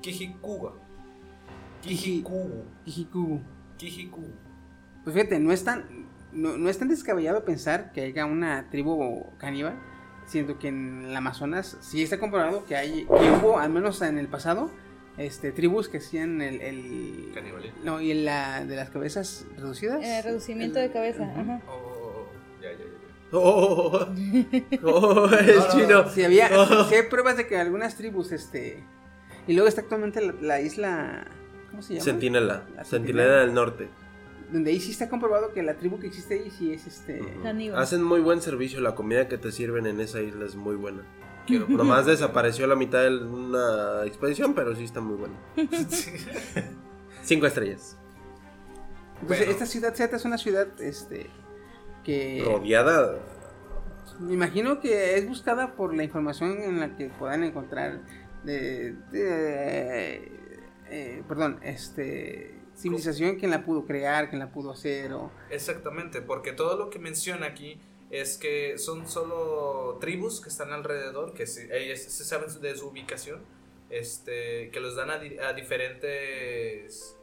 [0.00, 0.72] Kijikuga.
[1.82, 2.64] Kijikugu.
[2.84, 3.40] Kijikugu.
[3.76, 4.32] Kijikugu.
[5.04, 6.08] Pues fíjate, no es tan.
[6.32, 9.78] No, no es tan descabellado pensar que haya una tribu caníbal.
[10.28, 13.06] Siento que en el Amazonas sí está comprobado que hay.
[13.06, 14.70] Que hubo, al menos en el pasado,
[15.16, 16.60] este, tribus que hacían el.
[16.60, 17.78] el Canibalismo.
[17.82, 20.04] no, y la de las cabezas reducidas.
[20.04, 21.24] Eh, reducimiento de cabeza.
[21.24, 21.62] Ajá.
[21.66, 22.26] Oh,
[22.60, 22.84] ya, ya, ya.
[23.32, 24.06] Oh,
[24.82, 26.08] oh, es chino.
[26.10, 26.48] Sí, había,
[26.88, 28.84] sí hay pruebas de que algunas tribus, este.
[29.46, 31.26] Y luego está actualmente la, la isla.
[31.70, 32.04] ¿Cómo se llama?
[32.04, 32.62] Centinela.
[32.76, 33.88] La Centinela del norte.
[34.52, 37.20] Donde ahí sí está comprobado que la tribu que existe ahí sí es este.
[37.76, 38.80] Hacen muy buen servicio.
[38.80, 41.02] La comida que te sirven en esa isla es muy buena.
[41.46, 45.34] Quiero Nomás desapareció la mitad de una expedición, pero sí está muy buena.
[47.22, 47.96] Cinco estrellas.
[49.20, 49.52] Entonces, Bueno.
[49.52, 51.28] esta ciudad Z es una ciudad, este.
[52.04, 52.42] Que.
[52.44, 53.18] Rodeada.
[54.20, 58.00] Me imagino que es buscada por la información en la que puedan encontrar
[58.44, 60.32] de, de-
[60.90, 66.52] eh, perdón, este civilización quién la pudo crear, quién la pudo hacer o Exactamente, porque
[66.52, 67.80] todo lo que menciona aquí
[68.10, 72.88] es que son solo tribus que están alrededor, que se, ellas se saben de su
[72.88, 73.42] ubicación,
[73.90, 77.16] este, que los dan a, di- a diferentes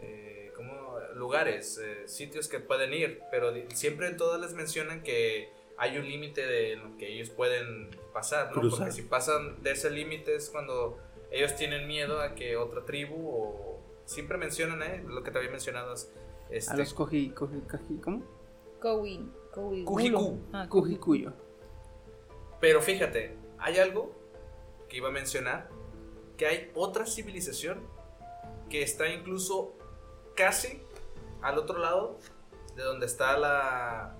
[0.00, 0.98] eh, ¿cómo?
[1.14, 6.08] lugares, eh, sitios que pueden ir, pero di- siempre todas les mencionan que hay un
[6.08, 8.60] límite de lo que ellos pueden pasar, ¿no?
[8.60, 8.78] Cruzar.
[8.88, 10.98] Porque si pasan de ese límite es cuando
[11.30, 13.77] ellos tienen miedo a que otra tribu o
[14.08, 15.04] siempre mencionan, ¿eh?
[15.06, 16.10] Lo que te había mencionado es,
[16.50, 18.22] este, a los coji, coji, coji- ¿cómo?
[18.80, 19.84] Cowi.
[19.84, 20.40] Cujicu.
[20.52, 21.32] Ah, Cojicuyo.
[22.60, 24.12] Pero fíjate, hay algo
[24.88, 25.68] que iba a mencionar,
[26.38, 27.82] que hay otra civilización
[28.70, 29.74] que está incluso
[30.36, 30.82] casi
[31.42, 32.18] al otro lado
[32.76, 34.16] de donde está la...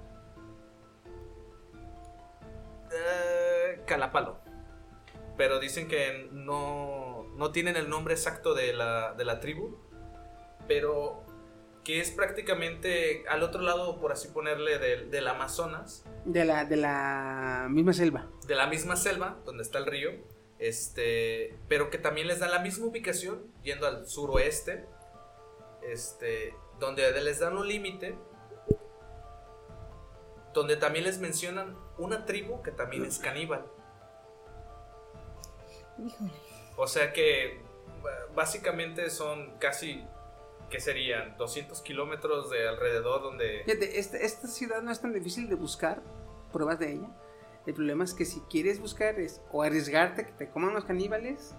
[2.93, 4.39] eh, Calapalo.
[5.37, 7.08] Pero dicen que no,
[7.39, 9.79] no tienen el nombre exacto de la, de la tribu,
[10.67, 11.25] pero
[11.85, 16.77] que es prácticamente al otro lado, por así ponerle, del, del Amazonas, De la, de
[16.77, 18.27] la misma selva.
[18.47, 20.11] de la misma selva donde está el río,
[20.59, 24.85] este, pero que también les da la misma ubicación yendo al suroeste,
[25.83, 28.19] este, donde les dan un límite,
[30.53, 33.65] donde también les mencionan una tribu que también es caníbal.
[36.05, 36.48] Híjole.
[36.79, 37.61] O sea que
[38.35, 40.03] básicamente son casi,
[40.71, 41.37] ¿qué serían?
[41.37, 43.63] 200 kilómetros de alrededor donde...
[43.65, 46.01] Fíjate, esta, esta ciudad no es tan difícil de buscar
[46.53, 47.09] pruebas de ella.
[47.67, 51.55] El problema es que si quieres buscar es o arriesgarte que te coman los caníbales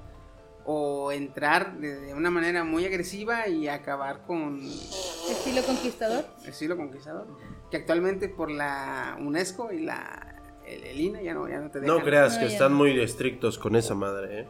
[0.65, 4.59] o entrar de, de una manera muy agresiva y acabar con
[5.29, 6.25] Estilo conquistador.
[6.45, 7.27] el siglo conquistador,
[7.69, 10.35] que actualmente por la UNESCO y la
[10.65, 11.97] el, el INA ya no, ya no te dejan.
[11.97, 12.77] No creas No, que están no.
[12.79, 14.49] muy estrictos con esa madre, ¿eh?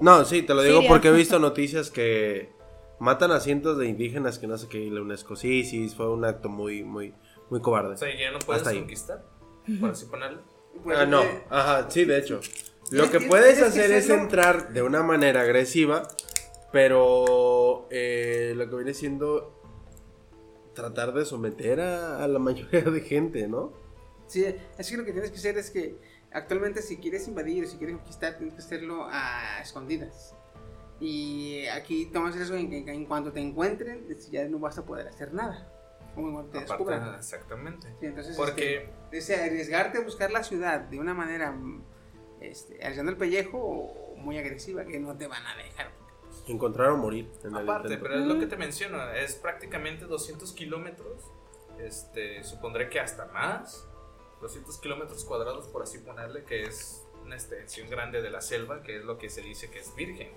[0.00, 0.88] No, sí, te lo digo Siria.
[0.90, 2.50] porque he visto noticias que
[2.98, 6.10] matan a cientos de indígenas que no sé qué, y la UNESCO sí, sí, fue
[6.10, 7.14] un acto muy, muy,
[7.50, 7.94] muy cobarde.
[7.94, 8.78] O sea, ya no puedes Hasta ahí.
[8.78, 9.24] conquistar,
[9.80, 10.42] por así ponerlo.
[10.82, 12.40] Pues, ah, no, ajá, sí, de hecho.
[12.90, 16.06] Lo que que- puedes que hacer es entrar de una manera agresiva,
[16.72, 19.52] pero eh, lo que viene siendo
[20.74, 23.72] tratar de someter a, a la mayoría de gente, ¿no?
[24.26, 24.44] Sí,
[24.76, 25.96] es que lo que tienes que hacer es que
[26.36, 30.34] actualmente si quieres invadir o si quieres conquistar, tienes que hacerlo a escondidas.
[31.00, 35.08] Y aquí tomas eso en que en cuanto te encuentren, ya no vas a poder
[35.08, 35.72] hacer nada.
[36.16, 37.14] En te Aparte, descubran.
[37.14, 37.88] exactamente.
[38.00, 41.54] Sí, entonces, Porque- este, es arriesgarte a buscar la ciudad de una manera
[42.40, 45.90] este, arriesgando el pellejo o muy agresiva que no te van a dejar.
[46.46, 48.02] Encontrar o morir en el Aparte, intento.
[48.08, 51.22] pero es lo que te menciono, es prácticamente 200 kilómetros,
[51.78, 53.86] este, supondré que hasta más,
[54.40, 58.96] 200 kilómetros cuadrados por así ponerle, que es una extensión grande de la selva, que
[58.98, 60.30] es lo que se dice que es virgen,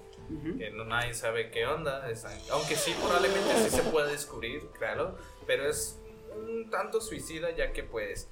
[0.58, 5.16] que no nadie sabe qué onda, es- aunque sí probablemente sí se puede descubrir, claro,
[5.46, 6.00] pero es
[6.36, 8.30] un tanto suicida ya que pues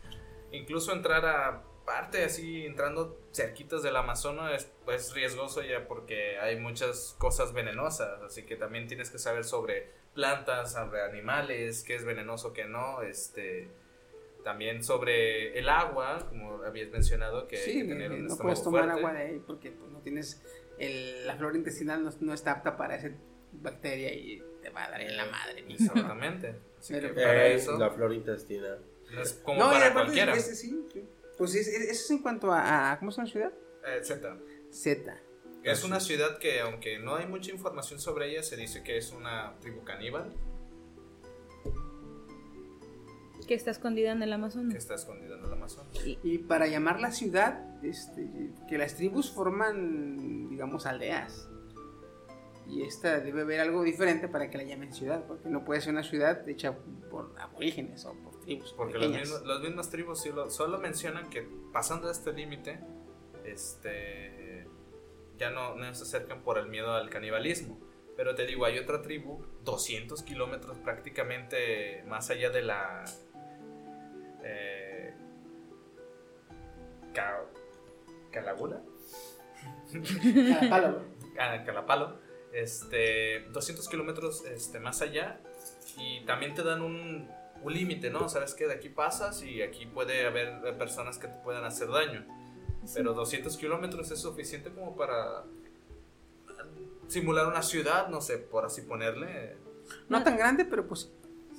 [0.52, 6.60] incluso entrar a parte así entrando cerquitas del Amazonas es pues riesgoso ya porque hay
[6.60, 12.04] muchas cosas venenosas, así que también tienes que saber sobre plantas, sobre animales, qué es
[12.06, 13.70] venenoso, qué no, este
[14.48, 18.64] también sobre el agua, como habías mencionado que hay Sí, que tener un no puedes
[18.64, 19.00] tomar fuerte.
[19.02, 20.42] agua de ahí porque pues, no tienes
[20.80, 23.10] el- la flora intestinal no, no está apta para esa
[23.52, 25.66] bacteria y te va a dar en la madre.
[25.68, 26.56] Exactamente.
[26.80, 28.80] Así Pero- que para Eh, eso la flor intestinal.
[29.12, 30.36] no es como No, y para aparte, cualquiera.
[30.40, 30.86] sí, sí.
[31.38, 33.54] Pues es- es- eso es en cuanto a, a- ¿cómo se llama la ciudad?
[33.86, 34.38] Eh, Z.
[34.72, 35.18] Z.
[35.64, 39.12] Es una ciudad que, aunque no hay mucha información sobre ella, se dice que es
[39.12, 40.34] una tribu caníbal
[43.48, 44.76] Que está escondida en el que Amazonas.
[44.76, 45.96] está escondida en el Amazonas.
[46.06, 51.50] Y para llamar la ciudad, este, que las tribus forman, digamos, aldeas.
[52.70, 55.94] Y esta debe haber algo diferente para que la llamen ciudad, porque no puede ser
[55.94, 56.76] una ciudad hecha
[57.10, 58.74] por aborígenes o por tribus.
[58.74, 59.22] Porque los pequeñas.
[59.30, 62.82] mismos, las mismas tribus sí lo- solo mencionan que pasando este límite,
[63.46, 64.68] este,
[65.38, 67.80] ya no, no se acercan por el miedo al canibalismo.
[68.16, 73.06] Pero te digo, hay otra tribu, 200 kilómetros prácticamente más allá de la...
[74.44, 75.14] Eh,
[77.14, 77.46] Ca-
[78.32, 78.82] ¿Calagula?
[80.60, 81.02] Cada palo.
[81.40, 82.20] a Calapalo,
[82.54, 85.40] este, 200 kilómetros este, más allá
[85.98, 87.28] y también te dan un,
[87.64, 88.30] un límite, ¿no?
[88.30, 91.90] Sabes que de aquí pasas y aquí puede haber eh, personas que te puedan hacer
[91.90, 92.26] daño,
[92.94, 95.44] pero 200 kilómetros es suficiente como para
[97.08, 99.56] simular una ciudad, no sé, por así ponerle.
[100.10, 101.10] No tan grande, pero pues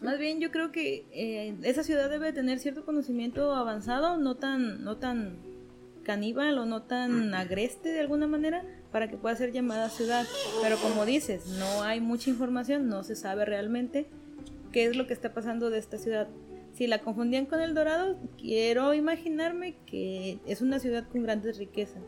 [0.02, 4.84] Más bien yo creo que eh, esa ciudad debe tener cierto conocimiento avanzado, no tan,
[4.84, 5.38] no tan
[6.04, 10.24] caníbal o no tan agreste de alguna manera para que pueda ser llamada ciudad.
[10.62, 14.06] Pero como dices, no hay mucha información, no se sabe realmente
[14.72, 16.28] qué es lo que está pasando de esta ciudad.
[16.74, 22.02] Si la confundían con El Dorado, quiero imaginarme que es una ciudad con grandes riquezas.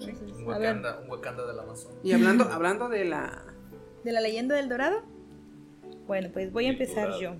[0.00, 1.98] Entonces, Un a ver, Wakanda, un Wakanda del Amazonas.
[2.02, 3.44] Y hablando, hablando de la.
[4.02, 5.02] ¿De la leyenda del Dorado?
[6.06, 7.36] Bueno, pues voy a El empezar yo.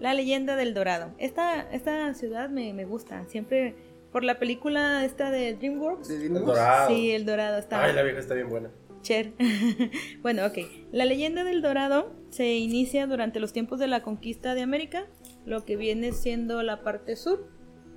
[0.00, 1.12] La leyenda del Dorado.
[1.18, 3.26] Esta, esta ciudad me, me gusta.
[3.26, 3.74] Siempre
[4.12, 6.08] por la película esta de DreamWorks.
[6.08, 6.46] de El Dreamworks.
[6.46, 6.88] dorado.
[6.88, 7.84] Sí, el Dorado está.
[7.84, 8.70] Ay, la vieja está bien buena.
[9.02, 9.32] Cher.
[10.22, 10.58] bueno, ok.
[10.92, 15.06] La leyenda del Dorado se inicia durante los tiempos de la conquista de América,
[15.46, 17.48] lo que viene siendo la parte sur,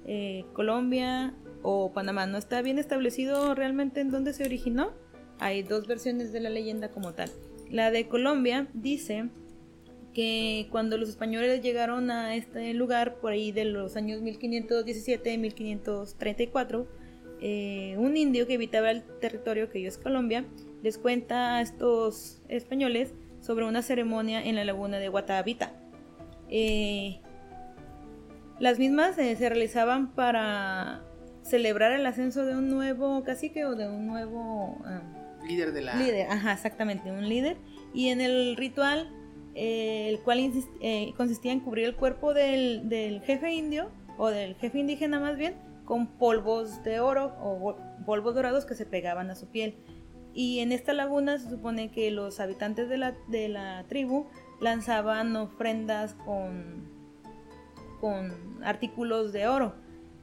[0.06, 1.34] eh, Colombia
[1.64, 2.26] o Panamá.
[2.26, 4.92] No está bien establecido realmente en dónde se originó.
[5.40, 7.30] Hay dos versiones de la leyenda como tal.
[7.70, 9.30] La de Colombia dice
[10.14, 16.86] que cuando los españoles llegaron a este lugar por ahí de los años 1517-1534,
[17.44, 20.46] eh, un indio que habitaba el territorio que hoy es Colombia
[20.84, 25.74] les cuenta a estos españoles sobre una ceremonia en la laguna de Guatavita.
[26.50, 27.20] Eh,
[28.60, 31.04] las mismas eh, se realizaban para
[31.44, 35.02] celebrar el ascenso de un nuevo cacique o de un nuevo ah,
[35.48, 35.96] Líder de la.
[35.96, 37.58] líder, ajá, exactamente, un líder.
[37.94, 39.12] Y en el ritual,
[39.56, 40.40] eh, el cual
[40.82, 45.56] eh, consistía en cubrir el cuerpo del, jefe indio, o del jefe indígena más bien,
[45.86, 47.76] con polvos de oro o
[48.06, 49.76] polvos dorados que se pegaban a su piel.
[50.34, 54.28] Y en esta laguna se supone que los habitantes de la, de la tribu
[54.62, 56.90] lanzaban ofrendas con,
[58.00, 59.76] con artículos de oro.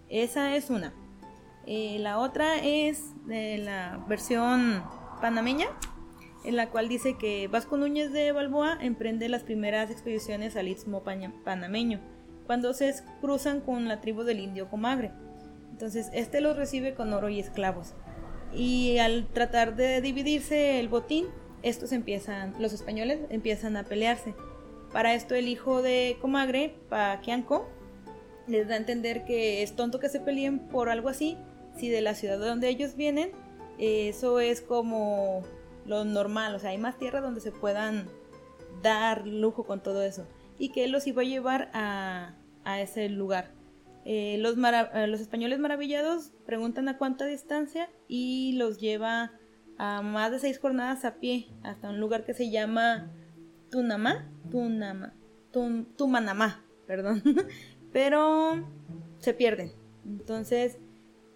[0.08, 0.94] Esa es una.
[1.66, 4.82] Eh, la otra es de la versión
[5.20, 5.66] panameña,
[6.48, 11.02] en la cual dice que Vasco Núñez de Balboa emprende las primeras expediciones al istmo
[11.44, 12.00] panameño,
[12.46, 15.10] cuando se cruzan con la tribu del indio Comagre.
[15.72, 17.92] Entonces, este los recibe con oro y esclavos.
[18.54, 21.26] Y al tratar de dividirse el botín,
[21.62, 24.32] estos empiezan, los españoles empiezan a pelearse.
[24.90, 27.68] Para esto el hijo de Comagre, Paquianco,
[28.46, 31.36] les da a entender que es tonto que se peleen por algo así,
[31.76, 33.32] si de la ciudad de donde ellos vienen,
[33.78, 35.42] eso es como
[35.88, 38.06] lo normal, o sea, hay más tierra donde se puedan
[38.82, 40.26] dar lujo con todo eso,
[40.58, 42.34] y que él los iba a llevar a,
[42.64, 43.50] a ese lugar.
[44.04, 49.32] Eh, eh, los españoles maravillados preguntan a cuánta distancia y los lleva
[49.76, 53.10] a más de seis jornadas a pie hasta un lugar que se llama
[53.70, 55.12] Tunamá, Tunamá,
[55.52, 57.22] Tum- Tumanamá, perdón,
[57.92, 58.64] pero
[59.18, 59.72] se pierden.
[60.06, 60.78] Entonces,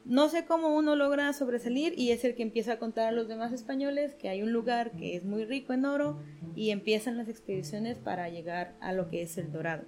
[0.04, 3.28] no sé cómo uno logra sobresalir y es el que empieza a contar a los
[3.28, 6.18] demás españoles que hay un lugar que es muy rico en oro
[6.56, 9.84] y empiezan las expediciones para llegar a lo que es el Dorado.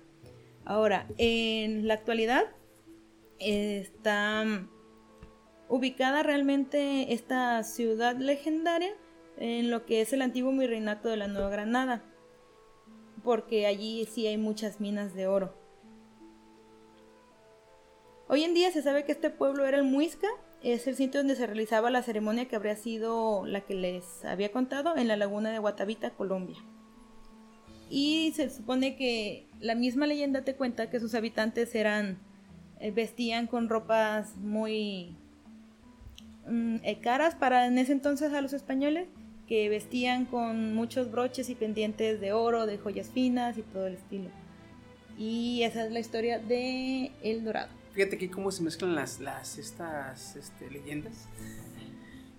[0.64, 2.44] Ahora, en la actualidad
[3.38, 4.44] está
[5.68, 8.94] ubicada realmente esta ciudad legendaria
[9.36, 12.04] en lo que es el antiguo virreinato de la Nueva Granada,
[13.24, 15.63] porque allí sí hay muchas minas de oro.
[18.26, 20.28] Hoy en día se sabe que este pueblo era el Muisca,
[20.62, 24.51] es el sitio donde se realizaba la ceremonia que habría sido la que les había
[24.51, 26.56] contado en la laguna de Guatavita, Colombia.
[27.90, 32.18] Y se supone que la misma leyenda te cuenta que sus habitantes eran
[32.80, 35.14] eh, vestían con ropas muy
[36.46, 39.06] mm, eh, caras para en ese entonces a los españoles,
[39.46, 43.94] que vestían con muchos broches y pendientes de oro, de joyas finas y todo el
[43.94, 44.30] estilo.
[45.18, 47.84] Y esa es la historia de El Dorado.
[47.94, 51.28] Fíjate que cómo se mezclan las, las estas este, leyendas.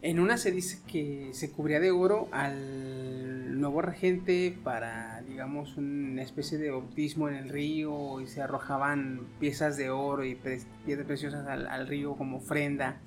[0.01, 6.21] En una se dice que se cubría de oro al nuevo regente para, digamos, una
[6.21, 11.07] especie de bautismo en el río y se arrojaban piezas de oro y pre- piedras
[11.07, 12.99] preciosas al, al río como ofrenda.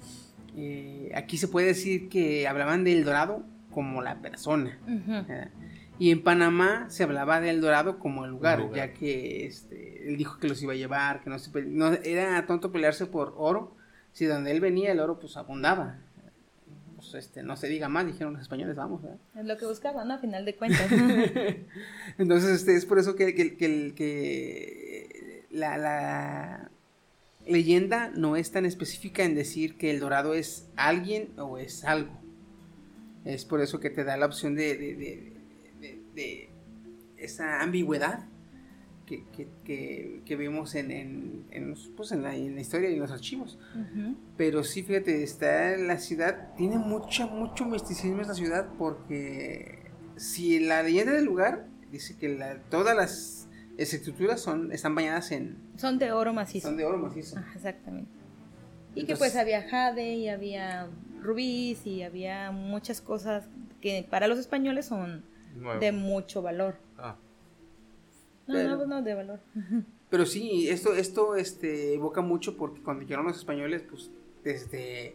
[0.56, 4.76] Eh, aquí se puede decir que hablaban del dorado como la persona.
[5.28, 5.50] ¿verdad?
[5.98, 8.76] Y en Panamá se hablaba del Dorado como el lugar, lugar.
[8.76, 11.92] ya que este, él dijo que los iba a llevar, que no se pele- no
[11.92, 13.74] era tonto pelearse por oro,
[14.12, 15.98] si donde él venía el oro pues abundaba.
[16.96, 19.02] Pues este, no se diga más, dijeron los españoles, vamos.
[19.02, 19.18] ¿verdad?
[19.36, 20.14] Es lo que buscaban, ¿no?
[20.14, 20.86] A final de cuentas.
[22.18, 26.70] Entonces este, es por eso que, que, que el- que la, la
[27.46, 32.12] leyenda no es tan específica en decir que el dorado es alguien o es algo.
[33.24, 35.38] Es por eso que te da la opción de, de- de-
[36.18, 36.50] de-
[37.16, 38.26] esa ambigüedad
[39.06, 42.90] que, que- que- que vemos en, en- en los- pues, en la, en la historia
[42.90, 43.58] y en los archivos.
[43.74, 44.16] Ujú.
[44.36, 49.78] Pero sí, fíjate, está en la ciudad, tiene mucha, mucho misticismo esta ciudad porque
[50.16, 55.56] si la leyenda del lugar dice que la- todas las estructuras son, están bañadas en,
[55.76, 56.68] Son de oro macizo.
[56.68, 57.38] son de oro macizo.
[57.38, 58.10] Ajá, exactamente.
[58.94, 60.88] Y que pues había jade y había
[61.22, 63.48] rubíes y había muchas cosas
[63.80, 65.22] que para los españoles son
[65.59, 65.80] Nuevo.
[65.80, 66.76] de mucho valor.
[66.97, 67.16] Ah.
[68.47, 69.40] No, Pero- no, pues no, de valor.
[70.10, 74.10] Pero sí, esto, esto este, evoca mucho porque cuando llegaron los españoles, pues
[74.43, 75.14] desde,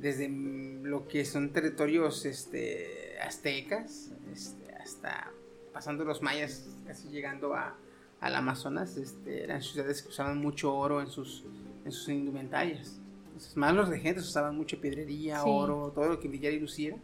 [0.00, 5.30] desde lo que son territorios este, aztecas, este, hasta
[5.72, 7.76] pasando los mayas, casi llegando a,
[8.20, 11.44] al Amazonas, este, eran ciudades que usaban mucho oro en sus,
[11.84, 12.98] en sus indumentarias.
[13.26, 15.44] Entonces, más los regentes usaban mucho piedrería, Sí.
[15.48, 16.96] oro, todo lo que brillara y luciera.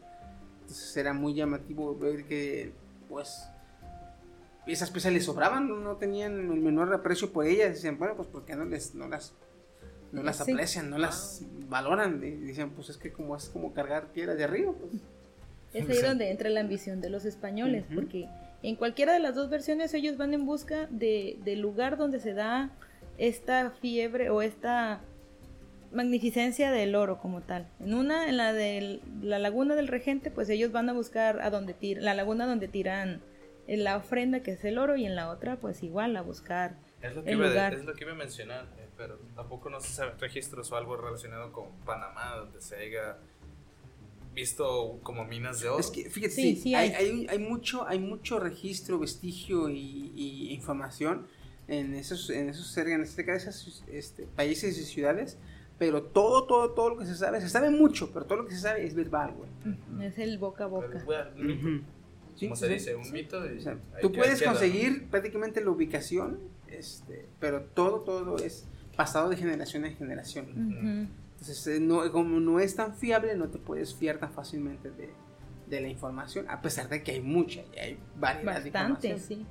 [0.65, 2.73] Entonces era muy llamativo ver que,
[3.09, 3.49] pues,
[4.67, 7.75] esas piezas les sobraban, no, no tenían el menor aprecio por ellas.
[7.75, 9.35] Decían, bueno, pues ¿por qué no, les, no las,
[10.11, 10.51] no las Sí.
[10.53, 12.23] aprecian, no las valoran?
[12.25, 15.03] Y dicen, pues es que como es como cargar piedras de arriba, pues.
[15.75, 18.29] Es ahí donde entra la ambición de los españoles, porque
[18.63, 22.33] en cualquiera de las dos versiones ellos van en busca de, del lugar donde se
[22.33, 22.71] da
[23.19, 25.01] esta fiebre o esta
[25.95, 27.69] magnificencia del oro como tal.
[27.81, 31.51] En una, en la de la laguna del regente, pues ellos van a buscar a
[31.51, 33.23] donde tira, la laguna donde tiran
[33.67, 36.77] eh, la ofrenda que es el oro y en la otra pues igual a buscar
[37.01, 37.75] Es lo que, el iba, lugar.
[37.75, 40.97] es lo que iba a mencionar, eh, pero tampoco no se sabe registros o algo
[40.97, 43.17] relacionado con Panamá, donde se haya
[44.35, 45.79] visto como minas de oro.
[45.81, 47.05] Es que, fíjate, Sí, sí, sí hay, hay.
[47.07, 51.27] hay, hay mucho, hay mucho registro, vestigio y, y información
[51.69, 55.39] en esos, en esos, en este caso, esos este, países y ciudades,
[55.79, 58.55] pero todo, todo, todo lo que se sabe, se sabe mucho, pero todo lo que
[58.55, 60.07] se sabe es verbal, güey.
[60.07, 61.05] Es el boca a boca.
[62.37, 63.45] Sí, como se dice, un mito.
[63.53, 64.59] y O sea, tú puedes queda, ¿no?
[64.59, 70.47] conseguir prácticamente la ubicación, este, pero todo, todo es pasado de generación en generación.
[70.51, 71.09] Ujú.
[71.33, 75.11] Entonces, eh, no, como no es tan fiable, no te puedes fiar tan fácilmente de,
[75.69, 79.19] de la información, a pesar de que hay mucha, y hay variedad de Bastante, información.
[79.21, 79.47] sí.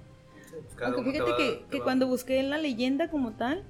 [0.50, 3.64] Sí, pues Aunque fíjate va- que, que cuando busqué la leyenda como tal,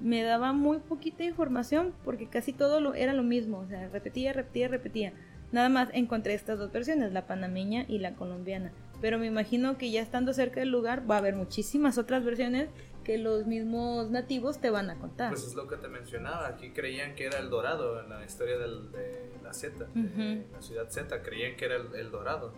[0.00, 4.32] me daba muy poquita información porque casi todo lo, era lo mismo, o sea, repetía,
[4.32, 5.12] repetía, repetía.
[5.52, 8.72] Nada más encontré estas dos versiones, la panameña y la colombiana.
[9.00, 12.68] Pero me imagino que ya estando cerca del lugar va a haber muchísimas otras versiones
[13.04, 15.28] que los mismos nativos te van a contar.
[15.30, 18.58] Pues es lo que te mencionaba, aquí creían que era el dorado en la historia
[18.58, 20.46] del- de la Z, de Ujú.
[20.52, 22.52] la ciudad Z, creían que era el, el dorado.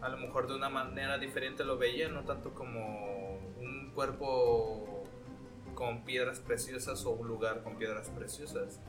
[0.00, 4.87] A lo mejor de una manera diferente lo veían, no tanto como un cuerpo
[5.78, 8.80] con piedras preciosas o un lugar con piedras preciosas.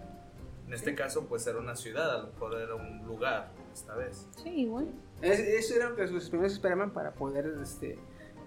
[0.66, 4.28] En este caso, pues era una ciudad, a lo mejor era un lugar esta vez.
[4.42, 4.88] Sí, igual.
[5.22, 8.00] Es- eso era lo que los primeros esperaban para poder este,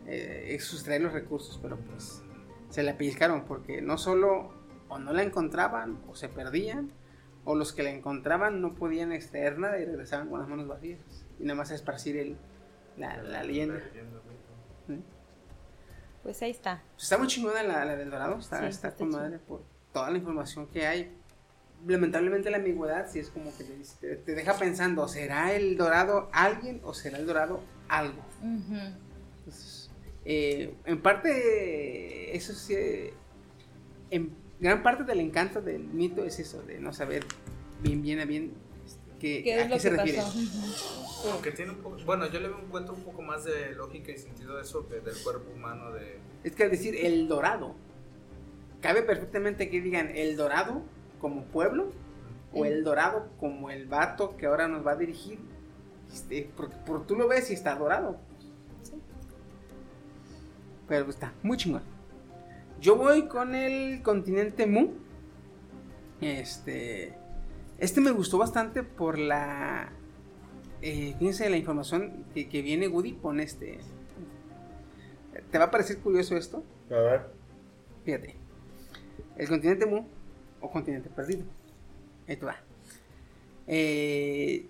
[0.06, 2.20] eh, sustraer los recursos, pero pues
[2.68, 4.52] se la pellizcaron porque no solo
[4.88, 6.90] o no la encontraban o se perdían
[7.44, 11.00] o los que la encontraban no podían extraer nada y regresaban con las manos vacías
[11.38, 12.36] y nada más a esparcir el,
[12.96, 13.78] la, la leyenda.
[16.22, 16.82] Pues ahí está.
[16.98, 19.62] Está muy chingona la, la del Dorado, está, Sí, está está con madre por
[19.92, 21.16] toda la información que hay.
[21.86, 26.80] Lamentablemente la ambigüedad sí es como que te, te- deja pensando, ¿será el Dorado alguien
[26.84, 28.20] o será el Dorado algo?
[28.40, 28.76] Ujú.
[29.38, 29.90] Entonces,
[30.24, 32.76] eh, en parte, eso sí,
[34.10, 34.30] en
[34.60, 37.24] gran parte del encanto del mito es eso, de no saber
[37.82, 38.52] bien, bien a bien
[38.86, 40.18] este, qué, ¿Qué a qué se que refiere.
[40.18, 40.38] pasó?
[41.22, 41.30] Ujú.
[41.30, 44.18] Como que tiene un poco, bueno, yo le encuentro un poco más de lógica y
[44.18, 46.18] sentido de eso que del cuerpo humano de...
[46.44, 47.74] Es que al decir el Dorado,
[48.80, 50.82] cabe perfectamente que digan el Dorado
[51.20, 51.90] como pueblo
[52.52, 55.38] o el Dorado como el vato que ahora nos va a dirigir.
[56.12, 58.18] Este, porque por tú lo ves y está dorado.
[60.88, 61.82] Pero está muy chingón.
[62.80, 64.90] Yo voy con el continente Mu.
[66.20, 67.14] Este.
[67.78, 69.90] Este me gustó bastante por la.
[70.82, 73.78] Eh, fíjense la información que, que viene Woody con este.
[75.50, 76.64] ¿Te va a parecer curioso esto?
[76.90, 77.20] A ver.
[78.04, 78.36] Fíjate.
[79.36, 80.04] El continente Mu
[80.60, 81.44] o continente perdido.
[82.28, 82.56] Ahí te va.
[83.66, 84.66] Eh,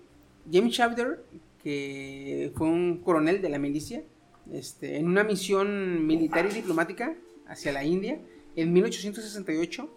[0.51, 1.23] James Chowder,
[1.61, 4.03] que fue un coronel de la milicia,
[4.51, 7.15] este, en una misión militar y diplomática
[7.47, 8.19] hacia la India,
[8.55, 9.89] en 1868,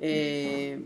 [0.00, 0.84] eh,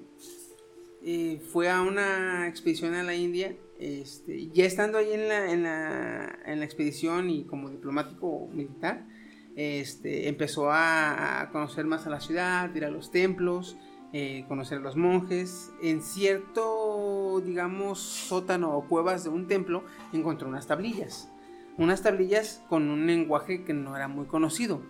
[1.04, 3.54] eh, fue a una expedición a la India.
[3.78, 9.06] Este, ya estando ahí en la, en, la, en la expedición y como diplomático militar,
[9.54, 13.76] este, empezó a, conocer más a la ciudad, ir a los templos,
[14.12, 15.72] eh, conocer a los monjes.
[15.82, 21.28] En cierto, digamos, sótano o cuevas de un templo encontró unas tablillas.
[21.76, 24.80] Unas tablillas con un lenguaje que no era muy conocido.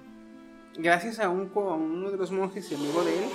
[0.76, 3.30] Gracias a, un, a uno de los monjes amigo de él,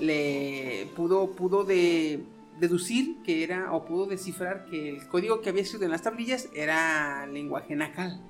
[0.00, 2.24] le pudo, pudo de,
[2.60, 6.48] deducir que era, o pudo descifrar que el código que había escrito en las tablillas
[6.54, 8.20] era lenguaje nacal.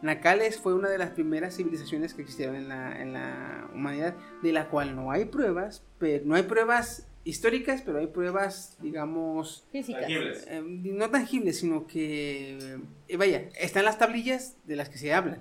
[0.00, 4.52] Nacales fue una de las primeras civilizaciones que existieron en la, en la humanidad, de
[4.52, 10.00] la cual no hay pruebas, pero no hay pruebas históricas, pero hay pruebas, digamos, Física.
[10.00, 10.46] Tangibles.
[10.48, 12.78] eh, no tangibles, sino que,
[13.08, 15.38] eh, vaya, están las tablillas de las que se habla.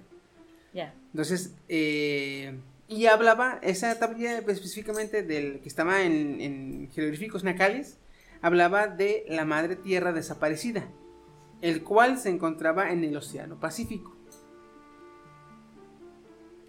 [0.73, 0.93] Ya.
[1.11, 2.57] Entonces, eh,
[2.87, 7.99] y hablaba, esa tablilla específicamente del que estaba en, en jeroglíficos nacales,
[8.41, 10.87] hablaba de la madre tierra desaparecida,
[11.61, 14.15] el cual se encontraba en el Océano Pacífico.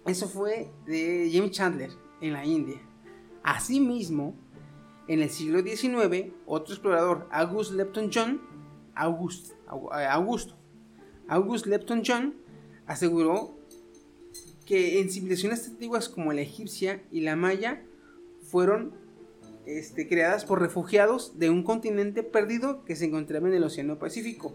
[0.05, 1.91] Eso fue de James Chandler
[2.21, 2.79] en la India.
[3.43, 4.35] Asimismo,
[5.07, 8.41] en el siglo XIX, otro explorador, August Lepton John,
[8.95, 10.55] August, Au- Augusto,
[11.27, 12.35] August Lepton John,
[12.87, 13.58] aseguró
[14.69, 17.81] que en civilizaciones antiguas como la egipcia y la maya
[18.43, 18.93] fueron
[19.65, 24.53] este, creadas por refugiados de un continente perdido que se encontraba en el Océano Pacífico.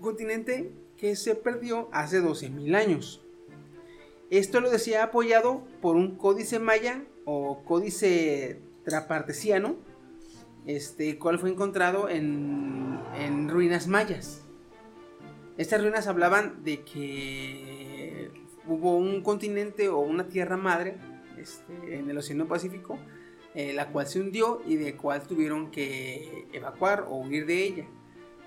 [0.00, 3.24] Continente que se perdió hace 12.000 años.
[4.30, 9.74] Esto lo decía apoyado por un códice maya o códice trapartesiano,
[10.64, 14.44] este, cual fue encontrado en, en ruinas mayas.
[15.58, 17.75] Estas ruinas hablaban de que
[18.66, 20.96] hubo un continente o una tierra madre
[21.38, 22.98] este, en el Océano Pacífico,
[23.54, 27.86] eh, la cual se hundió y de cual tuvieron que evacuar o huir de ella.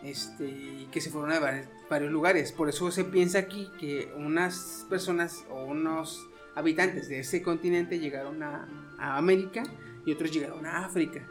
[0.04, 2.52] Este, y que se fueron a vari- varios lugares.
[2.54, 6.26] Por eso se piensa aquí que unas personas o unos
[6.56, 8.68] habitantes de ese continente llegaron a,
[8.98, 9.64] a América
[10.06, 11.28] y otros llegaron a África.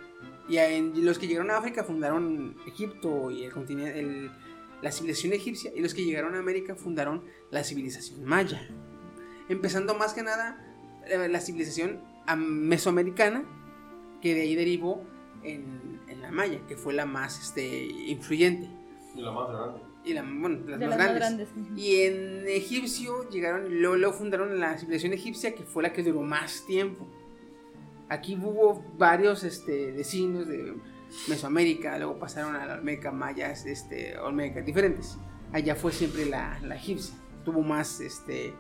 [0.51, 4.31] Y en- los que llegaron a África fundaron Egipto y el continente, el-
[4.83, 8.69] la civilización egipcia, y los que llegaron a América fundaron la civilización maya.
[9.49, 10.65] Empezando más que nada
[11.07, 13.45] eh, la civilización am- mesoamericana,
[14.21, 15.05] que de ahí derivó
[15.43, 18.69] en, en la maya, que fue la más este, influyente.
[19.15, 19.81] Y lo más grande.
[20.05, 21.49] Y la, bueno, las De más las más grandes.
[21.77, 26.23] Y en egipcio llegaron, luego, luego fundaron la civilización egipcia, que fue la que duró
[26.23, 27.07] más tiempo.
[28.09, 30.75] Aquí hubo varios este, vecinos de
[31.29, 35.17] Mesoamérica, luego pasaron a la Olmeca, mayas, este, Olmecas, diferentes.
[35.53, 37.15] Allá fue siempre la, la egipcia.
[37.45, 38.53] Tuvo más, este,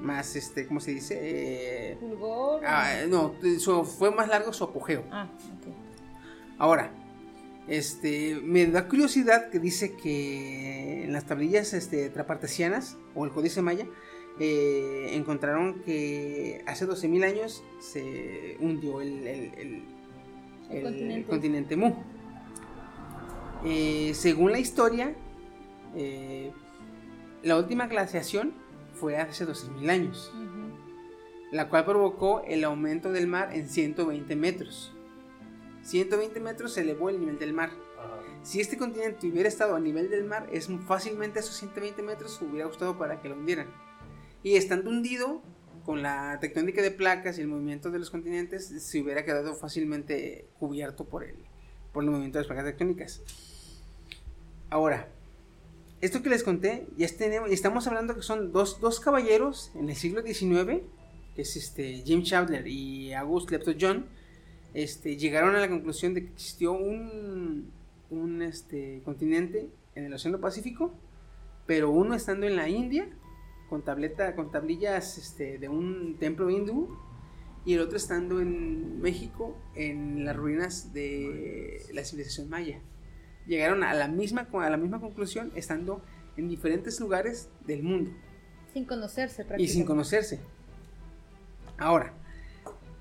[0.00, 1.18] más, este, ¿cómo se dice?
[1.20, 2.62] Eh, Fulgor.
[2.66, 5.04] ah, no, su- fue más largo su apogeo.
[5.10, 5.28] Ah,
[5.60, 5.74] ok.
[6.58, 6.90] Ahora,
[7.68, 13.62] este, me da curiosidad que dice que en las tablillas este, trapartesianas o el códice
[13.62, 13.86] maya
[14.40, 19.97] eh, encontraron que hace 12.000 años se hundió el, el- el-
[20.70, 21.28] El el continente.
[21.28, 21.94] continente Mu.
[23.64, 25.14] Eh, según la historia,
[25.96, 26.52] eh,
[27.42, 28.52] la última glaciación
[28.94, 30.32] fue hace 12.000 años
[31.50, 34.92] la cual provocó el aumento del mar en 120 metros.
[35.82, 37.70] 120 metros se elevó el nivel del mar.
[38.42, 42.66] Si este continente hubiera estado a nivel del mar, es fácilmente esos 120 metros hubiera
[42.66, 43.68] gustado para que lo hundieran.
[44.42, 45.42] Y estando hundido,
[45.88, 50.46] con la tectónica de placas y el movimiento de los continentes, se hubiera quedado fácilmente
[50.58, 51.36] cubierto por el,
[51.94, 53.22] por el movimiento de las placas tectónicas.
[54.68, 55.08] Ahora,
[56.02, 59.96] esto que les conté, ya tenemos, estamos hablando que son dos, dos caballeros en el
[59.96, 60.82] siglo XIX,
[61.34, 64.04] que es este Jim Chandler y August Lepto John,
[64.74, 67.72] este, llegaron a la conclusión de que existió un,
[68.10, 70.92] un este, continente en el Océano Pacífico,
[71.64, 73.08] pero uno estando en la India,
[73.68, 76.96] con, tableta, con tablillas este, de un templo hindú,
[77.64, 82.80] y el otro estando en México, en las ruinas de la civilización maya.
[83.46, 86.02] Llegaron a la misma, a la misma conclusión estando
[86.36, 88.10] en diferentes lugares del mundo
[88.72, 89.86] Sin conocerse y sin prácticamente.
[89.86, 90.40] conocerse.
[91.78, 92.14] Ahora,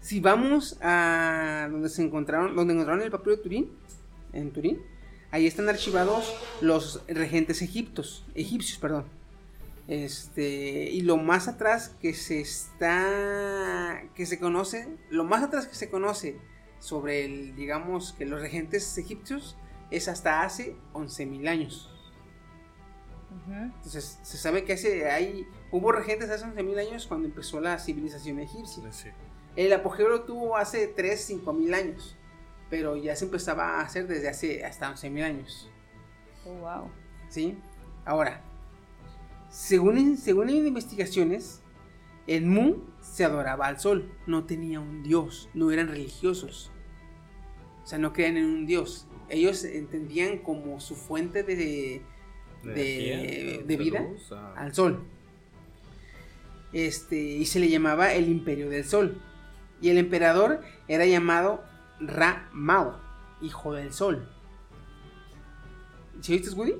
[0.01, 3.71] si vamos a donde se encontraron, donde encontraron el papiro de Turín,
[4.33, 4.81] en Turín,
[5.31, 9.05] ahí están archivados los regentes egiptos, egipcios, perdón.
[9.87, 15.75] Este, y lo más atrás que se está, que se conoce, lo más atrás que
[15.75, 16.37] se conoce
[16.79, 19.57] sobre el, digamos, que los regentes egipcios
[19.89, 21.93] es hasta hace 11.000 años.
[23.49, 28.39] Entonces, se sabe que hace, hay, hubo regentes hace 11.000 años cuando empezó la civilización
[28.39, 28.91] egipcia.
[28.91, 29.09] Sí.
[29.57, 32.15] El apogeo lo tuvo hace 3, 5 mil años,
[32.69, 35.67] pero ya se empezaba a hacer desde hace hasta 11 mil años.
[36.45, 36.91] Oh, wow.
[37.27, 37.57] ¿Sí?
[38.05, 38.43] Ahora,
[39.49, 41.61] según, según investigaciones,
[42.27, 46.71] en Mu se adoraba al sol, no tenía un dios, no eran religiosos.
[47.83, 49.07] O sea, no creían en un dios.
[49.29, 52.01] Ellos entendían como su fuente de,
[52.63, 54.53] de, vida ah.
[54.57, 55.03] al sol.
[56.73, 59.21] Este, y se le llamaba el imperio del sol.
[59.81, 61.63] Y el emperador era llamado
[61.99, 62.99] Ra Mao,
[63.41, 64.27] hijo del sol.
[66.19, 66.75] ¿Sí oíste, Woody?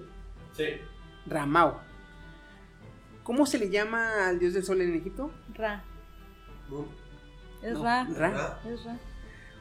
[0.57, 0.65] Sí.
[1.25, 1.86] Ra Mao.
[3.27, 5.29] ¿Cómo se le llama al dios del sol en Egipto?
[5.53, 5.83] Ra.
[7.61, 8.07] Es No, Ra.
[8.15, 8.61] Ra.
[8.65, 8.97] Es Ra.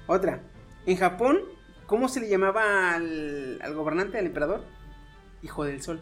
[0.06, 0.40] Otra.
[0.86, 1.40] En Japón,
[1.88, 4.62] ¿cómo se le llamaba al, al gobernante, al emperador?
[5.42, 6.00] Hijo del sol.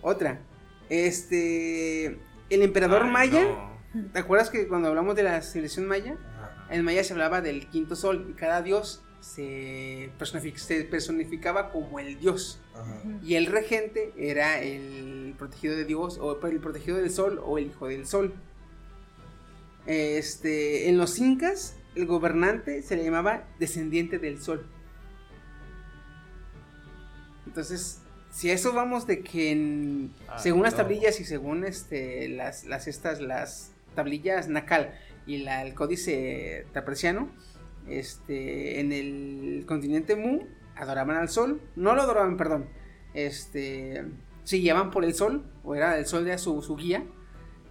[0.00, 0.40] Otra.
[0.88, 2.18] Este.
[2.48, 3.44] El emperador Ay, maya.
[3.92, 4.10] no.
[4.14, 6.16] ¿Te acuerdas que cuando hablamos de la civilización maya?
[6.70, 11.98] En maya se hablaba del quinto sol y cada dios se, personific- se personificaba como
[12.00, 12.60] el dios.
[13.22, 17.66] Y el regente era el protegido de Dios, o el protegido del sol, o el
[17.66, 18.34] hijo del sol.
[19.86, 24.66] Este, en los incas, el gobernante se le llamaba descendiente del sol.
[27.46, 30.78] Entonces, si a eso vamos de que en- Ah, según las no.
[30.78, 37.30] tablillas y según este, las, las estas, las tablillas Nacal y la, el códice trapresiano,
[37.88, 40.40] este, en el continente Mu
[40.74, 42.66] adoraban al sol, no lo adoraban, perdón,
[43.14, 44.04] este,
[44.44, 47.04] se guiaban por el sol, o era el sol de su, guía,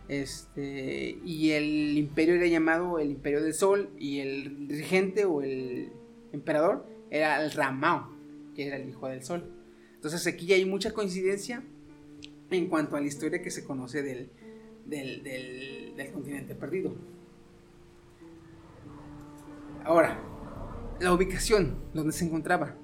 [0.08, 5.92] este, y el imperio era llamado el imperio del sol, y el regente o el
[6.32, 8.10] emperador era el Ramao,
[8.56, 9.52] que era el hijo del sol.
[9.94, 11.64] Entonces aquí ya hay mucha coincidencia
[12.52, 14.30] en cuanto a la historia que se conoce del
[16.14, 16.96] continente perdido.
[19.86, 20.20] Ahora,
[20.99, 22.76] la ubicación donde se encontraba.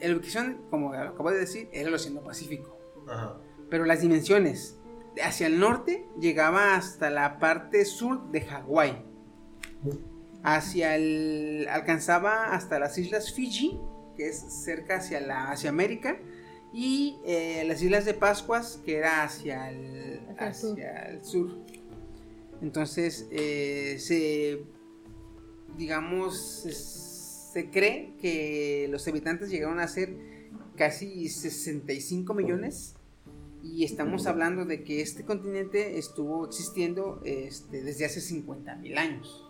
[0.00, 2.78] La ubicación, como acabo de decir, era el Océano Pacífico.
[3.08, 3.38] Ajá.
[3.68, 4.78] Pero las dimensiones.
[5.22, 9.04] Hacia el norte llegaba hasta la parte sur de Hawái.
[10.44, 11.66] Hacia el.
[11.68, 13.80] alcanzaba hasta las islas Fiji,
[14.16, 15.50] que es cerca hacia la.
[15.50, 16.20] hacia América.
[16.72, 20.20] Y eh, las islas de Pascuas, que era hacia el.
[20.38, 20.70] Hacia el sur.
[20.70, 21.58] hacia el sur.
[22.62, 24.77] Entonces, eh, se.
[25.78, 26.66] Digamos.
[26.66, 27.04] es-
[27.52, 30.14] se cree que los habitantes llegaron a ser
[30.76, 32.94] casi 65 millones.
[33.62, 39.44] Y estamos hablando de que este continente estuvo existiendo este, desde hace 50 mil años.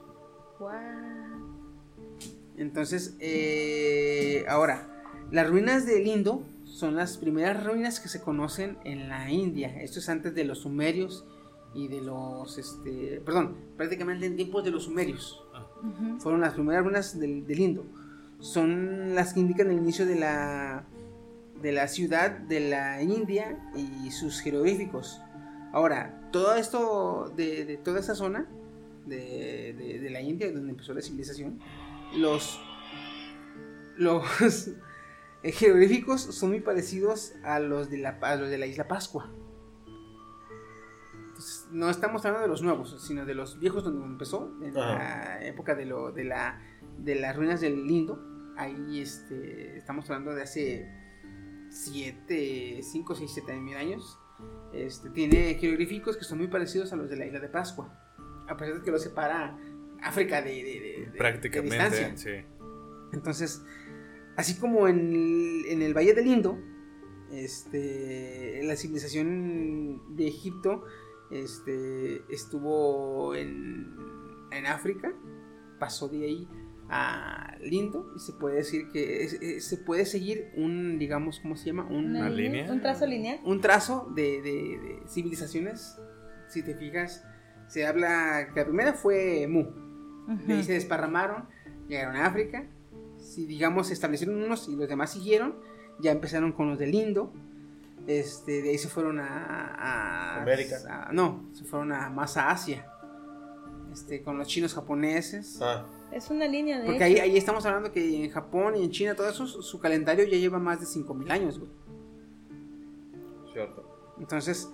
[2.56, 4.88] Entonces, eh, ahora,
[5.30, 9.68] las ruinas del Indo son las primeras ruinas que se conocen en la India.
[9.82, 11.24] Esto es antes de los sumerios
[11.74, 15.44] y de los, este, perdón, prácticamente en tiempos de los sumerios.
[16.18, 17.86] Fueron las primeras ruinas del, del Indo.
[18.40, 20.84] Son las que indican el inicio de la,
[21.60, 25.20] de la ciudad de la India y sus jeroglíficos.
[25.72, 28.46] Ahora, todo esto de, toda esa zona
[29.06, 31.58] de la India, donde empezó la civilización,
[32.16, 32.60] los,
[33.96, 34.24] los
[35.42, 39.30] jeroglíficos son muy parecidos a los de la, a los de la isla Pascua.
[41.70, 45.74] No estamos hablando de los nuevos, sino de los viejos donde empezó, en la época
[45.74, 46.60] de, lo, de, la,
[46.98, 48.24] de las ruinas del Lindo.
[48.56, 50.88] Ahí este, estamos hablando de hace
[51.70, 54.18] 7, 5, 6, 7 mil años.
[54.72, 57.92] Este, tiene jeroglíficos que son muy parecidos a los de la isla de Pascua.
[58.48, 59.58] A pesar de que lo separa
[60.02, 62.16] África de, de- de- de- de Prácticamente, distancia.
[62.16, 62.46] sí.
[63.12, 63.62] Entonces,
[64.36, 66.58] así como en el, en el Valle del Indo,
[67.30, 70.84] este, la civilización de Egipto
[71.30, 73.94] este, estuvo en,
[74.50, 75.12] en África,
[75.78, 76.48] pasó de ahí
[76.90, 81.54] a Lindo y se puede decir que es- es- se puede seguir un, digamos, ¿cómo
[81.56, 81.84] se llama?
[81.84, 82.70] Un, Una línea.
[82.72, 83.40] Un trazo lineal.
[83.44, 85.98] un trazo de, de- de civilizaciones.
[86.48, 87.24] Si te fijas,
[87.66, 89.66] se habla que la primera fue Mu.
[90.46, 91.44] De ahí se desparramaron,
[91.88, 92.66] llegaron a África.
[93.18, 95.56] Si digamos se establecieron unos y los demás siguieron,
[96.00, 97.32] ya empezaron con los del Indo.
[98.08, 99.26] Este, de ahí se fueron a,
[99.76, 100.76] a- América.
[100.88, 102.90] a- no, se fueron a más a Asia.
[103.92, 105.60] Este, con los chinos japoneses.
[105.60, 106.86] Ah, Es una línea de.
[106.86, 110.24] Porque ahí, ahí estamos hablando que en Japón y en China, todo eso, su, calendario
[110.24, 111.70] ya lleva más de 5000 años, güey.
[113.52, 113.84] cierto.
[114.18, 114.68] Entonces,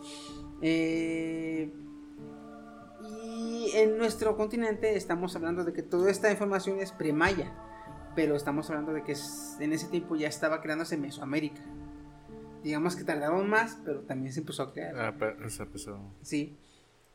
[0.62, 1.72] eh,
[3.02, 7.52] y en nuestro continente estamos hablando de que toda esta información es premaya,
[8.14, 9.16] pero estamos hablando de que
[9.60, 11.62] en ese tiempo ya estaba creándose Mesoamérica.
[12.64, 14.98] Digamos que tardaron más, pero también se empezó a crear.
[14.98, 16.00] Ah, pero se empezó.
[16.22, 16.56] Sí.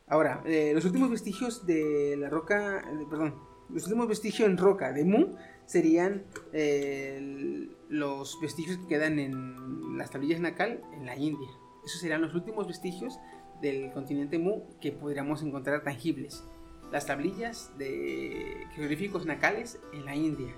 [0.06, 3.34] Ahora, eh, los últimos vestigios de la roca, eh, perdón,
[3.68, 5.34] los últimos vestigios en roca de Mu
[5.66, 6.22] serían
[6.52, 11.48] eh, los vestigios que quedan en las tablillas Nacal en la India.
[11.84, 13.18] Esos serían los últimos vestigios
[13.60, 16.44] del continente Mu que podríamos encontrar tangibles.
[16.92, 20.52] Las tablillas de jeroglíficos nacales en la India.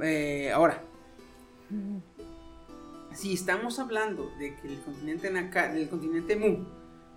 [0.00, 0.82] Eh, ahora,
[3.16, 6.64] si estamos hablando de que el continente Naka- del continente Mu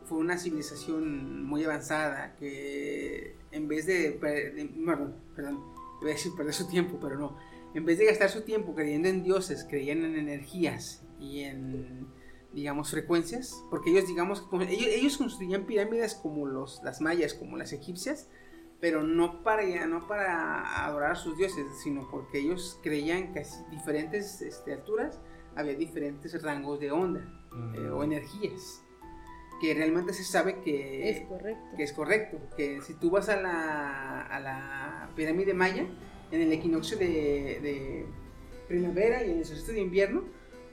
[0.05, 5.59] fue una civilización muy avanzada que en vez de, per- de- perdón, perdón,
[6.01, 7.37] iba a decir perder su tiempo, pero no,
[7.73, 12.07] en vez de gastar su tiempo creyendo en dioses, creían en energías y en
[12.53, 17.73] digamos frecuencias, porque ellos digamos ellos, ellos construían pirámides como los las mayas, como las
[17.73, 18.27] egipcias,
[18.79, 24.41] pero no para no para adorar a sus dioses, sino porque ellos creían que diferentes
[24.41, 25.19] este, alturas
[25.55, 27.21] había diferentes rangos de onda
[27.75, 28.81] eh, o energías
[29.61, 31.75] que realmente se sabe que Es correcto.
[31.75, 35.85] que es correcto, que si tú vas a la, a la pirámide maya,
[36.31, 38.05] en el equinoccio de, de
[38.67, 40.23] primavera y en el solsticio de invierno,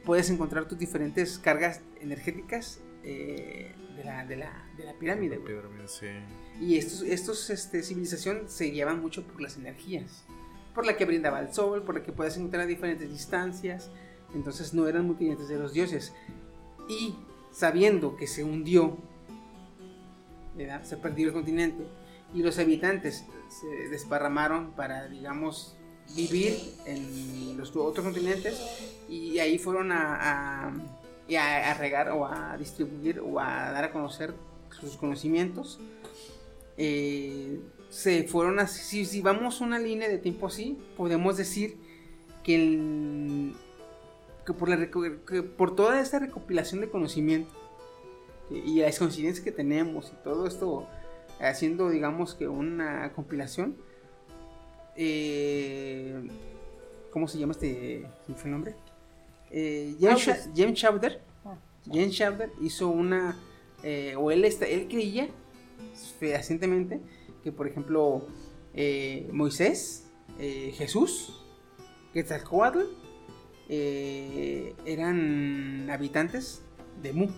[0.04, 5.38] puedes encontrar tus diferentes cargas energéticas eh, de, la, de, la, de la pirámide.
[5.38, 5.56] güey.
[5.56, 6.06] Pirámide, sí.
[6.60, 10.24] Y estos, estos este, civilización se guiaban mucho por las energías,
[10.74, 13.90] por la que brindaba el sol, por la que puedes encontrar a diferentes distancias,
[14.34, 16.12] entonces no eran muy creyentes de los dioses.
[16.88, 17.14] Y
[17.52, 18.96] sabiendo que se hundió,
[20.84, 21.86] se perdió el continente,
[22.34, 25.76] y los habitantes se desparramaron para, digamos,
[26.14, 28.60] vivir en los otros continentes,
[29.08, 34.34] y ahí fueron a- a regar o a distribuir o a dar a conocer
[34.80, 35.80] sus conocimientos
[36.78, 37.58] eh,
[37.88, 38.82] se fueron así.
[38.82, 41.78] Si, si vamos una línea de tiempo así, podemos decir
[42.44, 43.54] que, el-
[44.46, 47.52] que por, la que por toda esta recopilación de conocimiento
[48.50, 50.86] y las coincidencias que tenemos y todo esto,
[51.40, 53.76] haciendo, digamos que una compilación,
[54.96, 56.28] eh,
[57.10, 58.06] ¿cómo se llama este?
[58.24, 58.74] ¿se me fue el nombre?
[59.50, 60.20] Eh, James.
[60.24, 61.20] Sha- James Chowder.
[61.44, 61.56] Ah.
[61.86, 63.36] James Chowder hizo una,
[63.82, 65.28] eh, o él, está, él creía
[66.18, 67.00] fehacientemente
[67.42, 68.26] que, por ejemplo,
[69.32, 70.06] Moisés,
[70.38, 71.42] Jesús,
[72.12, 72.80] Quetzalcoatl,
[73.68, 76.62] eh, eran habitantes
[77.02, 77.28] de Mu,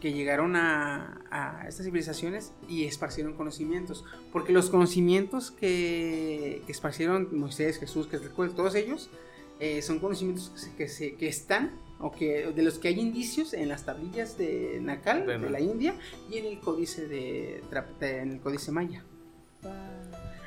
[0.00, 7.28] que llegaron a, a estas civilizaciones y esparcieron conocimientos, porque los conocimientos que, que esparcieron
[7.38, 9.10] Moisés, Jesús, Quetzalcoatl, todos ellos,
[9.58, 12.98] eh, son conocimientos que, se- que, se- que están o que de los que hay
[12.98, 15.94] indicios en las tablillas de Nakal, De la India,
[16.30, 17.62] y en el códice de-
[18.00, 19.04] en el códice maya.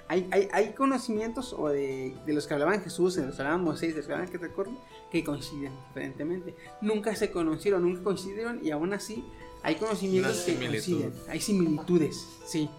[0.10, 3.64] Hay, hay, hay conocimientos o de, de los que hablaban Jesús, de los que hablaban
[3.64, 4.78] Moisés, de los que hablaban que recuerden,
[5.12, 6.56] que coinciden diferentemente.
[6.82, 9.24] Nunca se conocieron, nunca coincidieron y aún así
[9.64, 11.14] hay conocimientos que coinciden.
[11.30, 12.70] Hay similitudes, sí.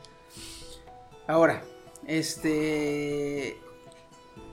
[1.27, 1.65] Ahora,
[2.07, 3.59] este...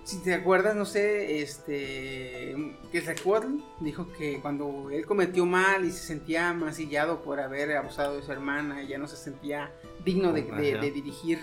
[0.04, 2.56] Si te acuerdas, no sé, este...
[2.92, 3.50] Que Recuerdo
[3.80, 8.32] dijo que cuando él cometió mal y se sentía masillado por haber abusado de su
[8.32, 9.72] hermana, ya no se sentía
[10.04, 10.82] digno de, de- Ajá.
[10.82, 11.40] de dirigir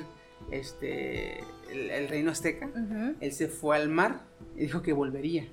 [0.50, 3.14] este el, el reino azteca, Ujú.
[3.20, 4.22] él se fue al mar
[4.56, 5.48] y dijo que volvería.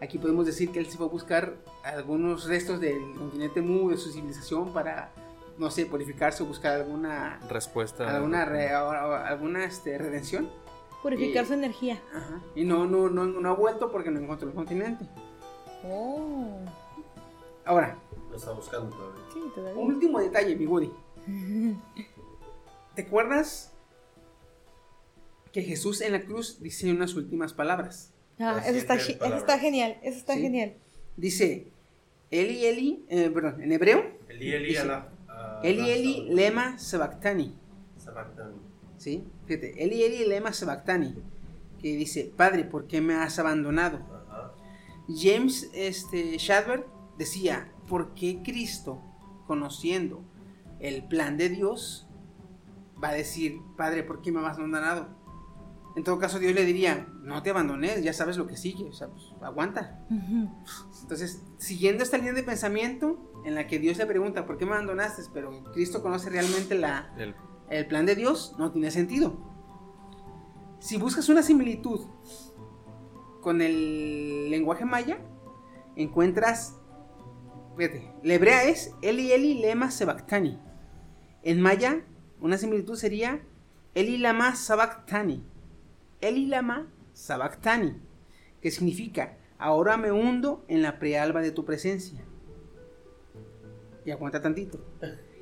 [0.00, 3.96] Aquí podemos decir que él se fue a buscar algunos restos del continente Mu, de
[3.96, 5.12] su civilización, para,
[5.58, 8.14] no sé, purificarse o buscar alguna, Respuesta.
[8.14, 10.48] alguna, re- alguna este, redención.
[11.02, 12.00] Purificar Y- su energía.
[12.14, 12.40] Ajá.
[12.54, 15.06] Y no, no, no, no ha vuelto porque no encontró el continente.
[15.86, 16.58] Oh.
[17.66, 17.96] Ahora,
[18.30, 19.22] Lo está buscando todavía.
[19.32, 19.80] Sí, todavía.
[19.82, 20.90] un último detalle, mi Woody.
[22.94, 23.73] ¿Te acuerdas
[25.54, 28.12] que Jesús en la cruz dice unas últimas palabras?
[28.40, 29.16] Ah, eso está, eso
[29.60, 30.40] genial, eso está Sí.
[30.42, 30.74] genial.
[31.16, 31.68] Dice,
[32.32, 37.54] Eli, Eli, eh, perdón, en hebreo, Eli Eli Dice, ala- a- Eli, lema sabactani.
[37.96, 38.56] Sabactani.
[38.98, 39.22] ¿Sí?
[39.46, 41.14] Fíjate, Eli, Eli, lema sabactani.
[41.80, 44.00] Que dice, Padre, ¿por qué me has abandonado?
[45.08, 46.86] James este, Shadber
[47.18, 49.00] decía, ¿por qué Cristo,
[49.46, 50.22] conociendo
[50.80, 52.08] el plan de Dios,
[53.02, 55.08] va a decir, Padre, ¿por qué me has abandonado?
[55.96, 58.92] En todo caso, Dios le diría, no te abandones, ya sabes lo que sigue, o
[58.92, 60.04] sea, pues, aguanta.
[61.02, 64.72] Entonces, siguiendo esta línea de pensamiento en la que Dios le pregunta, ¿por qué me
[64.72, 65.22] abandonaste?
[65.32, 67.34] Pero Cristo conoce realmente la, El-
[67.70, 69.38] el plan de Dios, no tiene sentido.
[70.80, 72.00] Si buscas una similitud
[73.40, 75.18] con el lenguaje maya,
[75.96, 76.76] encuentras,
[77.76, 80.58] fíjate, la hebrea es Eli Eli Lema Sebactani.
[81.42, 82.04] En maya,
[82.40, 83.42] una similitud sería
[83.94, 85.44] Eli Lama Sabactani.
[86.28, 87.94] Eli Lama Sabactani,
[88.60, 92.20] que significa ahora me hundo en la prealba de tu presencia.
[94.04, 94.78] Y aguanta tantito.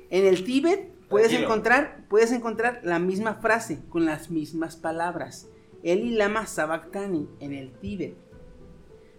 [0.09, 1.49] En el Tíbet puedes Tranquilo.
[1.49, 5.47] encontrar, puedes encontrar la misma frase con las mismas palabras.
[5.83, 8.15] Eli Lama Sabactani en el Tíbet.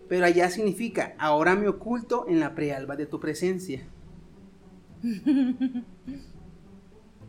[0.09, 3.87] Pero allá significa ahora me oculto en la prealba de tu presencia.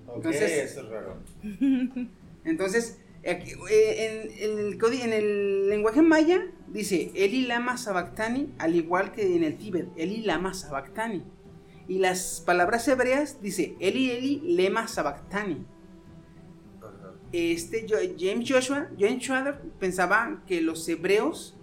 [0.07, 1.17] Ok, Entonces- eso es raro.
[2.45, 9.43] Entonces, en, en el, en lenguaje maya dice Eli Lama Sabactani, al igual que en
[9.43, 11.23] el Tíbet, Eli Lama Sabactani.
[11.87, 15.65] Y las palabras hebreas dice Eli Eli Lema Sabactani.
[17.31, 17.85] Este
[18.17, 21.57] James Joshua, James Schwader pensaba que los hebreos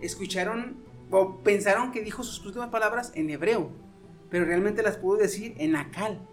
[0.00, 3.70] escucharon o pensaron que dijo sus últimas palabras en hebreo,
[4.30, 6.26] pero realmente las pudo decir en Akal,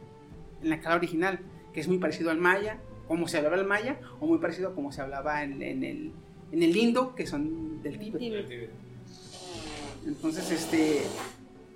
[0.64, 1.40] en Akal original,
[1.74, 4.76] que es muy parecido al maya, como se hablaba el maya, o muy parecido a
[4.76, 6.14] como se hablaba en, en el,
[6.52, 8.70] en el indo, que son del Tíbet.
[10.06, 11.02] Entonces, este,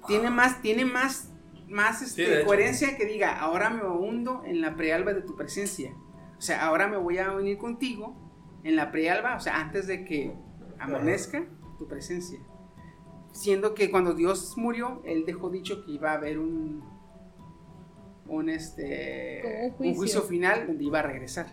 [0.05, 1.31] tiene más, tiene más,
[1.67, 5.91] más este, Sí, coherencia que diga, ahora me hundo en la prealba de tu presencia.
[6.37, 8.15] O sea, ahora me voy a unir contigo
[8.63, 10.35] en la prealba, o sea, antes de que
[10.77, 11.47] amanezca
[11.79, 12.39] tu presencia.
[13.31, 16.83] Siendo que cuando Dios murió, Él dejó dicho que iba a haber un,
[18.27, 19.95] un, este, un juicio.
[19.95, 21.47] juicio final donde iba a regresar.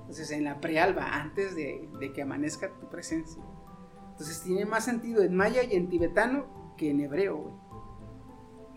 [0.00, 3.42] Entonces, en la prealba, antes de, de que amanezca tu presencia.
[4.12, 7.54] Entonces tiene más sentido en maya y en tibetano que en hebreo, güey.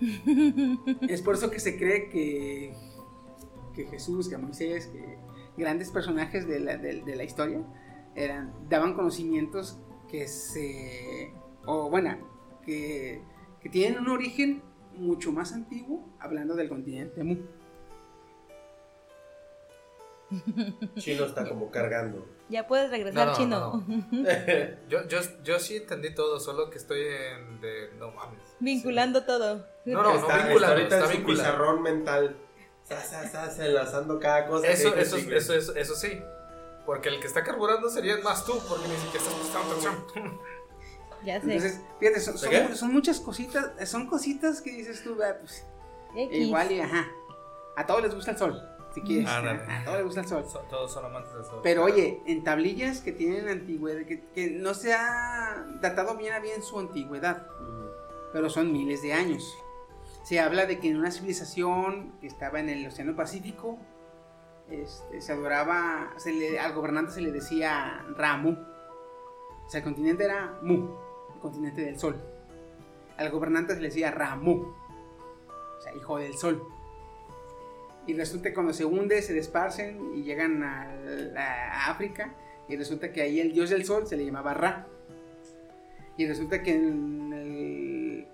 [1.09, 2.73] es por eso que se cree que,
[3.73, 5.17] que Jesús, que Moisés, que
[5.57, 7.61] grandes personajes de la, de- de la historia
[8.15, 9.79] eran, daban conocimientos
[10.09, 11.33] que se.
[11.65, 12.17] o bueno,
[12.63, 13.21] que,
[13.61, 14.63] que tienen un origen
[14.99, 17.37] mucho más antiguo, hablando del continente Mu.
[20.97, 22.27] Chino está como cargando.
[22.49, 23.85] Ya puedes regresar, No, no, chino.
[23.87, 24.29] no,
[24.89, 27.59] Yo, yo, yo sí entendí todo, solo que estoy en.
[27.61, 28.39] De, no mames.
[28.59, 29.65] Vinculando todo.
[29.85, 31.43] No, no, está, vinculado, ahorita está vinculado.
[31.43, 32.37] pizarrón mental.
[32.83, 34.67] Sa, sa, sa, sa, enlazando cada cosa.
[34.67, 36.21] Eso, eso, eso, eso, eso sí.
[36.85, 40.39] Porque el que está carburando sería más tú, porque ni siquiera estás prestando atención.
[41.23, 41.53] Ya sé.
[41.53, 42.37] Entonces, fíjate, son,
[42.75, 45.65] son- muchas cositas, son cositas que dices tú, "Ah, pues,
[46.15, 46.37] X.
[46.37, 47.07] igual y ajá.
[47.75, 48.61] A todos les gusta el sol,
[48.93, 49.27] si quieres.
[49.29, 49.61] Ándale.
[49.71, 50.45] A todos les gusta el sol.
[50.49, 51.59] So- Todos son amantes del sol.
[51.63, 56.39] Pero oye, en tablillas que tienen antigüedad, que, que no se ha datado bien a
[56.39, 57.47] bien su antigüedad,
[58.33, 59.57] pero son miles de años.
[60.23, 63.77] Se habla de que en una civilización que estaba en el Océano Pacífico,
[64.69, 68.51] este, se adoraba, se le- al gobernante se le decía Ramu.
[69.65, 70.89] O sea, el continente era Mu,
[71.39, 72.15] continente del sol.
[73.17, 76.63] Al gobernante se le decía Ramu, o sea, hijo del sol.
[78.07, 82.33] Y resulta que cuando se hunde, se desparcen y llegan a, África.
[82.67, 84.87] Y resulta que ahí el dios del sol se le llamaba Ra.
[86.17, 86.73] Y resulta que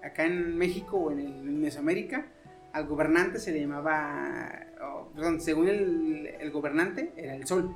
[0.02, 2.26] acá en México o en, el, Mesoamérica,
[2.74, 4.66] al gobernante se le llamaba.
[5.14, 7.76] perdón, según el, gobernante, era el sol.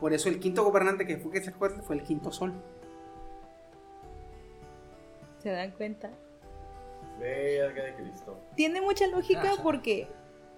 [0.00, 2.52] Por eso el quinto gobernante que fue Quetzalcóatl fue el quinto sol.
[5.42, 6.10] ¿Se dan cuenta?
[7.18, 8.38] Verga de Cristo.
[8.56, 10.08] Tiene mucha lógica porque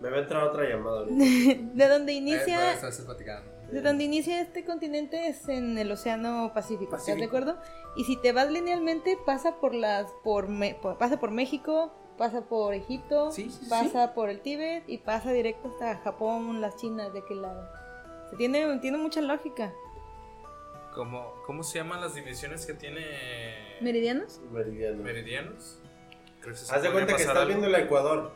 [0.00, 1.16] Me va a entrar otra llamada ahorita.
[1.74, 3.50] de donde Eh, inicia pero estás platicando.
[3.70, 7.36] De donde inicia este continente es en el Océano Pacífico, ¿estás de Pacífico.
[7.38, 7.60] acuerdo?
[7.96, 12.42] Y si te vas linealmente, pasa por las por, Me- por- pasa por México, pasa
[12.42, 13.70] por Egipto, Sí, sí, sí.
[13.70, 17.66] pasa por el Tíbet y pasa directo hasta Japón, las Chinas de aquel lado.
[18.36, 19.72] Tiene, tiene mucha lógica.
[20.94, 23.00] ¿Cómo, ¿Cómo se llaman las divisiones que tiene
[23.80, 24.40] ¿Meridianos?
[24.52, 25.02] Meridiano.
[25.02, 25.80] Meridianos?
[26.52, 27.48] Se Haz de cuenta que estás algo.
[27.48, 28.32] viendo el Ecuador,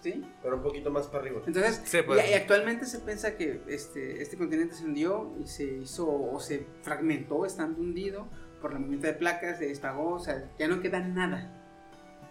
[0.00, 0.24] ¿Sí?
[0.42, 1.42] pero un poquito más para arriba.
[1.46, 2.28] Entonces, Sí, y- pues.
[2.30, 6.66] y, actualmente se piensa que este, este continente se hundió y se hizo o se
[6.82, 8.26] fragmentó estando hundido
[8.60, 11.58] por el movimiento de placas, se despagó, o sea, ya no queda nada.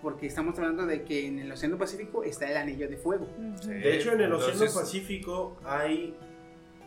[0.01, 3.27] Porque estamos hablando de que en el Océano Pacífico está el anillo de fuego.
[3.61, 6.17] Sí, De hecho, en el Océano Pacífico hay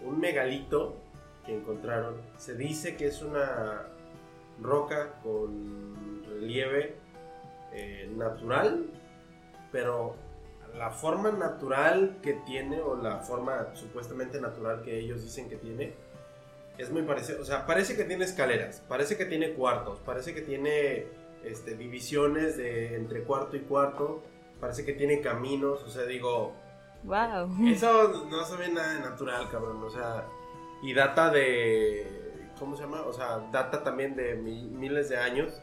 [0.03, 1.01] un megalito
[1.45, 2.17] que encontraron.
[2.37, 3.83] Se dice que es una
[4.61, 6.97] roca con relieve
[7.73, 8.87] eh, natural,
[9.73, 10.17] pero
[10.77, 15.95] la forma natural que tiene, o la forma supuestamente natural que ellos dicen que tiene,
[16.79, 17.41] es muy parecido.
[17.41, 21.07] O sea, parece que tiene escaleras, parece que tiene cuartos, parece que tiene
[21.45, 24.23] este, divisiones de entre cuarto y cuarto,
[24.61, 26.53] parece que tiene caminos, o sea, digo,
[27.05, 27.51] Wow.
[27.67, 29.83] eso no se ve nada de natural, cabrón.
[29.83, 30.27] O sea,
[30.85, 32.07] y data de.
[32.59, 33.03] ¿Cómo se llama?
[33.03, 35.61] O sea, data también de mi- miles de años.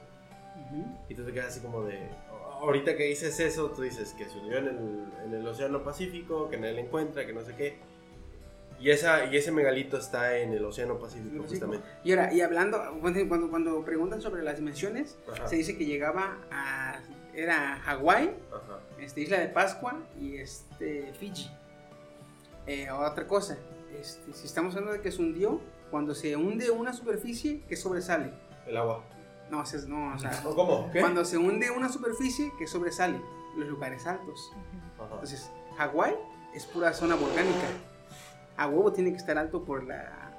[1.10, 2.00] Y tú te quedas así como de.
[2.62, 6.50] Ahorita que dices eso, tú dices que se unió en el, en el Océano Pacífico,
[6.50, 7.78] que nadie le encuentra, que no sé qué.
[8.80, 11.86] Y, esa, y ese megalito está en el Océano Pacífico, justamente.
[12.04, 15.48] Y ahora, y hablando, cuando, cuando, preguntan sobre las dimensiones, Ajá.
[15.48, 17.00] se dice que llegaba a.
[17.34, 18.32] Era Hawái,
[19.00, 21.50] este, Isla de Pascua y este, Fiji.
[22.68, 23.58] Eh, otra cosa,
[24.00, 25.60] este, si estamos hablando de que se hundió,
[25.90, 28.34] cuando se hunde una superficie, ¿qué sobresale?
[28.68, 29.04] El agua.
[29.50, 30.90] No, se- no, o sea, ¿O ¿Cómo?
[30.92, 31.00] ¿Qué?
[31.02, 33.20] cuando se hunde una superficie, ¿qué sobresale?
[33.58, 34.52] Los lugares altos.
[34.96, 35.10] Ajá.
[35.12, 36.16] Entonces, Hawái
[36.54, 37.68] es pura zona volcánica.
[38.58, 40.32] A huevo tiene que estar alto por la,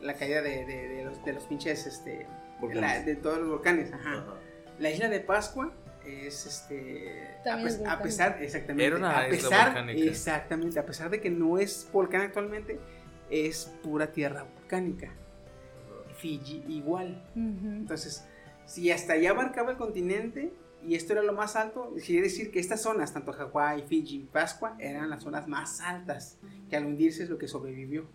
[0.00, 2.26] la caída de, de- de los, de los pinches, este,
[2.72, 3.92] la- de todos los volcanes.
[3.92, 4.12] Ajá.
[4.18, 4.34] Ajá.
[4.78, 5.72] La isla de Pascua
[6.06, 8.02] es este a, También es a volcánica.
[8.02, 10.10] pesar exactamente Era una a pesar volcánica.
[10.10, 12.78] exactamente a pesar de que no es volcán actualmente
[13.30, 15.12] es pura tierra volcánica
[16.16, 18.24] Fiji igual entonces
[18.64, 20.52] si hasta allá abarcaba el continente
[20.86, 24.24] y esto era lo más alto quiere decir que estas zonas tanto Hawái Fiji y
[24.24, 26.38] Pascua eran las zonas más altas
[26.70, 28.06] que al hundirse es lo que sobrevivió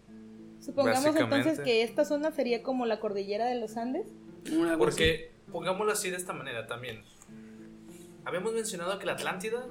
[0.61, 4.05] Supongamos entonces que esta zona sería como la cordillera de los Andes.
[4.77, 7.03] Porque, pongámoslo así de esta manera también.
[8.25, 9.65] Habíamos mencionado que la Atlántida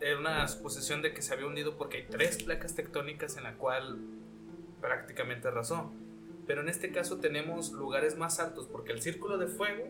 [0.00, 3.54] era una suposición de que se había hundido porque hay tres placas tectónicas en la
[3.54, 3.98] cual
[4.80, 5.92] prácticamente arrasó.
[6.46, 9.84] Pero en este caso tenemos lugares más altos porque el círculo de fuego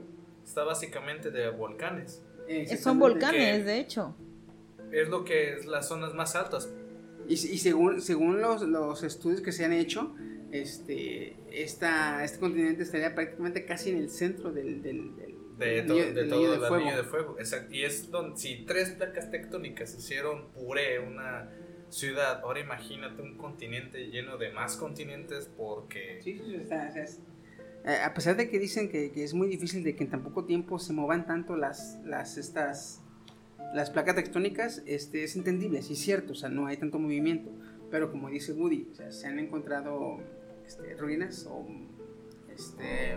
[0.45, 2.23] está básicamente de volcanes.
[2.47, 4.15] Eh, Son volcanes, de hecho.
[4.91, 6.69] Es lo que es las zonas más altas.
[7.27, 10.15] Y, y según, según los, los estudios que se han hecho,
[10.51, 15.32] este, esta, este continente estaría prácticamente casi en el centro del, del, del-
[15.67, 16.85] De, to- de todo anillo el de fuego.
[16.85, 17.37] anillo de fuego.
[17.39, 17.75] Exacto.
[17.75, 21.51] Y es donde, si tres placas tectónicas hicieron puré una
[21.89, 26.21] ciudad, ahora imagínate un continente lleno de más continentes porque...
[26.23, 27.21] Sí, sí, sí, está- es-
[27.85, 30.23] eh, a pesar de que dicen que, que es muy difícil de que en tan
[30.23, 33.03] poco tiempo se muevan tanto las, las, estas,
[33.75, 37.51] las placas tectónicas, este, es entendible, sí es cierto, o sea, no hay tanto movimiento.
[37.91, 40.19] Pero como dice Woody, o sea, se han encontrado
[40.65, 41.67] este, ruinas o
[42.55, 43.17] este,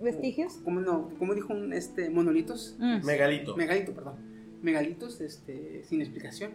[0.00, 0.54] ¿Vestigios?
[0.64, 2.76] ¿cómo, no, ¿cómo dijo un este, monolitos?
[2.78, 3.04] Mm.
[3.04, 3.56] Megalito.
[3.56, 4.16] Megalito, perdón.
[4.62, 6.52] Megalitos este, sin explicación.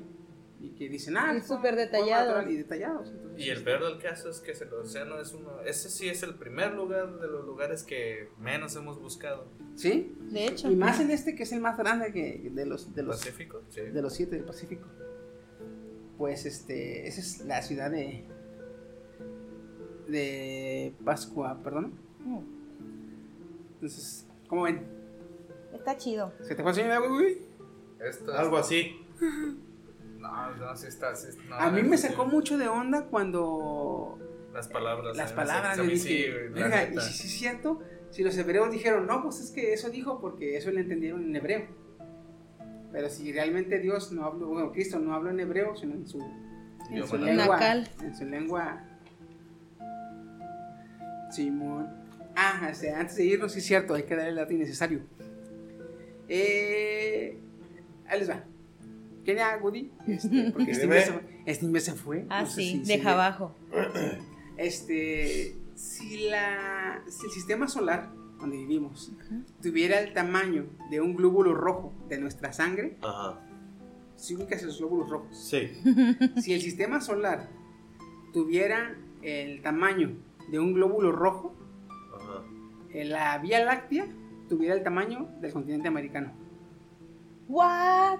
[0.59, 2.49] Y que dicen, ah, súper detallados.
[2.49, 3.09] Y detallados.
[3.09, 5.59] entonces, Y el peor del caso es que el océano es uno...
[5.65, 9.45] Ese sí es el primer lugar de los lugares que menos hemos buscado.
[9.75, 10.71] Sí, De hecho.
[10.71, 13.61] y más en este que es el más grande que de los, de los, Pacífico,
[13.69, 13.81] sí.
[13.81, 14.87] de los siete del Pacífico.
[16.17, 18.25] Pues este, esa es la ciudad de
[20.07, 21.93] de Pascua, perdón.
[22.19, 22.39] Mm.
[23.83, 24.81] Entonces, ¿cómo ven?
[25.73, 26.31] Está chido.
[26.41, 27.37] ¿Se te fue el sueño de agua, güey?
[27.99, 29.05] Esto Algo así.
[30.19, 31.13] No, no, sí está...
[31.17, 34.17] sí- no, A mí me sacó mucho de onda cuando
[34.53, 35.17] Las palabras.
[35.17, 35.77] las me palabras.
[35.81, 39.41] dije, sí, güey, la "Verga, y si es cierto, si los hebreos dijeron, no, pues
[39.41, 41.67] es que eso dijo porque eso le entendieron en hebreo.
[42.93, 46.19] Pero si realmente Dios no habló, bueno, Cristo no habló en hebreo, sino en su,
[46.89, 47.45] en su Idioma lengua.
[47.57, 47.89] nacal.
[48.01, 48.81] En su lengua.
[51.31, 52.01] Simón.
[52.35, 55.01] Ah, o sea, antes de irnos, sí es cierto, hay que darle el dato innecesario.
[56.27, 57.37] Eh,
[58.07, 58.43] ahí les va.
[59.23, 59.91] ¿Quién era Woody?
[60.07, 62.25] Este, porque este este niño se fue.
[62.29, 63.55] Ah, no sé sí, si- deja abajo.
[64.55, 69.11] Este, si, la, si el sistema solar donde vivimos
[69.63, 73.39] tuviera el tamaño de un glóbulo rojo de nuestra sangre, Ajá.
[74.15, 75.71] si ubicas los glóbulos rojos, Sí.
[76.41, 77.49] si el sistema solar
[78.31, 80.17] tuviera el tamaño
[80.51, 81.55] de un glóbulo rojo,
[82.93, 84.07] la Vía Láctea
[84.49, 86.33] tuviera el tamaño del continente americano.
[87.47, 88.19] What?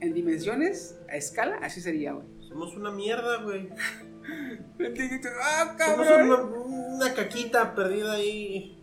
[0.00, 2.26] En dimensiones, a escala, así sería, güey.
[2.48, 3.68] Somos una mierda, güey.
[5.42, 6.30] ¡Ah, Somos cabrón!
[6.30, 6.36] una,
[6.96, 8.78] una caquita perdida ahí.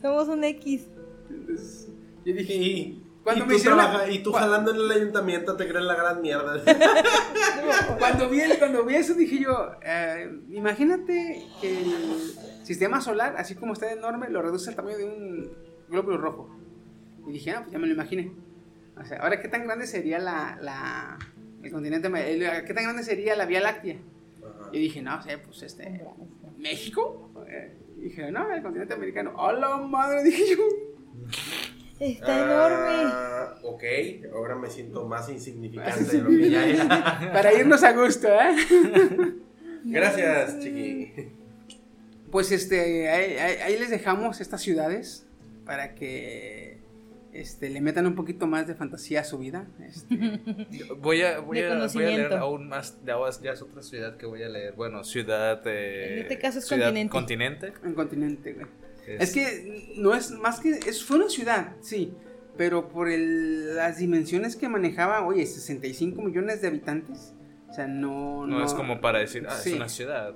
[0.00, 0.86] Somos un X.
[1.28, 1.88] Entonces,
[2.24, 5.56] yo dije, Y, Cuando y me tú, hicieron la- y tú jalando en el ayuntamiento
[5.56, 6.62] te crees la gran mierda.
[7.98, 11.92] Cuando vi, el- cuando vi eso dije yo, eh, imagínate que el
[12.70, 15.50] sistema solar, así como está enorme, lo reduce al tamaño de un
[15.88, 16.48] glóbulo rojo.
[17.26, 18.30] Y dije, ah, pues ya me lo imaginé.
[18.96, 21.18] O sea, ahora, ¿qué tan grande sería la, la-
[21.64, 22.06] el continente?
[22.08, 23.96] el- ¿Qué tan grande sería la Vía Láctea?
[24.72, 26.00] Y dije, no, o sea, pues este,
[26.58, 27.30] ¿México?
[27.48, 29.34] Eh, y dije, no, el continente americano.
[29.36, 30.22] ¡A la madre!
[30.28, 30.62] Dije yo.
[31.98, 33.10] Está enorme.
[33.12, 33.82] Ah, ok,
[34.32, 37.30] ahora me siento más insignificante de lo que ya era.
[37.32, 38.54] Para irnos a gusto, ¿eh?
[39.84, 41.12] Gracias, chiqui.
[42.30, 45.26] Pues este, ahí, ahí- ahí les dejamos estas ciudades
[45.66, 46.78] para que
[47.32, 49.66] este, le metan un poquito más de fantasía a su vida.
[49.86, 50.14] Este,
[51.00, 53.04] Voy a, voy, a, voy a leer aún más.
[53.04, 54.74] de ahora ya es otra ciudad que voy a leer.
[54.74, 55.60] Bueno, ciudad.
[55.66, 57.10] eh, En este caso es ciudad- continente.
[57.12, 57.72] continente.
[57.84, 58.66] un continente, güey.
[59.06, 60.70] Es- Es que no es más que.
[60.70, 62.12] Es, fue una ciudad, sí.
[62.56, 67.32] Pero por el- las dimensiones que manejaba, oye, 65 millones de habitantes.
[67.70, 68.46] O sea, no.
[68.46, 69.70] No, es como para decir, ah, Sí.
[69.70, 70.34] es una ciudad.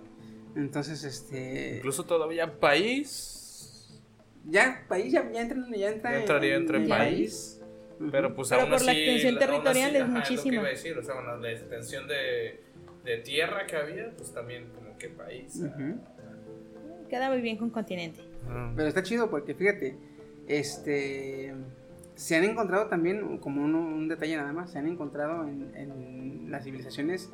[0.57, 1.77] Entonces, este.
[1.79, 4.01] Incluso todavía país.
[4.47, 7.61] Ya, país ya, ya entra, ya entra Ya entraría en- entre en país.
[7.99, 8.11] Ujú.
[8.11, 8.87] Pero pues Pero aún por así.
[8.87, 10.55] la extensión aún así, territorial es ajá, lo que muchísima.
[10.57, 12.61] iba a decir, o sea, bueno, la extensión de,
[13.05, 15.57] de tierra que había, pues también como que país.
[15.57, 15.99] Ujú.
[17.09, 18.21] Queda muy bien con continente.
[18.49, 18.73] Ah.
[18.77, 19.97] Pero está chido porque fíjate,
[20.49, 21.55] este
[22.17, 26.51] se han encontrado también, como uno- un detalle nada más, se han encontrado en, en
[26.51, 27.31] las civilizaciones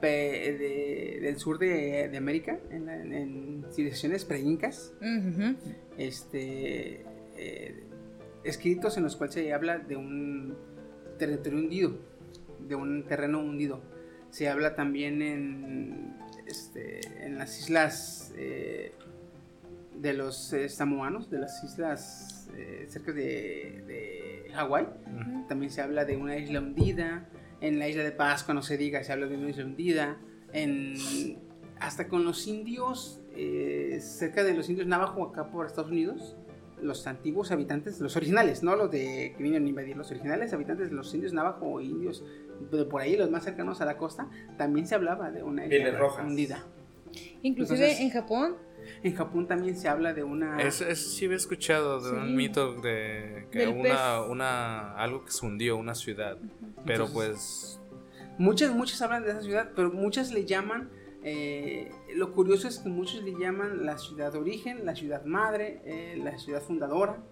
[0.00, 4.92] de- del sur de, de América, en, en civilizaciones pre-incas,
[5.98, 7.04] este,
[7.36, 7.82] eh,
[8.44, 10.56] escritos en los cuales se habla de un
[11.18, 11.98] territorio hundido,
[12.66, 13.80] de un terreno hundido.
[14.30, 16.14] Se habla también en,
[16.46, 18.92] este, en las islas eh,
[19.98, 22.32] de los eh, samoanos, de las islas
[22.88, 24.86] cerca de, de Hawái.
[25.48, 27.28] También se habla de una isla hundida.
[27.66, 30.18] En la isla de Pascua, no se diga, se habla de una isla hundida.
[30.52, 30.94] En,
[31.80, 36.36] hasta con los indios, eh, cerca de los indios navajo acá por Estados Unidos,
[36.80, 40.90] los antiguos habitantes, los originales, no los de que vinieron a invadir, los originales habitantes
[40.90, 42.22] de los indios navajo o indios
[42.70, 45.98] de por ahí, los más cercanos a la costa, también se hablaba de una isla
[45.98, 46.24] rojas.
[46.24, 46.64] hundida.
[47.42, 48.56] Inclusive Entonces- en Japón,
[49.06, 50.60] En Japón también se habla de una...
[50.60, 52.16] Eso, eso sí había escuchado de Sí.
[52.16, 53.82] un mito de que Del una,
[54.22, 54.30] pez.
[54.30, 56.38] una algo que se hundió, una ciudad.
[56.84, 57.80] Pero pues
[58.38, 60.90] Muchas, muchas hablan de esa ciudad, pero muchas le llaman.
[61.22, 65.80] eh, lo curioso es que muchos le llaman la ciudad de origen, la ciudad madre,
[65.84, 67.22] eh, la ciudad fundadora.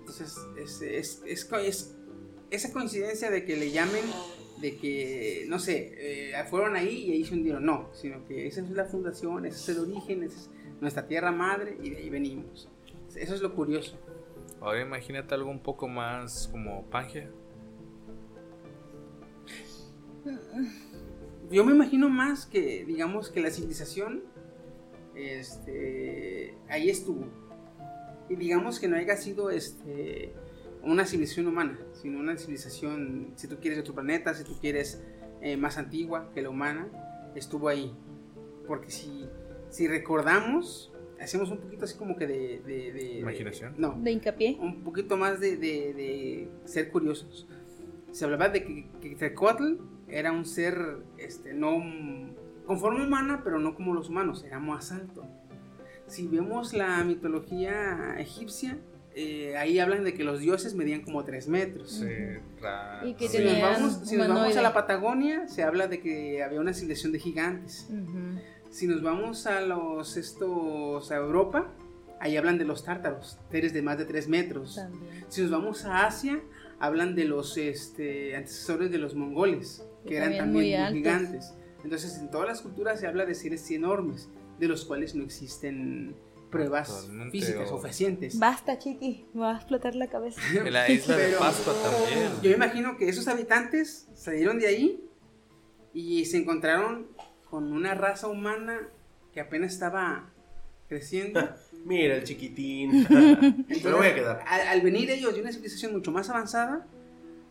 [0.00, 1.96] Entonces, es, es- es es-
[2.50, 4.04] esa coincidencia de que le llamen,
[4.60, 7.64] de que, no sé, eh, fueron ahí y ahí se hundieron.
[7.64, 10.50] No, sino que esa es la fundación, ese es el origen, esa es
[10.82, 12.68] nuestra tierra madre y de ahí venimos.
[13.14, 13.96] Eso es lo curioso.
[14.60, 17.30] ahora imagínate algo un poco más como Pangea.
[21.50, 24.24] Yo me imagino más que, digamos, que la civilización
[25.14, 27.26] este, ahí estuvo.
[28.28, 30.32] Y digamos que no haya sido este,
[30.82, 35.00] una civilización humana, sino una civilización, si tú quieres, de otro planeta, si tú quieres,
[35.42, 36.88] eh, más antigua que la humana,
[37.36, 37.94] estuvo ahí.
[38.66, 39.28] Porque si,
[39.72, 42.60] si recordamos, hacemos un poquito así como que de...
[42.66, 43.74] de- de- Imaginación.
[43.78, 44.56] no, de hincapié.
[44.60, 47.48] un poquito más de, de- de ser curiosos.
[48.12, 49.76] Se hablaba de que, que Quetzalcóatl
[50.08, 51.78] era un ser este, no
[52.66, 55.24] con forma humana, pero no como los humanos, era más alto.
[56.06, 58.78] Si vemos la mitología egipcia,
[59.14, 61.90] eh, ahí hablan de que los dioses medían como 3 metros.
[61.92, 62.06] Sí,
[63.06, 66.42] Y que Si nos, vamos, si nos vamos a la Patagonia, se habla de que
[66.42, 67.88] había una civilización de gigantes.
[67.90, 68.38] Ujú.
[68.72, 71.70] Si nos vamos a los estos a Europa,
[72.20, 74.76] ahí hablan de los tártaros, seres de más de 3 metros.
[74.76, 75.24] También.
[75.28, 76.40] Si nos vamos a Asia,
[76.80, 80.44] hablan de los este, antecesores de los mongoles, que eran también
[80.78, 81.52] también muy gigantes.
[81.84, 86.16] Entonces, en todas las culturas se habla de seres enormes, de los cuales no existen
[86.50, 88.38] pruebas Totalmente, físicas o- fehacientes.
[88.38, 89.26] Basta, chiqui.
[89.34, 90.40] Me va a explotar la cabeza.
[90.54, 92.30] En la isla de Pascua también.
[92.42, 95.04] Yo me imagino que esos habitantes salieron de ahí
[95.92, 97.08] y se encontraron
[97.52, 98.80] con una raza humana
[99.34, 100.30] que apenas estaba
[100.88, 101.46] creciendo.
[101.84, 103.06] Mira el chiquitín.
[103.68, 104.44] Me lo voy a quedar.
[104.48, 106.86] Al, al venir ellos de una civilización mucho más avanzada,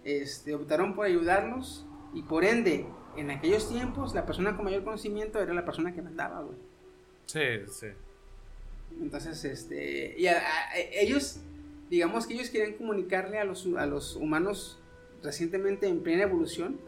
[0.03, 5.39] este, optaron por ayudarlos y por ende, en aquellos tiempos, la persona con mayor conocimiento
[5.39, 6.57] era la persona que mandaba, güey.
[7.27, 7.39] Sí,
[7.71, 7.87] sí.
[8.99, 11.41] Entonces, este, y a- a- ellos,
[11.91, 14.79] digamos que ellos querían comunicarle a los, a los humanos
[15.21, 16.79] recientemente en plena evolución,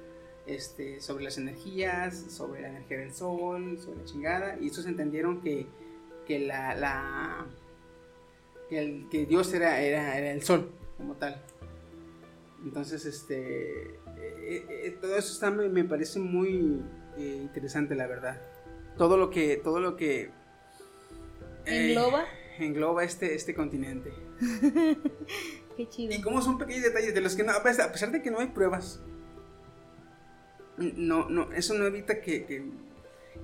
[0.45, 5.41] este, sobre las energías, sobre la energía del sol, sobre la chingada, y estos entendieron
[5.41, 5.68] que,
[6.28, 7.45] que la, la-
[8.70, 11.41] que, el- que Dios era, era, era el sol, como tal.
[12.64, 16.82] Entonces, este, eh, eh, todo eso está, me, me parece muy
[17.18, 18.41] eh, interesante, la verdad.
[18.98, 20.30] Todo lo que, todo lo que
[21.65, 22.26] ¿Engloba?
[22.60, 24.14] engloba este, este continente.
[25.78, 26.14] Qué chido.
[26.14, 28.48] Y como son pequeños detalles de los que no, a pesar de que no hay
[28.48, 29.02] pruebas,
[30.78, 32.64] no, no, eso no evita que, que,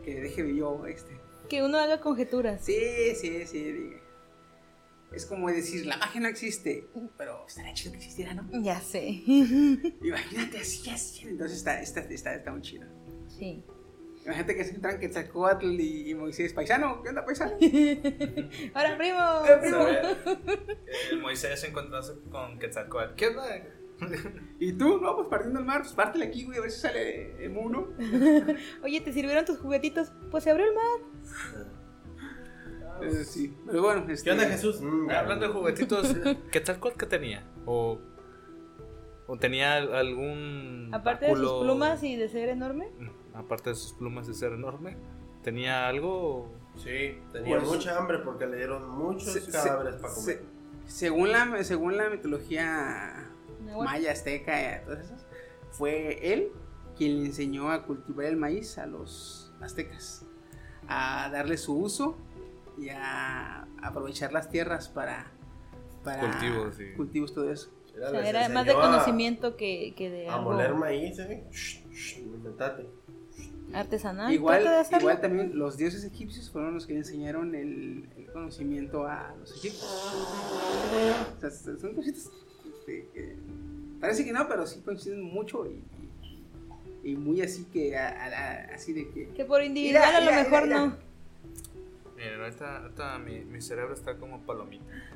[0.03, 1.19] que deje yo, este.
[1.49, 2.63] Que uno haga conjeturas.
[2.63, 3.99] Sí, sí, sí, diga.
[5.11, 6.87] Es como decir, la magia no existe,
[7.17, 8.47] pero estaría chido que existiera, ¿no?
[8.61, 9.07] Ya sé.
[9.25, 11.27] Imagínate así, así.
[11.27, 12.85] Entonces está, está, está, está muy chido.
[13.27, 13.63] Sí.
[14.23, 17.53] Imagínate que se entran Quetzalcóatl y, y Moisés, paisano, ¿qué onda, paisano?
[18.75, 19.17] Ahora, primo.
[21.11, 23.15] El Moisés encontrándose con Quetzalcóatl.
[23.15, 23.45] ¿Qué onda?
[24.59, 24.99] ¿Y tú?
[25.01, 27.87] No, pues partiendo el mar, pues pártele aquí, güey, a ver si sale el uno.
[28.83, 30.11] Oye, ¿te sirvieron tus juguetitos?
[30.31, 31.65] Pues se abrió el mar.
[33.01, 34.81] Eh, sí, pero bueno, este, ¿Qué onda, Jesús?
[34.81, 36.15] Mm, Hablando de juguetitos,
[36.51, 37.43] ¿Quetzalcóatl qué tenía?
[37.65, 37.97] ¿O,
[39.27, 40.89] o tenía algún.
[40.93, 42.89] Aparte de sus plumas y de ser enorme.
[43.33, 44.97] Aparte de sus plumas de ser enorme,
[45.43, 46.51] ¿tenía algo?
[46.75, 50.49] Sí, tenía Pues- mucha hambre porque le dieron muchos Se- se- cadáveres para se- comer.
[50.85, 53.28] según, la, según la mitología.
[53.77, 55.25] Maya, azteca, eh, todas esas,
[55.71, 56.51] fue él
[56.97, 60.25] quien le enseñó a cultivar el maíz a los aztecas,
[60.87, 62.17] a darle su uso
[62.77, 65.31] y a aprovechar las tierras para,
[66.03, 66.85] para Cultivos, sí.
[66.95, 67.69] cultivos, todo eso.
[67.95, 70.73] Era, O sea, les era más de a- conocimiento que, que de A, algo moler
[70.73, 71.45] maíz, ¿eh?
[71.51, 72.87] Shh, shh, inventate.
[73.73, 74.31] artesanal.
[74.33, 74.65] igual,
[74.99, 79.51] igual también los dioses egipcios fueron los que le enseñaron el, el conocimiento a los
[79.51, 79.83] egipcios.
[81.37, 82.29] O sea, son cositas
[82.85, 83.37] que
[83.99, 85.81] parece que no, pero sí coinciden mucho y,
[87.03, 90.17] y- y muy así que a- a la- así de que Que por individual Mira,
[90.17, 91.09] a lo mira, mejor mira, no.
[92.17, 94.83] Miren, ahorita, ahorita mi, mi cerebro está como palomita.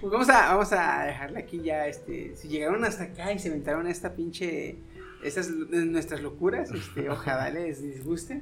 [0.00, 3.48] pues vamos a vamos a dejarle aquí ya este si llegaron hasta acá y se
[3.48, 4.76] inventaron esta pinche
[5.22, 8.40] estas nuestras locuras, este, ojalá les disguste.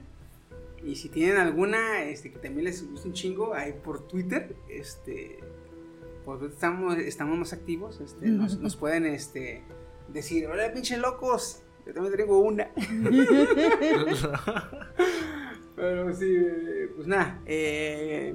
[0.85, 5.41] Y si tienen alguna este que también les guste un chingo ahí por Twitter, este
[6.37, 9.65] pues estamos estamos más activos, este nos, nos pueden este
[10.09, 12.71] decir, "Hola, pinche locos." Yo también tengo una.
[15.75, 16.37] Pero sí,
[16.97, 18.35] pues nada, eh,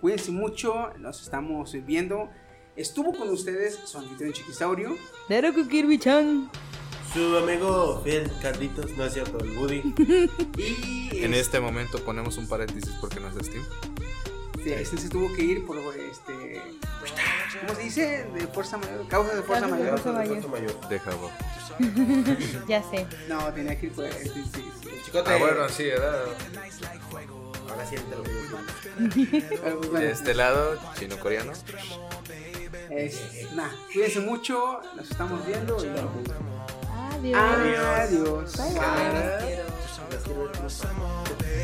[0.00, 2.30] cuídense mucho, nos estamos viendo.
[2.76, 4.96] Estuvo con ustedes su anfitrión Chiquisaurio.
[5.68, 6.50] Kirby-chan.
[7.12, 9.82] Su amigo fiel Carlitos, no es cierto, el Woody.
[10.56, 13.62] Y En este momento ponemos un paréntesis porque no es Steam.
[14.58, 16.62] este, este se tuvo que ir por este.
[17.60, 18.26] ¿Cómo se dice?
[18.34, 19.98] De fuerza mayor, causa de fuerza Causa de mayor.
[20.42, 20.88] fuerza mayor.
[20.88, 21.30] Deja, vos.
[22.68, 23.06] Ya sé.
[23.28, 24.10] No, tenía que ir por.
[24.12, 24.64] Sí, sí.
[25.04, 25.30] Chicote.
[25.32, 26.24] Ah, bueno, sí, ¿verdad?
[27.70, 28.22] Ahora siente lo
[29.98, 31.52] De este lado, chino-coreano.
[32.90, 35.88] es- nada, cuídense mucho, nos estamos viendo y
[37.32, 37.78] Adiós.
[37.98, 38.56] adiós.
[38.56, 38.74] Bye,
[40.68, 41.63] bye.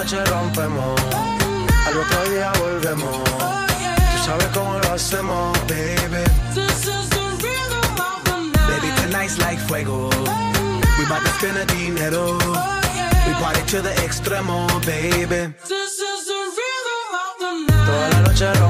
[0.00, 0.98] Noche rompemos,
[1.86, 3.22] al otro día volvemos.
[3.22, 6.24] Tú sabes cómo lo hacemos, baby.
[8.66, 10.08] Baby, tonight's like fuego.
[10.98, 12.38] We bout to spend the dinero.
[13.26, 15.52] We party to the extremo, baby.
[15.68, 17.86] This is the rhythm of the night.
[17.86, 18.69] Toda la noche rompemos,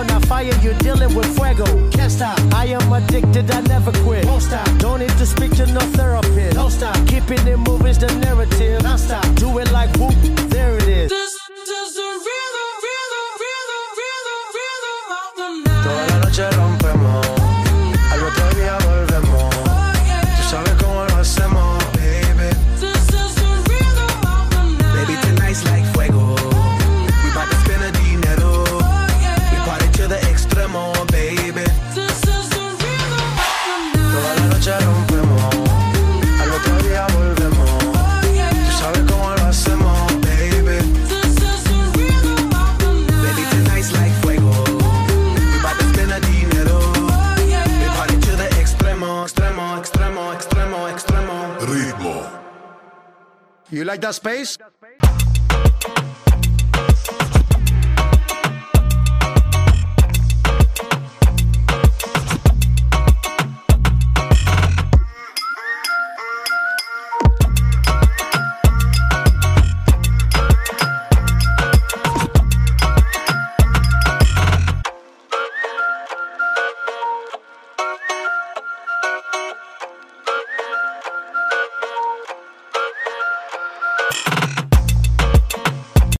[0.00, 1.64] Feel on a fire, you're dealing with fuego.
[1.90, 2.38] Can't stop.
[2.54, 4.24] I am addicted, I never quit.
[4.24, 4.66] Won't stop.
[4.78, 6.54] Don't need to speak to no therapist.
[6.54, 6.96] Don't stop.
[7.06, 8.82] Keeping it moving's the narrative.
[8.82, 9.24] Non stop.
[9.34, 10.14] Do it like whoop,
[10.48, 11.10] there it is.
[11.10, 16.69] This is the rhythm, rhythm, rhythm, rhythm, rhythm Toda la noche
[53.70, 54.58] You like that space?